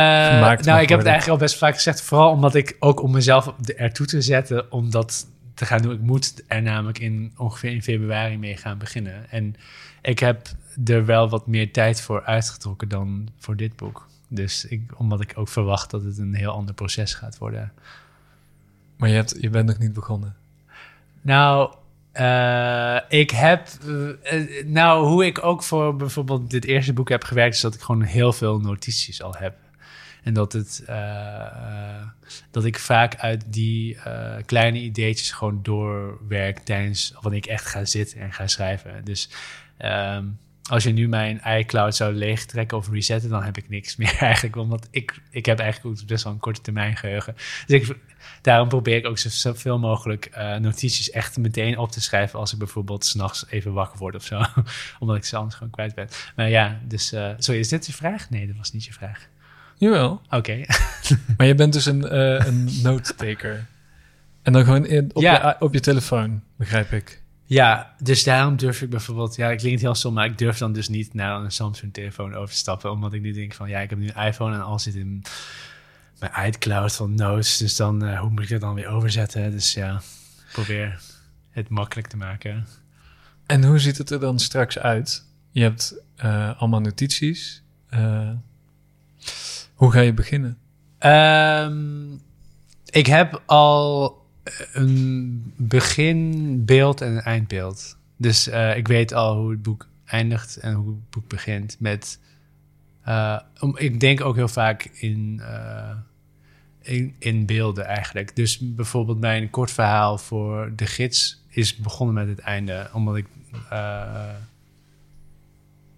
Nou, 0.61 0.81
ik 0.81 0.89
heb 0.89 0.99
het 0.99 1.07
eigenlijk 1.07 1.29
al 1.29 1.37
best 1.37 1.59
vaak 1.59 1.75
gezegd. 1.75 2.03
Vooral 2.03 2.31
omdat 2.31 2.55
ik 2.55 2.77
ook 2.79 3.03
om 3.03 3.11
mezelf 3.11 3.55
ertoe 3.77 4.07
te 4.07 4.21
zetten... 4.21 4.73
om 4.73 4.91
dat 4.91 5.27
te 5.55 5.67
gaan 5.67 5.83
doen. 5.83 5.93
Ik 5.93 6.01
moet 6.01 6.43
er 6.47 6.63
namelijk 6.63 6.99
in 6.99 7.33
ongeveer 7.37 7.71
in 7.71 7.83
februari 7.83 8.39
mee 8.39 8.57
gaan 8.57 8.79
beginnen. 8.79 9.31
En 9.31 9.57
ik 10.03 10.19
heb 10.19 10.49
er 10.85 11.05
wel 11.05 11.29
wat 11.29 11.47
meer 11.47 11.73
tijd 11.73 12.01
voor 12.01 12.25
uitgetrokken 12.25 12.89
dan 12.89 13.29
voor 13.39 13.57
dit 13.57 13.77
boek. 13.77 14.07
Dus 14.29 14.65
ik, 14.65 14.83
omdat 14.97 15.21
ik 15.21 15.33
ook 15.35 15.49
verwacht 15.49 15.91
dat 15.91 16.05
het 16.05 16.19
een 16.19 16.35
heel 16.35 16.51
ander 16.51 16.75
proces 16.75 17.15
gaat 17.15 17.39
worden. 17.39 17.73
Maar 18.97 19.09
je, 19.09 19.15
hebt, 19.15 19.37
je 19.41 19.51
bent 19.51 19.67
nog 19.67 19.79
niet 19.79 19.93
begonnen. 19.93 20.37
Nou, 21.21 21.75
uh, 22.15 22.99
ik 23.09 23.31
heb. 23.31 23.69
Uh, 23.87 24.65
nou, 24.65 25.07
hoe 25.07 25.27
ik 25.27 25.45
ook 25.45 25.63
voor 25.63 25.97
bijvoorbeeld 25.97 26.51
dit 26.51 26.65
eerste 26.65 26.93
boek 26.93 27.09
heb 27.09 27.25
gewerkt, 27.25 27.55
is 27.55 27.61
dat 27.61 27.75
ik 27.75 27.81
gewoon 27.81 28.03
heel 28.03 28.33
veel 28.33 28.61
notities 28.61 29.23
al 29.23 29.35
heb. 29.39 29.55
En 30.23 30.35
dat, 30.35 30.53
het, 30.53 30.85
uh, 30.89 32.07
dat 32.51 32.65
ik 32.65 32.79
vaak 32.79 33.17
uit 33.17 33.45
die 33.47 33.99
kleine 34.47 34.79
ideetjes 34.79 35.31
gewoon 35.31 35.63
doorwerk 35.63 36.59
tijdens 36.59 37.15
wanneer 37.21 37.41
ik 37.41 37.47
echt 37.47 37.67
ga 37.67 37.85
zitten 37.85 38.21
en 38.21 38.33
ga 38.33 38.47
schrijven. 38.47 39.05
Dus 39.05 39.29
um, 39.79 40.39
als 40.63 40.83
je 40.83 40.93
nu 40.93 41.09
mijn 41.09 41.41
iCloud 41.45 41.97
zou 41.97 42.15
leegtrekken 42.15 42.77
of 42.77 42.91
resetten, 42.91 43.31
dan 43.31 43.43
heb 43.43 43.57
ik 43.57 43.69
niks 43.69 43.97
meer 43.97 44.17
eigenlijk. 44.19 44.57
Omdat 44.57 44.89
ik, 44.91 45.21
ik 45.31 45.47
heb 45.47 45.59
eigenlijk 45.59 46.01
ook 46.01 46.07
best 46.07 46.25
wel 46.25 46.33
een 46.33 46.39
korte 46.39 46.61
termijn 46.61 46.97
geheugen. 46.97 47.35
Dus 47.67 47.81
ik, 47.81 47.97
daarom 48.43 48.69
probeer 48.69 48.97
ik 48.97 49.07
ook 49.07 49.19
zoveel 49.19 49.79
mogelijk 49.79 50.31
notities 50.61 51.11
echt 51.11 51.37
meteen 51.37 51.79
op 51.79 51.91
te 51.91 52.01
schrijven 52.01 52.39
als 52.39 52.53
ik 52.53 52.59
bijvoorbeeld 52.59 53.05
s'nachts 53.05 53.47
even 53.51 53.73
wakker 53.73 53.99
word 53.99 54.15
of 54.15 54.25
zo. 54.25 54.43
Omdat 55.01 55.17
ik 55.17 55.25
ze 55.25 55.37
anders 55.37 55.55
gewoon 55.55 55.73
kwijt 55.73 55.95
ben. 55.95 56.09
Maar 56.37 56.49
ja, 56.49 56.81
dus 56.85 57.13
uh, 57.13 57.31
sorry, 57.39 57.61
is 57.61 57.69
dit 57.69 57.87
je 57.87 57.93
vraag? 57.93 58.31
Nee, 58.31 58.47
dat 58.47 58.57
was 58.57 58.73
niet 58.73 58.85
je 58.85 58.93
vraag. 58.93 59.29
Jawel. 59.83 60.21
Oké. 60.25 60.37
Okay. 60.37 60.67
maar 61.37 61.47
je 61.47 61.55
bent 61.55 61.73
dus 61.73 61.87
een, 61.87 62.01
uh, 62.01 62.47
een. 62.47 62.71
En 64.43 64.53
dan 64.53 64.65
gewoon 64.65 64.87
in, 64.87 65.11
op, 65.13 65.23
ja. 65.23 65.49
je, 65.49 65.65
op 65.65 65.73
je 65.73 65.81
telefoon, 65.81 66.43
begrijp 66.57 66.93
ik. 66.93 67.23
Ja, 67.45 67.95
dus 67.99 68.25
daarom 68.25 68.57
durf 68.57 68.83
ik 68.83 68.91
bijvoorbeeld, 68.91 69.37
ja, 69.37 69.51
ik 69.51 69.59
klinkt 69.59 69.81
heel 69.81 69.95
stom, 69.95 70.15
maar 70.15 70.25
ik 70.25 70.39
durf 70.39 70.59
dan 70.59 70.73
dus 70.73 70.89
niet 70.89 71.15
naar 71.15 71.41
een 71.41 71.51
Samsung-telefoon 71.51 72.35
over 72.35 72.49
te 72.49 72.57
stappen, 72.57 72.91
omdat 72.91 73.13
ik 73.13 73.21
nu 73.21 73.33
denk 73.33 73.55
van, 73.55 73.69
ja, 73.69 73.81
ik 73.81 73.91
heb 73.91 73.99
nu 73.99 74.11
een 74.15 74.27
iPhone 74.27 74.55
en 74.55 74.63
al 74.63 74.79
zit 74.79 74.95
in 74.95 75.23
mijn 76.19 76.33
iCloud 76.47 76.93
van 76.95 77.15
Notes, 77.15 77.57
dus 77.57 77.77
dan, 77.77 78.05
uh, 78.05 78.21
hoe 78.21 78.31
moet 78.31 78.43
ik 78.43 78.49
dat 78.49 78.61
dan 78.61 78.75
weer 78.75 78.89
overzetten? 78.89 79.51
Dus 79.51 79.75
ja, 79.75 80.01
probeer 80.53 81.01
het 81.51 81.69
makkelijk 81.69 82.09
te 82.09 82.17
maken. 82.17 82.67
En 83.47 83.65
hoe 83.65 83.79
ziet 83.79 83.99
het 83.99 84.11
er 84.11 84.21
dan 84.21 84.39
straks 84.39 84.79
uit? 84.79 85.25
Je 85.51 85.63
hebt 85.63 85.95
uh, 86.25 86.61
allemaal 86.61 86.81
notities. 86.81 87.63
Uh, 87.95 88.31
hoe 89.83 89.93
ga 89.93 90.01
je 90.01 90.13
beginnen? 90.13 90.59
Um, 90.99 92.21
Ik 92.85 93.07
heb 93.07 93.43
al 93.47 94.17
een 94.73 95.53
beginbeeld 95.57 97.01
en 97.01 97.13
een 97.13 97.21
eindbeeld. 97.21 97.99
Dus 98.17 98.49
uh, 98.49 98.77
ik 98.77 98.89
weet 98.89 99.13
al 99.13 99.37
hoe 99.37 99.51
het 99.51 99.63
boek 99.63 99.89
eindigt 100.05 100.57
en 100.57 100.75
hoe 100.75 100.89
het 100.89 101.11
boek 101.11 101.29
begint 101.29 101.77
met. 101.81 102.21
Uh, 103.09 103.41
om, 103.61 103.79
ik 103.79 104.01
denk 104.01 104.21
ook 104.21 104.35
heel 104.37 104.49
vaak 104.49 104.85
in, 104.85 105.39
uh, 105.41 105.97
in, 106.81 107.15
in, 107.19 107.47
beelden 107.47 107.85
eigenlijk. 107.85 108.37
Dus 108.37 108.59
bijvoorbeeld 108.75 109.21
mijn 109.21 109.51
kort 109.51 109.71
verhaal 109.71 110.19
voor 110.19 110.73
de 110.77 110.87
gids 110.87 111.45
is 111.49 111.77
begonnen 111.77 112.15
met 112.15 112.29
het 112.29 112.39
einde, 112.39 112.91
omdat 112.93 113.17
ik. 113.17 113.27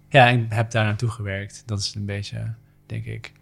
ja, 0.09 0.29
ik 0.29 0.45
heb 0.49 0.71
daar 0.71 0.85
naartoe 0.85 1.09
gewerkt. 1.09 1.63
Dat 1.65 1.79
is 1.79 1.95
een 1.95 2.05
beetje, 2.05 2.53
denk 2.85 3.05
ik. 3.05 3.33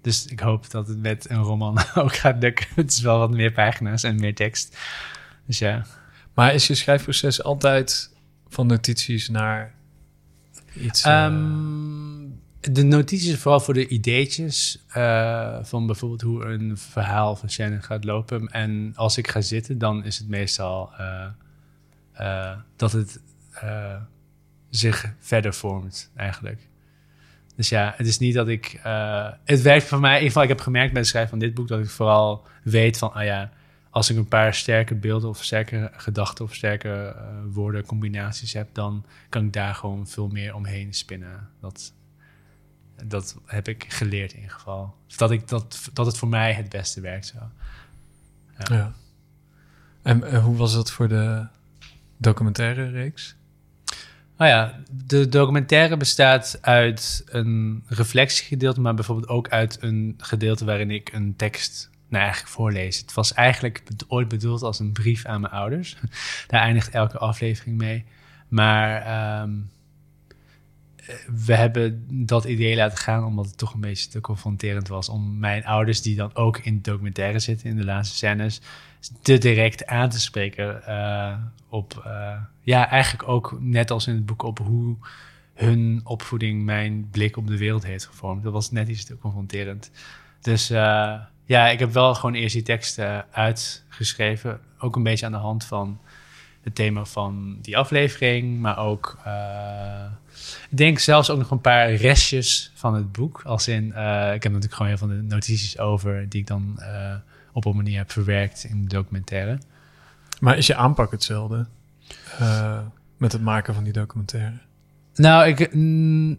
Dus 0.00 0.26
ik 0.26 0.40
hoop 0.40 0.70
dat 0.70 0.88
het 0.88 0.98
met 0.98 1.30
een 1.30 1.42
roman 1.42 1.78
ook 1.94 2.16
gaat 2.16 2.42
lukken. 2.42 2.66
Het 2.74 2.90
is 2.90 3.00
wel 3.00 3.18
wat 3.18 3.30
meer 3.30 3.52
pagina's 3.52 4.02
en 4.02 4.20
meer 4.20 4.34
tekst. 4.34 4.78
Dus 5.46 5.58
ja. 5.58 5.84
Maar 6.34 6.54
is 6.54 6.66
je 6.66 6.74
schrijfproces 6.74 7.42
altijd 7.42 8.10
van 8.48 8.66
notities 8.66 9.28
naar 9.28 9.74
iets? 10.74 11.04
Um, 11.04 12.40
de 12.60 12.82
notities 12.82 13.38
vooral 13.38 13.60
voor 13.60 13.74
de 13.74 13.88
ideetjes 13.88 14.84
uh, 14.96 15.58
van 15.62 15.86
bijvoorbeeld 15.86 16.20
hoe 16.20 16.44
een 16.44 16.78
verhaal 16.78 17.36
van 17.36 17.50
Shannon 17.50 17.82
gaat 17.82 18.04
lopen. 18.04 18.48
En 18.48 18.92
als 18.96 19.16
ik 19.16 19.28
ga 19.28 19.40
zitten, 19.40 19.78
dan 19.78 20.04
is 20.04 20.18
het 20.18 20.28
meestal 20.28 20.90
uh, 21.00 21.26
uh, 22.20 22.56
dat 22.76 22.92
het 22.92 23.20
zich 24.70 25.14
verder 25.18 25.54
vormt 25.54 26.10
eigenlijk. 26.16 26.65
Dus 27.56 27.68
ja, 27.68 27.94
het 27.96 28.06
is 28.06 28.18
niet 28.18 28.34
dat 28.34 28.48
ik. 28.48 28.80
het 29.44 29.62
werkt 29.62 29.86
voor 29.86 30.00
mij. 30.00 30.10
In 30.10 30.16
ieder 30.16 30.28
geval, 30.28 30.42
ik 30.42 30.48
heb 30.48 30.60
gemerkt 30.60 30.92
bij 30.92 31.00
het 31.00 31.10
schrijven 31.10 31.30
van 31.30 31.38
dit 31.38 31.54
boek 31.54 31.68
dat 31.68 31.80
ik 31.80 31.90
vooral 31.90 32.46
weet 32.62 32.98
van, 32.98 33.12
ah 33.12 33.24
ja, 33.24 33.50
als 33.96 34.10
ik 34.10 34.16
een 34.16 34.28
paar 34.28 34.54
sterke 34.54 34.94
beelden 34.94 35.28
of 35.28 35.44
sterke 35.44 35.90
gedachten 35.92 36.44
of 36.44 36.54
sterke 36.54 37.16
uh, 37.16 37.22
woorden 37.52 37.86
combinaties 37.86 38.52
heb, 38.52 38.68
dan 38.72 39.04
kan 39.28 39.44
ik 39.44 39.52
daar 39.52 39.74
gewoon 39.74 40.08
veel 40.08 40.28
meer 40.28 40.54
omheen 40.54 40.94
spinnen. 40.94 41.48
Dat, 41.60 41.92
dat 43.04 43.36
heb 43.46 43.68
ik 43.68 43.84
geleerd 43.88 44.32
in 44.32 44.38
ieder 44.38 44.52
geval. 44.52 44.94
Dat, 45.16 45.30
ik, 45.30 45.48
dat, 45.48 45.90
dat 45.92 46.06
het 46.06 46.18
voor 46.18 46.28
mij 46.28 46.52
het 46.52 46.68
beste 46.68 47.00
werkt 47.00 47.26
zo. 47.26 47.38
Ja. 48.58 48.94
En, 50.02 50.24
en 50.24 50.40
hoe 50.40 50.56
was 50.56 50.74
dat 50.74 50.90
voor 50.90 51.08
de 51.08 51.46
documentaire 52.16 52.90
reeks? 52.90 53.36
Nou 54.36 54.50
ja, 54.50 54.80
de 55.06 55.28
documentaire 55.28 55.96
bestaat 55.96 56.58
uit 56.60 57.24
een 57.26 57.82
reflectiegedeelte, 57.86 58.80
maar 58.80 58.94
bijvoorbeeld 58.94 59.28
ook 59.28 59.48
uit 59.48 59.78
een 59.80 60.14
gedeelte 60.18 60.64
waarin 60.64 60.90
ik 60.90 61.12
een 61.12 61.36
tekst 61.36 61.90
nou, 62.08 62.22
eigenlijk 62.22 62.52
voorlezen. 62.52 63.02
Het 63.02 63.14
was 63.14 63.32
eigenlijk 63.32 63.82
ooit 64.08 64.28
bedoeld 64.28 64.62
als 64.62 64.78
een 64.78 64.92
brief 64.92 65.24
aan 65.24 65.40
mijn 65.40 65.52
ouders. 65.52 65.96
Daar 66.46 66.60
eindigt 66.60 66.90
elke 66.90 67.18
aflevering 67.18 67.76
mee. 67.76 68.04
Maar 68.48 69.02
ehm, 69.02 69.50
we 71.46 71.54
hebben 71.54 72.06
dat 72.26 72.44
idee 72.44 72.76
laten 72.76 72.98
gaan 72.98 73.24
omdat 73.24 73.46
het 73.46 73.58
toch 73.58 73.74
een 73.74 73.80
beetje 73.80 74.08
te 74.08 74.20
confronterend 74.20 74.88
was 74.88 75.08
om 75.08 75.38
mijn 75.38 75.64
ouders, 75.64 76.02
die 76.02 76.16
dan 76.16 76.34
ook 76.34 76.58
in 76.58 76.74
de 76.74 76.90
documentaire 76.90 77.38
zitten, 77.38 77.70
in 77.70 77.76
de 77.76 77.84
laatste 77.84 78.16
scènes, 78.16 78.60
te 79.22 79.38
direct 79.38 79.86
aan 79.86 80.08
te 80.08 80.20
spreken 80.20 80.82
uh, 80.88 81.36
op, 81.68 82.02
uh, 82.06 82.32
ja, 82.60 82.88
eigenlijk 82.88 83.28
ook 83.28 83.56
net 83.60 83.90
als 83.90 84.06
in 84.06 84.14
het 84.14 84.26
boek, 84.26 84.42
op 84.42 84.58
hoe 84.58 84.96
hun 85.54 86.00
opvoeding 86.04 86.64
mijn 86.64 87.08
blik 87.10 87.36
op 87.36 87.46
de 87.46 87.58
wereld 87.58 87.84
heeft 87.84 88.06
gevormd. 88.06 88.42
Dat 88.42 88.52
was 88.52 88.70
net 88.70 88.88
iets 88.88 89.04
te 89.04 89.18
confronterend. 89.18 89.90
Dus 90.40 90.70
uh, 90.70 91.14
ja, 91.44 91.68
ik 91.68 91.78
heb 91.78 91.92
wel 91.92 92.14
gewoon 92.14 92.34
eerst 92.34 92.54
die 92.54 92.62
teksten 92.62 93.32
uitgeschreven. 93.32 94.60
Ook 94.78 94.96
een 94.96 95.02
beetje 95.02 95.26
aan 95.26 95.32
de 95.32 95.38
hand 95.38 95.64
van 95.64 96.00
het 96.66 96.74
thema 96.74 97.04
van 97.04 97.58
die 97.62 97.76
aflevering. 97.76 98.60
Maar 98.60 98.78
ook, 98.78 99.18
uh, 99.26 100.04
ik 100.70 100.76
denk 100.76 100.98
zelfs 100.98 101.30
ook 101.30 101.38
nog 101.38 101.50
een 101.50 101.60
paar 101.60 101.94
restjes 101.94 102.72
van 102.74 102.94
het 102.94 103.12
boek. 103.12 103.42
Als 103.44 103.68
in, 103.68 103.84
uh, 103.84 104.34
ik 104.34 104.42
heb 104.42 104.52
natuurlijk 104.52 104.72
gewoon 104.72 104.88
heel 104.88 104.98
veel 104.98 105.08
notities 105.08 105.78
over... 105.78 106.28
die 106.28 106.40
ik 106.40 106.46
dan 106.46 106.76
uh, 106.78 107.14
op 107.52 107.64
een 107.64 107.76
manier 107.76 107.98
heb 107.98 108.10
verwerkt 108.10 108.64
in 108.64 108.82
de 108.82 108.88
documentaire. 108.88 109.58
Maar 110.40 110.56
is 110.56 110.66
je 110.66 110.74
aanpak 110.74 111.10
hetzelfde 111.10 111.66
met 113.16 113.32
het 113.32 113.42
maken 113.42 113.74
van 113.74 113.84
die 113.84 113.92
documentaire? 113.92 114.52
Nou, 115.14 115.46
ik, 115.46 115.74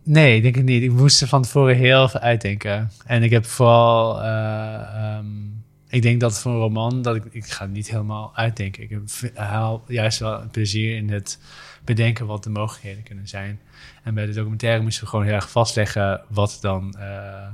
nee, 0.04 0.42
denk 0.42 0.58
ik 0.58 0.64
niet. 0.64 0.84
Ik 0.84 0.92
moest 0.92 1.22
er 1.22 1.28
van 1.28 1.42
tevoren 1.42 1.76
heel 1.76 2.10
veel 2.10 2.20
uitdenken. 2.20 2.92
En 3.06 3.24
ik 3.24 3.32
heb 3.32 3.46
vooral, 3.46 4.26
um, 4.26 5.57
ik 5.90 6.02
denk 6.02 6.20
dat 6.20 6.40
voor 6.40 6.52
een 6.52 6.58
roman, 6.58 7.02
dat 7.02 7.16
ik, 7.16 7.24
ik 7.32 7.46
ga 7.46 7.64
het 7.64 7.74
niet 7.74 7.90
helemaal 7.90 8.36
uitdenken. 8.36 8.84
Ik 8.84 9.00
haal 9.34 9.84
juist 9.88 10.20
wel 10.20 10.50
plezier 10.52 10.96
in 10.96 11.10
het 11.10 11.40
bedenken 11.84 12.26
wat 12.26 12.44
de 12.44 12.50
mogelijkheden 12.50 13.04
kunnen 13.04 13.28
zijn. 13.28 13.60
En 14.04 14.14
bij 14.14 14.26
de 14.26 14.34
documentaire 14.34 14.84
moesten 14.84 15.04
we 15.04 15.10
gewoon 15.10 15.26
heel 15.26 15.34
erg 15.34 15.52
vastleggen 15.52 16.22
wat 16.28 16.58
dan 16.62 16.96
uh, 16.98 17.48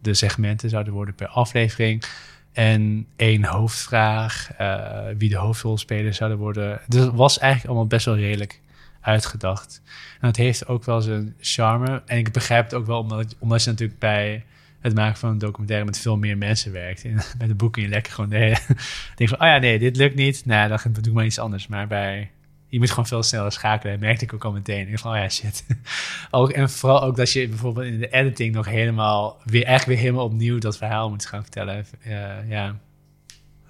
de 0.00 0.14
segmenten 0.14 0.70
zouden 0.70 0.92
worden 0.92 1.14
per 1.14 1.28
aflevering. 1.28 2.04
En 2.52 3.06
één 3.16 3.44
hoofdvraag, 3.44 4.50
uh, 4.60 5.00
wie 5.18 5.28
de 5.28 5.36
hoofdrolspelers 5.36 6.16
zouden 6.16 6.38
worden. 6.38 6.80
Dus 6.86 7.04
het 7.04 7.14
was 7.14 7.38
eigenlijk 7.38 7.70
allemaal 7.70 7.88
best 7.88 8.04
wel 8.04 8.16
redelijk 8.16 8.60
uitgedacht. 9.00 9.82
En 10.20 10.26
het 10.26 10.36
heeft 10.36 10.66
ook 10.66 10.84
wel 10.84 11.00
zijn 11.00 11.34
charme. 11.40 12.02
En 12.06 12.18
ik 12.18 12.32
begrijp 12.32 12.64
het 12.64 12.74
ook 12.74 12.86
wel 12.86 12.98
omdat, 12.98 13.36
omdat 13.38 13.64
je 13.64 13.70
natuurlijk 13.70 13.98
bij 13.98 14.44
het 14.80 14.94
maken 14.94 15.18
van 15.18 15.30
een 15.30 15.38
documentaire 15.38 15.84
met 15.84 15.98
veel 15.98 16.16
meer 16.16 16.38
mensen 16.38 16.72
werkt. 16.72 17.04
En 17.04 17.14
bij 17.38 17.46
de 17.46 17.54
boeken 17.54 17.82
je 17.82 17.88
lekker 17.88 18.12
gewoon 18.12 18.30
de 18.30 18.36
hele, 18.36 18.58
denk 19.16 19.30
van, 19.30 19.40
oh 19.40 19.46
ja, 19.46 19.58
nee, 19.58 19.78
dit 19.78 19.96
lukt 19.96 20.14
niet. 20.14 20.46
Nou, 20.46 20.68
dan 20.68 20.78
doe 20.92 21.04
ik 21.04 21.12
maar 21.12 21.24
iets 21.24 21.38
anders. 21.38 21.66
Maar 21.66 21.86
bij, 21.86 22.30
je 22.68 22.78
moet 22.78 22.90
gewoon 22.90 23.06
veel 23.06 23.22
sneller 23.22 23.52
schakelen. 23.52 23.92
Dat 23.92 24.02
merkte 24.02 24.24
ik 24.24 24.32
ook 24.32 24.44
al 24.44 24.52
meteen. 24.52 24.88
Ik 24.88 24.98
van, 24.98 25.12
oh 25.12 25.16
ja, 25.16 25.28
shit. 25.28 25.66
ook, 26.30 26.50
en 26.50 26.70
vooral 26.70 27.02
ook 27.02 27.16
dat 27.16 27.32
je 27.32 27.48
bijvoorbeeld 27.48 27.86
in 27.86 27.98
de 27.98 28.08
editing 28.08 28.54
nog 28.54 28.66
helemaal, 28.66 29.40
weer, 29.44 29.64
eigenlijk 29.64 29.86
weer 29.86 30.08
helemaal 30.08 30.24
opnieuw 30.24 30.58
dat 30.58 30.76
verhaal 30.76 31.08
moet 31.08 31.26
gaan 31.26 31.42
vertellen. 31.42 31.86
Uh, 32.06 32.12
ja. 32.48 32.76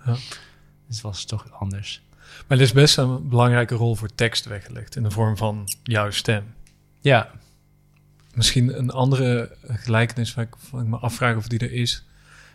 ja. 0.05 0.13
Dus 0.87 0.97
het 0.97 1.01
was 1.01 1.25
toch 1.25 1.53
anders. 1.53 2.05
Maar 2.47 2.59
er 2.59 2.65
is 2.65 2.73
best 2.73 2.99
een 2.99 3.29
belangrijke 3.29 3.75
rol 3.75 3.95
voor 3.95 4.15
tekst 4.15 4.45
weggelegd 4.45 4.97
in 4.97 5.03
de 5.03 5.11
vorm 5.11 5.37
van 5.37 5.65
jouw 5.83 6.11
stem. 6.11 6.55
Ja. 7.01 7.31
Misschien 8.37 8.79
een 8.79 8.91
andere 8.91 9.51
gelijkenis 9.69 10.35
waar 10.35 10.45
ik, 10.45 10.55
waar 10.71 10.83
ik 10.83 10.89
me 10.89 10.97
afvraag 10.97 11.37
of 11.37 11.47
die 11.49 11.59
er 11.59 11.73
is. 11.73 12.05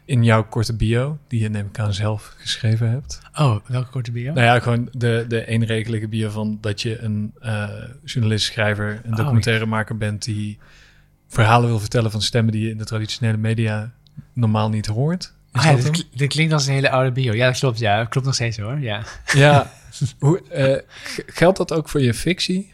In 0.06 0.24
jouw 0.24 0.44
korte 0.44 0.76
bio, 0.76 1.18
die 1.28 1.42
je 1.42 1.50
neem 1.50 1.66
ik 1.66 1.80
aan 1.80 1.94
zelf 1.94 2.34
geschreven 2.38 2.90
hebt. 2.90 3.22
Oh, 3.36 3.56
welke 3.66 3.90
korte 3.90 4.12
bio? 4.12 4.34
Nou 4.34 4.46
ja, 4.46 4.60
gewoon 4.60 4.90
de, 4.92 5.26
de 5.28 5.46
eenregelige 5.46 6.08
bio 6.08 6.30
van 6.30 6.58
dat 6.62 6.82
je 6.82 7.00
een 7.00 7.34
uh, 7.42 7.70
journalist, 8.04 8.46
schrijver, 8.46 9.02
een 9.04 9.12
oh, 9.12 9.18
documentairemaker 9.18 9.98
bent 9.98 10.24
die 10.24 10.58
verhalen 11.28 11.70
wil 11.70 11.80
vertellen 11.80 12.12
van 12.12 12.22
stemmen 12.22 12.52
die 12.52 12.64
je 12.64 12.70
in 12.70 12.78
de 12.78 12.86
traditionele 12.86 13.38
media 13.38 13.92
normaal 14.34 14.70
niet 14.70 14.86
hoort. 14.86 15.34
Ah, 15.52 15.64
ja, 15.64 15.92
dit, 16.16 16.30
klinkt 16.30 16.54
als 16.54 16.68
een 16.68 16.74
hele 16.74 16.90
oude 16.90 17.12
bio. 17.12 17.34
Ja, 17.34 17.48
dat 17.48 17.60
klopt. 17.60 17.80
Ja, 17.80 17.98
dat 17.98 18.10
klopt 18.10 18.26
nog 18.26 18.36
steeds 18.36 18.58
hoor. 18.58 18.80
Ja, 18.80 19.04
ja 19.34 19.72
Hoe, 20.20 20.42
uh, 20.54 20.78
geldt 21.26 21.58
dat 21.58 21.74
ook 21.74 21.90
voor 21.90 22.02
je 22.02 22.14
fictie? 22.14 22.74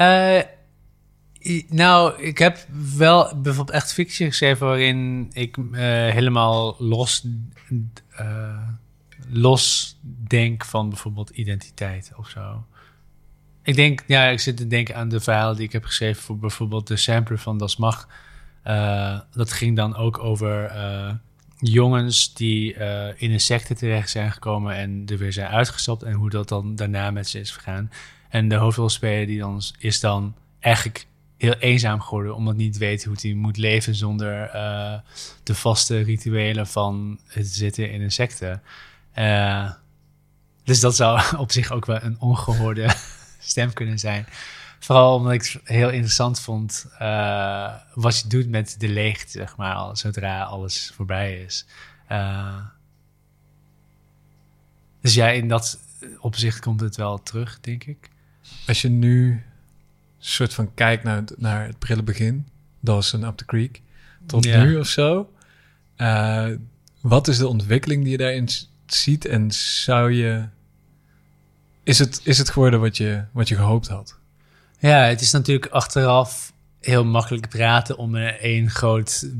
Uh, 0.00 0.38
nou, 1.68 2.22
ik 2.22 2.38
heb 2.38 2.66
wel 2.96 3.32
bijvoorbeeld 3.36 3.76
echt 3.76 3.92
fictie 3.92 4.26
geschreven 4.26 4.66
waarin 4.66 5.30
ik 5.32 5.56
uh, 5.56 5.80
helemaal 6.08 6.76
los, 6.78 7.26
los 9.28 9.96
denk 10.04 10.64
van 10.64 10.88
bijvoorbeeld 10.88 11.30
identiteit 11.30 12.12
of 12.16 12.28
zo. 12.28 12.64
Ik 13.62 13.74
denk, 13.74 14.02
ja, 14.06 14.24
ik 14.26 14.40
zit 14.40 14.56
te 14.56 14.66
denken 14.66 14.96
aan 14.96 15.08
de 15.08 15.20
verhalen 15.20 15.56
die 15.56 15.64
ik 15.64 15.72
heb 15.72 15.84
geschreven 15.84 16.22
voor 16.22 16.38
bijvoorbeeld 16.38 16.86
de 16.86 16.96
sampler 16.96 17.38
van 17.38 17.58
Das 17.58 17.76
Mag. 17.76 18.08
dat 19.32 19.52
ging 19.52 19.76
dan 19.76 19.96
ook 19.96 20.18
over 20.18 20.72
jongens 21.58 22.34
die 22.34 22.74
in 23.16 23.32
een 23.32 23.40
secte 23.40 23.74
terecht 23.74 24.10
zijn 24.10 24.32
gekomen 24.32 24.74
en 24.74 25.02
er 25.06 25.18
weer 25.18 25.32
zijn 25.32 25.48
uitgestapt 25.48 26.02
en 26.02 26.12
hoe 26.12 26.30
dat 26.30 26.48
dan 26.48 26.76
daarna 26.76 27.10
met 27.10 27.28
ze 27.28 27.40
is 27.40 27.52
vergaan. 27.52 27.90
En 28.28 28.48
de 28.48 28.56
hoofdrolspeler 28.56 29.26
die 29.26 29.38
dan 29.38 29.62
is 29.78 30.00
dan 30.00 30.34
eigenlijk 30.60 31.06
heel 31.42 31.54
eenzaam 31.54 32.00
geworden, 32.00 32.34
omdat 32.34 32.56
niet 32.56 32.78
weet 32.78 33.04
hoe 33.04 33.16
hij 33.20 33.34
moet 33.34 33.56
leven 33.56 33.94
zonder 33.94 34.54
uh, 34.54 34.94
de 35.42 35.54
vaste 35.54 36.00
rituelen 36.00 36.66
van 36.66 37.18
het 37.26 37.46
zitten 37.46 37.90
in 37.90 38.02
een 38.02 38.12
secte. 38.12 38.60
Uh, 39.18 39.70
dus 40.64 40.80
dat 40.80 40.96
zou 40.96 41.22
op 41.44 41.52
zich 41.52 41.72
ook 41.72 41.86
wel 41.86 42.02
een 42.02 42.16
ongehoorde 42.20 42.94
stem 43.38 43.72
kunnen 43.72 43.98
zijn. 43.98 44.26
Vooral 44.78 45.14
omdat 45.14 45.32
ik 45.32 45.42
het 45.42 45.60
heel 45.64 45.90
interessant 45.90 46.40
vond 46.40 46.86
uh, 47.00 47.74
wat 47.94 48.18
je 48.18 48.28
doet 48.28 48.48
met 48.48 48.74
de 48.78 48.88
leegte, 48.88 49.30
zeg 49.30 49.56
maar, 49.56 49.96
zodra 49.96 50.42
alles 50.42 50.92
voorbij 50.94 51.42
is. 51.42 51.66
Dus 55.00 55.14
ja, 55.14 55.28
in 55.28 55.48
dat 55.48 55.78
opzicht 56.18 56.60
komt 56.60 56.80
het 56.80 56.96
wel 56.96 57.22
terug, 57.22 57.60
denk 57.60 57.84
ik. 57.84 58.10
Als 58.66 58.82
je 58.82 58.88
nu 58.88 59.42
soort 60.26 60.54
van 60.54 60.74
kijkt 60.74 61.04
naar, 61.04 61.22
naar 61.36 61.66
het 61.66 61.78
prille 61.78 62.02
begin, 62.02 62.46
Dawson 62.80 63.24
Up 63.24 63.36
the 63.36 63.44
Creek, 63.44 63.80
tot 64.26 64.44
nu 64.44 64.76
of 64.76 64.86
zo. 64.86 65.32
Uh, 65.96 66.46
Wat 67.00 67.28
is 67.28 67.38
de 67.38 67.48
ontwikkeling 67.48 68.02
die 68.02 68.12
je 68.12 68.18
daarin 68.18 68.48
ziet 68.86 69.24
en 69.24 69.52
zou 69.52 70.12
je... 70.12 70.44
Is 71.82 71.98
het, 71.98 72.20
is 72.24 72.38
het 72.38 72.50
geworden 72.50 72.80
wat 72.80 72.96
je, 72.96 73.24
wat 73.32 73.48
je 73.48 73.54
gehoopt 73.54 73.88
had? 73.88 74.18
Ja, 74.78 74.98
het 75.04 75.20
is 75.20 75.32
natuurlijk 75.32 75.72
achteraf 75.72 76.52
heel 76.80 77.04
makkelijk 77.04 77.48
praten 77.48 77.96
om 77.96 78.14
er 78.14 78.40
één 78.40 78.70
groot 78.70 79.30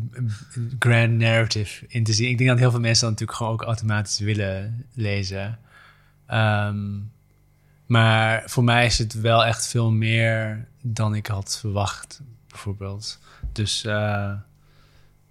grand 0.78 1.12
narrative 1.12 1.84
in 1.88 2.04
te 2.04 2.12
zien. 2.12 2.28
Ik 2.28 2.38
denk 2.38 2.50
dat 2.50 2.58
heel 2.58 2.70
veel 2.70 2.80
mensen 2.80 3.00
dat 3.00 3.10
natuurlijk 3.10 3.38
gewoon 3.38 3.52
ook 3.52 3.62
automatisch 3.62 4.18
willen 4.18 4.86
lezen. 4.94 5.58
Ehm, 6.26 6.98
maar 7.86 8.42
voor 8.46 8.64
mij 8.64 8.86
is 8.86 8.98
het 8.98 9.20
wel 9.20 9.44
echt 9.44 9.66
veel 9.66 9.90
meer 9.90 10.66
dan 10.82 11.14
ik 11.14 11.26
had 11.26 11.58
verwacht, 11.58 12.22
bijvoorbeeld. 12.48 13.18
Dus 13.52 13.84
uh, 13.84 14.32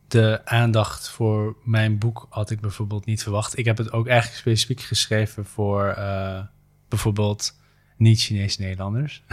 de 0.08 0.42
aandacht 0.46 1.10
voor 1.10 1.56
mijn 1.64 1.98
boek 1.98 2.28
had 2.30 2.50
ik 2.50 2.60
bijvoorbeeld 2.60 3.06
niet 3.06 3.24
verwacht. 3.24 3.58
Ik 3.58 3.66
heb 3.66 3.78
het 3.78 3.92
ook 3.92 4.08
eigenlijk 4.08 4.40
specifiek 4.40 4.82
geschreven 4.82 5.46
voor 5.46 5.96
uh, 5.98 6.42
bijvoorbeeld 6.88 7.60
niet-Chinese 7.98 8.62
Nederlanders. 8.62 9.24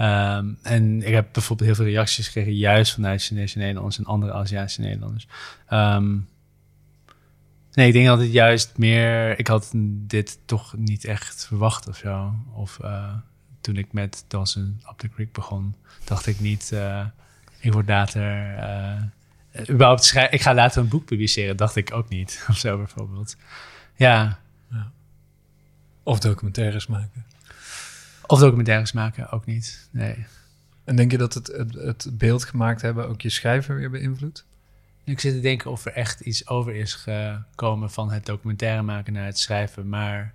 um, 0.00 0.58
en 0.62 1.02
ik 1.02 1.12
heb 1.14 1.28
bijvoorbeeld 1.32 1.68
heel 1.68 1.84
veel 1.84 1.94
reacties 1.94 2.26
gekregen, 2.26 2.54
juist 2.54 2.92
vanuit 2.92 3.22
Chinese 3.22 3.58
Nederlanders 3.58 3.98
en 3.98 4.04
andere 4.04 4.32
Aziatische 4.32 4.80
Nederlanders. 4.80 5.26
Um, 5.70 6.28
nee, 7.72 7.86
ik 7.86 7.92
denk 7.92 8.06
dat 8.06 8.18
het 8.18 8.32
juist 8.32 8.78
meer. 8.78 9.38
Ik 9.38 9.46
had 9.46 9.70
dit 9.86 10.38
toch 10.44 10.76
niet 10.76 11.04
echt 11.04 11.46
verwacht 11.46 11.88
of 11.88 11.96
zo. 11.96 12.34
Of 12.52 12.78
uh, 12.82 13.14
toen 13.64 13.76
ik 13.76 13.92
met 13.92 14.24
Dansen 14.28 14.80
Up 14.90 14.98
the 14.98 15.08
Creek 15.08 15.32
begon, 15.32 15.74
dacht 16.04 16.26
ik 16.26 16.40
niet. 16.40 16.70
Uh, 16.74 17.06
ik 17.60 17.72
word 17.72 17.88
later. 17.88 18.56
Uh, 18.58 19.02
überhaupt 19.70 20.04
schrijven. 20.04 20.32
Ik 20.32 20.40
ga 20.40 20.54
later 20.54 20.82
een 20.82 20.88
boek 20.88 21.04
publiceren, 21.04 21.56
dacht 21.56 21.76
ik 21.76 21.92
ook 21.92 22.08
niet. 22.08 22.44
Of 22.50 22.56
zo 22.56 22.76
bijvoorbeeld. 22.76 23.36
Ja. 23.96 24.38
ja. 24.70 24.90
Of 26.02 26.18
documentaires 26.18 26.86
maken. 26.86 27.24
Of 28.26 28.38
documentaires 28.38 28.92
maken, 28.92 29.30
ook 29.30 29.46
niet. 29.46 29.88
Nee. 29.90 30.26
En 30.84 30.96
denk 30.96 31.10
je 31.10 31.18
dat 31.18 31.34
het, 31.34 31.46
het, 31.46 31.74
het 31.74 32.08
beeld 32.18 32.44
gemaakt 32.44 32.82
hebben 32.82 33.08
ook 33.08 33.20
je 33.20 33.30
schrijver 33.30 33.76
weer 33.76 33.90
beïnvloedt? 33.90 34.44
Ik 35.04 35.20
zit 35.20 35.34
te 35.34 35.40
denken 35.40 35.70
of 35.70 35.84
er 35.84 35.92
echt 35.92 36.20
iets 36.20 36.48
over 36.48 36.74
is 36.74 36.94
gekomen 36.94 37.90
van 37.90 38.10
het 38.10 38.26
documentaire 38.26 38.82
maken 38.82 39.12
naar 39.12 39.26
het 39.26 39.38
schrijven, 39.38 39.88
maar 39.88 40.34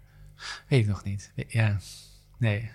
weet 0.68 0.82
ik 0.82 0.88
nog 0.88 1.04
niet. 1.04 1.32
Ja, 1.48 1.78
nee. 2.38 2.72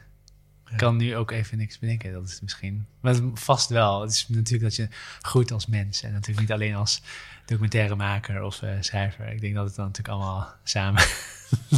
Ik 0.75 0.81
kan 0.81 0.97
nu 0.97 1.17
ook 1.17 1.31
even 1.31 1.59
niks 1.59 1.79
bedenken. 1.79 2.13
Dat 2.13 2.29
is 2.29 2.41
misschien. 2.41 2.87
Maar 3.01 3.15
vast 3.35 3.69
wel. 3.69 4.01
Het 4.01 4.11
is 4.11 4.29
natuurlijk 4.29 4.63
dat 4.63 4.77
je 4.77 4.89
groeit 5.21 5.53
als 5.53 5.67
mens. 5.67 6.03
En 6.03 6.13
natuurlijk 6.13 6.41
niet 6.41 6.53
alleen 6.53 6.75
als 6.75 7.03
documentairemaker 7.47 8.43
of 8.43 8.63
uh, 8.63 8.71
schrijver. 8.81 9.29
Ik 9.29 9.41
denk 9.41 9.55
dat 9.55 9.67
het 9.67 9.75
dan 9.75 9.87
natuurlijk 9.87 10.15
allemaal 10.15 10.55
samen, 10.65 11.05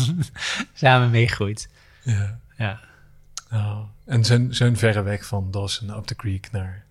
samen 0.75 1.11
meegroeit. 1.11 1.69
Ja. 2.03 2.39
ja. 2.57 2.81
Oh. 3.53 3.81
En 4.05 4.25
zo'n 4.55 4.77
verre 4.77 5.03
weg 5.03 5.27
van 5.27 5.51
Dawson 5.51 5.91
up 5.91 6.05
the 6.05 6.17
creek 6.17 6.51
naar 6.53 6.85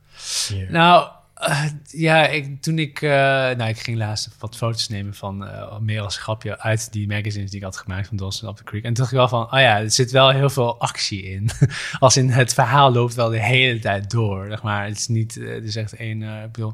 hier? 0.47 0.72
Nou, 0.72 1.10
uh, 1.48 1.64
ja, 1.88 2.28
ik, 2.28 2.62
toen 2.62 2.80
ik... 2.80 3.02
Uh, 3.02 3.10
nou, 3.10 3.64
ik 3.64 3.80
ging 3.80 3.98
laatst 3.98 4.30
wat 4.39 4.56
foto's 4.56 4.88
nemen 4.88 5.14
van... 5.14 5.43
Uh, 5.43 5.80
meer 5.80 6.02
als 6.02 6.18
grapje 6.18 6.60
uit 6.60 6.91
die 6.91 7.08
magazines 7.08 7.50
die 7.50 7.60
ik 7.60 7.66
had 7.66 7.78
gemaakt 7.78 8.08
van 8.08 8.18
Dawson 8.18 8.50
up 8.50 8.56
the 8.56 8.64
creek. 8.64 8.84
En 8.84 8.93
toen 8.93 9.04
dacht 9.04 9.12
ik 9.12 9.18
wel 9.18 9.28
van... 9.28 9.43
Oh 9.43 9.60
ja, 9.60 9.80
er 9.80 9.91
zit 9.91 10.12
wel 10.12 10.30
heel 10.30 10.50
veel 10.50 10.80
actie 10.80 11.24
in. 11.24 11.50
als 12.00 12.18
in 12.18 12.30
het 12.30 12.54
verhaal 12.54 12.91
loopt 12.91 13.14
wel 13.14 13.30
de 13.30 13.43
hele 13.43 13.80
tijd 13.80 14.10
door. 14.10 14.46
Zeg 14.50 14.64
maar. 14.64 14.86
Het 14.86 14.98
is 14.98 15.08
niet... 15.08 15.36
Het 15.36 15.64
is 15.64 15.76
echt 15.76 15.93
één... 15.93 16.22
ik 16.22 16.52
bedoel, 16.52 16.74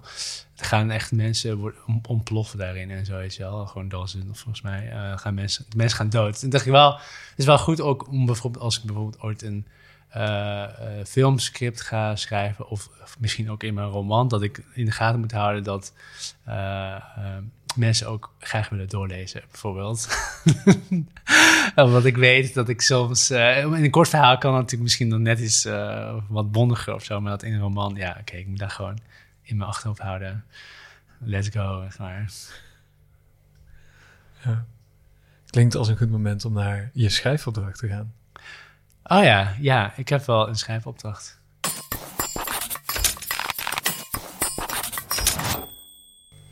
er 0.58 0.66
gaan 0.66 0.92
echt 0.92 1.12
mensen 1.12 1.74
ontploffen 2.08 2.60
daarin 2.60 2.92
en 2.92 3.06
zo, 3.06 3.18
weet 3.18 3.36
je 3.36 3.44
wel. 3.44 3.66
Gewoon 3.66 3.90
Dawson, 3.90 4.30
volgens 4.32 4.62
mij. 4.62 4.92
gaan 5.16 5.34
mensen, 5.34 5.66
mensen 5.76 5.98
gaan 5.98 6.10
dood. 6.10 6.40
Toen 6.40 6.50
dacht 6.50 6.66
ik 6.66 6.72
wel... 6.72 6.94
Het 6.94 7.40
is 7.40 7.46
wel 7.46 7.58
goed 7.58 7.82
ook 7.82 8.08
om 8.08 8.26
bijvoorbeeld... 8.26 8.64
Als 8.64 8.78
ik 8.78 8.84
bijvoorbeeld 8.84 9.22
ooit 9.22 9.42
een 9.42 9.66
uh, 10.18 10.66
filmscript 11.06 11.82
ga 11.82 12.16
schrijven, 12.16 12.70
of, 12.70 12.90
misschien 13.20 13.52
ook 13.52 13.64
in 13.64 13.74
mijn 13.74 13.88
roman, 13.88 14.28
dat 14.28 14.42
ik 14.42 14.64
in 14.74 14.86
de 14.86 14.92
gaten 14.92 15.20
moet 15.20 15.32
houden 15.32 15.64
dat 15.64 15.94
uh, 16.48 16.96
mensen 17.76 18.08
ook 18.08 18.34
graag 18.40 18.70
willen 18.70 18.90
doorlezen, 18.90 19.42
bijvoorbeeld. 19.52 20.08
Want 21.76 22.06
ik 22.06 22.18
weet 22.18 22.54
dat 22.54 22.70
ik 22.70 22.82
soms. 22.82 23.32
in 23.32 23.74
een 23.74 23.92
kort 23.92 24.10
verhaal 24.10 24.38
kan 24.38 24.52
het 24.52 24.62
natuurlijk 24.62 24.84
misschien 24.84 25.08
nog 25.08 25.20
net 25.20 25.40
iets 25.40 25.68
wat 26.28 26.52
bondiger 26.52 26.94
of 26.94 27.04
zo, 27.04 27.22
maar 27.22 27.32
dat 27.32 27.44
in 27.44 27.54
een 27.54 27.60
roman, 27.60 27.96
ja, 27.96 28.18
oké, 28.20 28.36
ik 28.36 28.48
moet 28.48 28.60
daar 28.60 28.70
gewoon 28.70 29.00
in 29.42 29.58
mijn 29.58 29.70
achterhoofd 29.70 30.02
houden. 30.02 30.44
Let's 31.18 31.50
go, 31.50 31.88
maar. 31.98 32.32
Ja. 34.44 34.66
Klinkt 35.50 35.76
als 35.76 35.88
een 35.88 35.98
goed 35.98 36.10
moment 36.10 36.46
om 36.46 36.54
naar 36.54 36.90
je 36.94 37.10
schrijfopdracht 37.10 37.80
te 37.80 37.88
gaan. 37.88 38.14
Oh 39.04 39.24
ja, 39.24 39.56
ja, 39.60 39.94
ik 39.96 40.10
heb 40.10 40.26
wel 40.26 40.48
een 40.48 40.56
schrijfopdracht. 40.56 41.40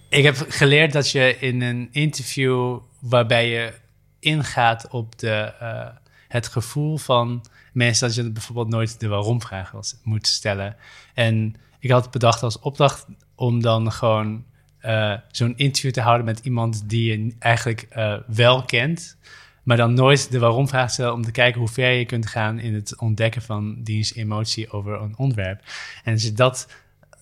Ik 0.10 0.24
heb 0.24 0.46
geleerd 0.50 0.94
dat 0.94 1.12
je 1.12 1.40
in 1.40 1.62
een 1.62 1.88
interview 1.92 2.80
waarbij 3.00 3.50
je 3.50 3.74
ingaat 4.20 4.88
op 4.88 5.20
de, 5.20 5.54
uh, 5.62 5.88
het 6.28 6.48
gevoel 6.48 6.98
van 6.98 7.46
mensen, 7.74 8.08
dat 8.08 8.16
je 8.16 8.32
bijvoorbeeld 8.32 8.70
nooit 8.70 9.00
de 9.00 9.08
waarom-vraag 9.08 9.74
moet 10.04 10.28
stellen. 10.28 10.76
En 11.14 11.56
ik 11.80 11.92
had 11.92 12.12
bedacht 12.12 12.44
als 12.44 12.60
opdracht 12.60 13.06
om 13.36 13.62
dan 13.62 13.92
gewoon 13.92 14.46
uh, 14.82 15.14
zo'n 15.32 15.58
interview 15.58 15.92
te 15.92 16.02
houden 16.02 16.26
met 16.26 16.40
iemand 16.40 16.90
die 16.90 17.12
je 17.12 17.36
eigenlijk 17.40 17.88
uh, 17.96 18.16
wel 18.28 18.64
kent 18.64 19.18
maar 19.64 19.78
dan 19.78 19.94
nooit 19.94 20.32
de 20.32 20.40
waarom-vraag 20.40 20.92
stellen 20.92 21.14
om 21.14 21.22
te 21.22 21.32
kijken 21.32 21.60
hoe 21.60 21.70
ver 21.70 21.92
je 21.92 22.06
kunt 22.06 22.28
gaan 22.28 22.60
in 22.60 22.74
het 22.74 23.00
ontdekken 23.00 23.42
van 23.42 23.84
diens 23.84 24.14
emotie 24.14 24.72
over 24.72 25.02
een 25.02 25.18
onderwerp. 25.18 25.62
En 26.04 26.14
als 26.14 26.24
je 26.24 26.34
dat 26.34 26.68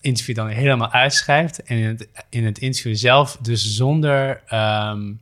interview 0.00 0.34
dan 0.34 0.48
helemaal 0.48 0.92
uitschrijft 0.92 1.62
en 1.62 1.76
in 1.76 1.86
het, 1.86 2.08
in 2.30 2.44
het 2.44 2.58
interview 2.58 2.96
zelf 2.96 3.38
dus 3.40 3.74
zonder 3.74 4.42
um, 4.52 5.20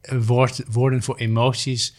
woord, 0.00 0.62
woorden 0.68 1.02
voor 1.02 1.18
emoties 1.18 1.94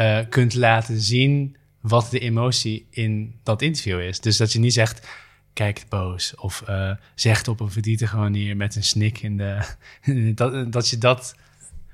uh, 0.00 0.18
kunt 0.28 0.54
laten 0.54 1.00
zien 1.00 1.56
wat 1.80 2.10
de 2.10 2.18
emotie 2.18 2.86
in 2.90 3.34
dat 3.42 3.62
interview 3.62 4.00
is. 4.00 4.20
Dus 4.20 4.36
dat 4.36 4.52
je 4.52 4.58
niet 4.58 4.72
zegt, 4.72 5.08
kijkt 5.52 5.88
boos 5.88 6.34
of 6.34 6.64
uh, 6.68 6.92
zegt 7.14 7.48
op 7.48 7.60
een 7.60 7.70
verdrietige 7.70 8.16
manier 8.16 8.56
met 8.56 8.76
een 8.76 8.84
snik 8.84 9.22
in 9.22 9.36
de... 9.36 9.74
dat, 10.34 10.72
dat 10.72 10.88
je 10.88 10.98
dat 10.98 11.34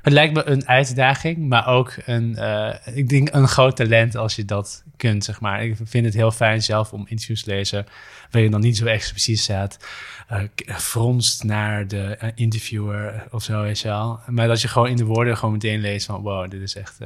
het 0.05 0.13
lijkt 0.13 0.35
me 0.35 0.45
een 0.45 0.69
uitdaging, 0.69 1.49
maar 1.49 1.67
ook 1.67 1.95
een, 2.05 2.37
uh, 2.39 2.75
ik 2.85 3.09
denk 3.09 3.29
een 3.33 3.49
groot 3.49 3.77
talent 3.77 4.17
als 4.17 4.37
je 4.37 4.45
dat 4.45 4.85
kunt, 4.97 5.25
zeg 5.25 5.41
maar. 5.41 5.65
Ik 5.65 5.77
vind 5.85 6.05
het 6.05 6.15
heel 6.15 6.31
fijn 6.31 6.63
zelf 6.63 6.93
om 6.93 7.07
interviews 7.09 7.43
te 7.43 7.51
lezen 7.51 7.87
waarin 8.31 8.51
dan 8.51 8.61
niet 8.61 8.77
zo 8.77 8.85
expliciet 8.87 9.39
staat, 9.39 9.89
uh, 10.33 10.77
fronst 10.77 11.45
naar 11.45 11.89
de 11.89 12.33
interviewer 12.35 13.27
of 13.31 13.43
zo, 13.43 13.63
weet 13.63 13.79
je 13.79 13.89
wel. 13.89 14.21
Maar 14.27 14.49
dat 14.49 14.61
je 14.61 14.69
gewoon 14.69 14.89
in 14.89 14.97
de 14.97 15.05
woorden 15.05 15.37
gewoon 15.37 15.55
meteen 15.55 15.81
leest 15.81 16.07
van, 16.07 16.23
wow, 16.23 16.51
dit 16.51 16.61
is 16.61 16.77
echt, 16.77 16.99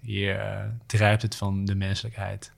hier 0.00 0.40
druipt 0.86 1.22
het 1.22 1.36
van 1.36 1.64
de 1.64 1.74
menselijkheid. 1.74 2.52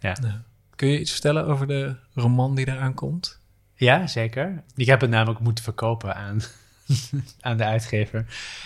Ja. 0.00 0.16
ja. 0.22 0.42
Kun 0.76 0.88
je 0.88 1.00
iets 1.00 1.12
vertellen 1.12 1.46
over 1.46 1.66
de 1.66 1.96
roman 2.14 2.54
die 2.54 2.68
eraan 2.68 2.94
komt? 2.94 3.40
Ja, 3.74 4.06
zeker. 4.06 4.62
Ik 4.74 4.86
heb 4.86 5.00
het 5.00 5.10
namelijk 5.10 5.40
moeten 5.40 5.64
verkopen 5.64 6.14
aan 6.14 6.40
aan 7.40 7.56
de 7.56 7.64
uitgever. 7.64 8.18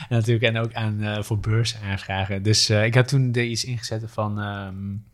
En 0.08 0.16
natuurlijk 0.16 0.54
en 0.54 0.56
ook 0.56 0.72
aan, 0.72 1.02
uh, 1.02 1.22
voor 1.22 1.38
beursaanvragen. 1.38 2.42
Dus 2.42 2.70
uh, 2.70 2.84
ik 2.84 2.94
had 2.94 3.08
toen 3.08 3.32
er 3.32 3.44
iets 3.44 3.64
ingezet 3.64 4.02
van... 4.06 4.38
Um, 4.38 5.04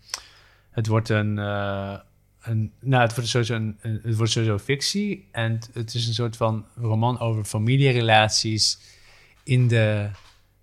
het 0.70 0.86
wordt 0.86 1.09
een... 1.09 1.36
Uh, 1.36 1.96
een 2.42 2.72
nou, 2.80 3.02
het 3.02 3.14
wordt 3.14 3.30
sowieso 3.30 3.54
een, 3.54 3.78
het 3.80 4.16
wordt 4.16 4.32
sowieso 4.32 4.59
fictie. 4.59 5.28
En 5.32 5.61
het 5.72 5.94
is 5.94 6.07
een 6.07 6.14
soort 6.14 6.36
van 6.36 6.66
roman 6.74 7.18
over 7.18 7.44
familierelaties 7.44 8.78
in 9.44 9.68
de 9.68 10.11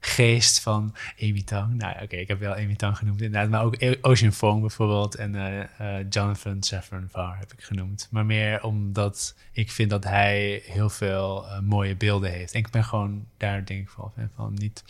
geest 0.05 0.59
van 0.59 0.95
Amy 1.21 1.43
Tang. 1.43 1.75
Nou 1.75 2.03
oké, 2.03 2.15
ik 2.15 2.27
heb 2.27 2.39
wel 2.39 2.55
Amy 2.55 2.75
Tang 2.75 2.97
genoemd 2.97 3.21
inderdaad. 3.21 3.49
Maar 3.49 3.63
ook 3.63 3.77
Ocean 4.01 4.31
Fong 4.31 4.61
bijvoorbeeld 4.61 5.15
en 5.15 5.33
uh, 5.33 5.59
uh, 5.81 6.05
Jonathan 6.09 6.63
Foer 6.63 7.37
heb 7.39 7.53
ik 7.53 7.63
genoemd. 7.63 8.07
Maar 8.11 8.25
meer 8.25 8.63
omdat 8.63 9.35
ik 9.51 9.71
vind 9.71 9.89
dat 9.89 10.03
hij 10.03 10.61
heel 10.65 10.89
veel 10.89 11.45
uh, 11.45 11.59
mooie 11.59 11.95
beelden 11.95 12.31
heeft. 12.31 12.53
En 12.53 12.59
ik 12.59 12.69
ben 12.69 12.83
gewoon 12.83 13.25
daar 13.37 13.65
denk 13.65 13.81
ik 13.81 13.89
van, 13.89 14.11
van 14.35 14.53
niet... 14.53 14.83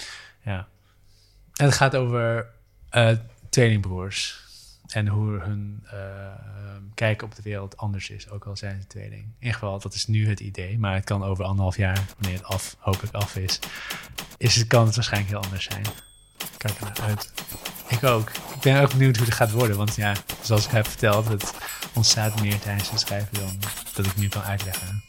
Ja. 0.43 0.67
Het 1.53 1.73
gaat 1.73 1.95
over 1.95 2.47
tweelingbroers. 3.49 4.42
En 4.93 5.07
hoe 5.07 5.39
hun 5.39 5.83
uh, 5.93 5.99
kijk 6.93 7.21
op 7.21 7.35
de 7.35 7.41
wereld 7.41 7.77
anders 7.77 8.09
is, 8.09 8.29
ook 8.29 8.45
al 8.45 8.57
zijn 8.57 8.81
ze 8.81 8.87
tweeling. 8.87 9.21
In 9.21 9.35
ieder 9.39 9.53
geval, 9.53 9.79
dat 9.79 9.93
is 9.93 10.07
nu 10.07 10.27
het 10.27 10.39
idee. 10.39 10.79
Maar 10.79 10.93
het 10.93 11.03
kan 11.03 11.23
over 11.23 11.43
anderhalf 11.43 11.77
jaar, 11.77 12.05
wanneer 12.17 12.37
het 12.37 12.47
af, 12.47 12.75
hopelijk 12.79 13.13
af 13.13 13.35
is, 13.35 13.59
is 14.37 14.55
het, 14.55 14.67
kan 14.67 14.85
het 14.85 14.95
waarschijnlijk 14.95 15.31
heel 15.33 15.43
anders 15.43 15.63
zijn. 15.63 15.85
Kijk 16.57 16.79
er 16.79 16.85
naar 16.85 17.01
uit. 17.01 17.33
Ik 17.87 18.03
ook. 18.03 18.29
Ik 18.29 18.61
ben 18.61 18.81
ook 18.81 18.91
benieuwd 18.91 19.17
hoe 19.17 19.25
het 19.25 19.35
gaat 19.35 19.51
worden. 19.51 19.77
Want 19.77 19.95
ja, 19.95 20.13
zoals 20.41 20.65
ik 20.65 20.71
heb 20.71 20.87
verteld, 20.87 21.27
het 21.27 21.53
ontstaat 21.93 22.41
meer 22.41 22.59
tijdens 22.59 22.89
het 22.89 22.99
schrijven 22.99 23.33
dan 23.33 23.59
dat 23.93 24.05
ik 24.05 24.15
nu 24.15 24.27
kan 24.27 24.41
uitleggen. 24.41 25.03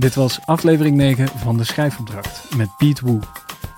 Dit 0.00 0.14
was 0.14 0.38
aflevering 0.44 0.96
9 0.96 1.28
van 1.36 1.56
De 1.56 1.64
Schrijfopdracht 1.64 2.56
met 2.56 2.76
Piet 2.76 3.00
Woe. 3.00 3.18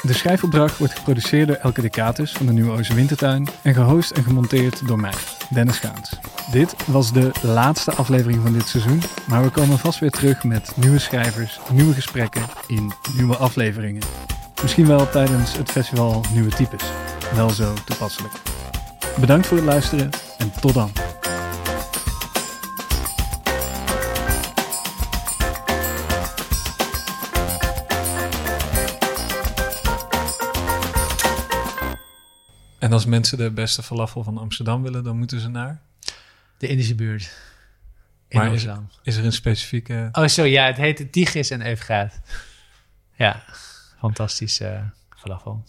De 0.02 0.12
Schrijfopdracht 0.12 0.78
wordt 0.78 0.94
geproduceerd 0.94 1.46
door 1.46 1.56
Elke 1.56 1.80
Decatus 1.80 2.32
van 2.32 2.46
de 2.46 2.52
Nieuwe 2.52 2.78
Oze 2.78 2.94
Wintertuin 2.94 3.48
en 3.62 3.74
gehost 3.74 4.10
en 4.10 4.22
gemonteerd 4.22 4.86
door 4.86 5.00
mij, 5.00 5.12
Dennis 5.50 5.78
Gaans. 5.78 6.18
Dit 6.50 6.74
was 6.86 7.12
de 7.12 7.30
laatste 7.42 7.92
aflevering 7.92 8.42
van 8.42 8.52
dit 8.52 8.68
seizoen, 8.68 9.02
maar 9.28 9.42
we 9.42 9.50
komen 9.50 9.78
vast 9.78 9.98
weer 9.98 10.10
terug 10.10 10.44
met 10.44 10.72
nieuwe 10.76 10.98
schrijvers, 10.98 11.60
nieuwe 11.72 11.94
gesprekken 11.94 12.42
in 12.66 12.92
nieuwe 13.16 13.36
afleveringen. 13.36 14.02
Misschien 14.62 14.86
wel 14.86 15.08
tijdens 15.10 15.56
het 15.56 15.70
festival 15.70 16.24
Nieuwe 16.32 16.50
Types. 16.50 16.84
Wel 17.34 17.50
zo 17.50 17.74
toepasselijk. 17.84 18.34
Bedankt 19.20 19.46
voor 19.46 19.56
het 19.56 19.66
luisteren 19.66 20.10
en 20.38 20.52
tot 20.60 20.74
dan. 20.74 20.90
En 32.82 32.92
als 32.92 33.04
mensen 33.04 33.38
de 33.38 33.50
beste 33.50 33.82
falafel 33.82 34.22
van 34.22 34.38
Amsterdam 34.38 34.82
willen, 34.82 35.04
dan 35.04 35.18
moeten 35.18 35.40
ze 35.40 35.48
naar? 35.48 35.82
De 36.58 36.66
Indische 36.66 36.94
buurt. 36.94 37.22
In 38.28 38.38
Maar 38.38 38.46
is, 38.46 38.52
Amsterdam. 38.52 38.88
is 39.02 39.16
er 39.16 39.24
een 39.24 39.32
specifieke... 39.32 40.08
Oh, 40.12 40.26
zo 40.26 40.44
ja, 40.44 40.66
het 40.66 40.76
heet 40.76 41.12
Tigris 41.12 41.50
en 41.50 41.66
Eufraat. 41.66 42.20
Ja, 43.14 43.44
fantastische 43.98 44.90
falafel. 45.16 45.64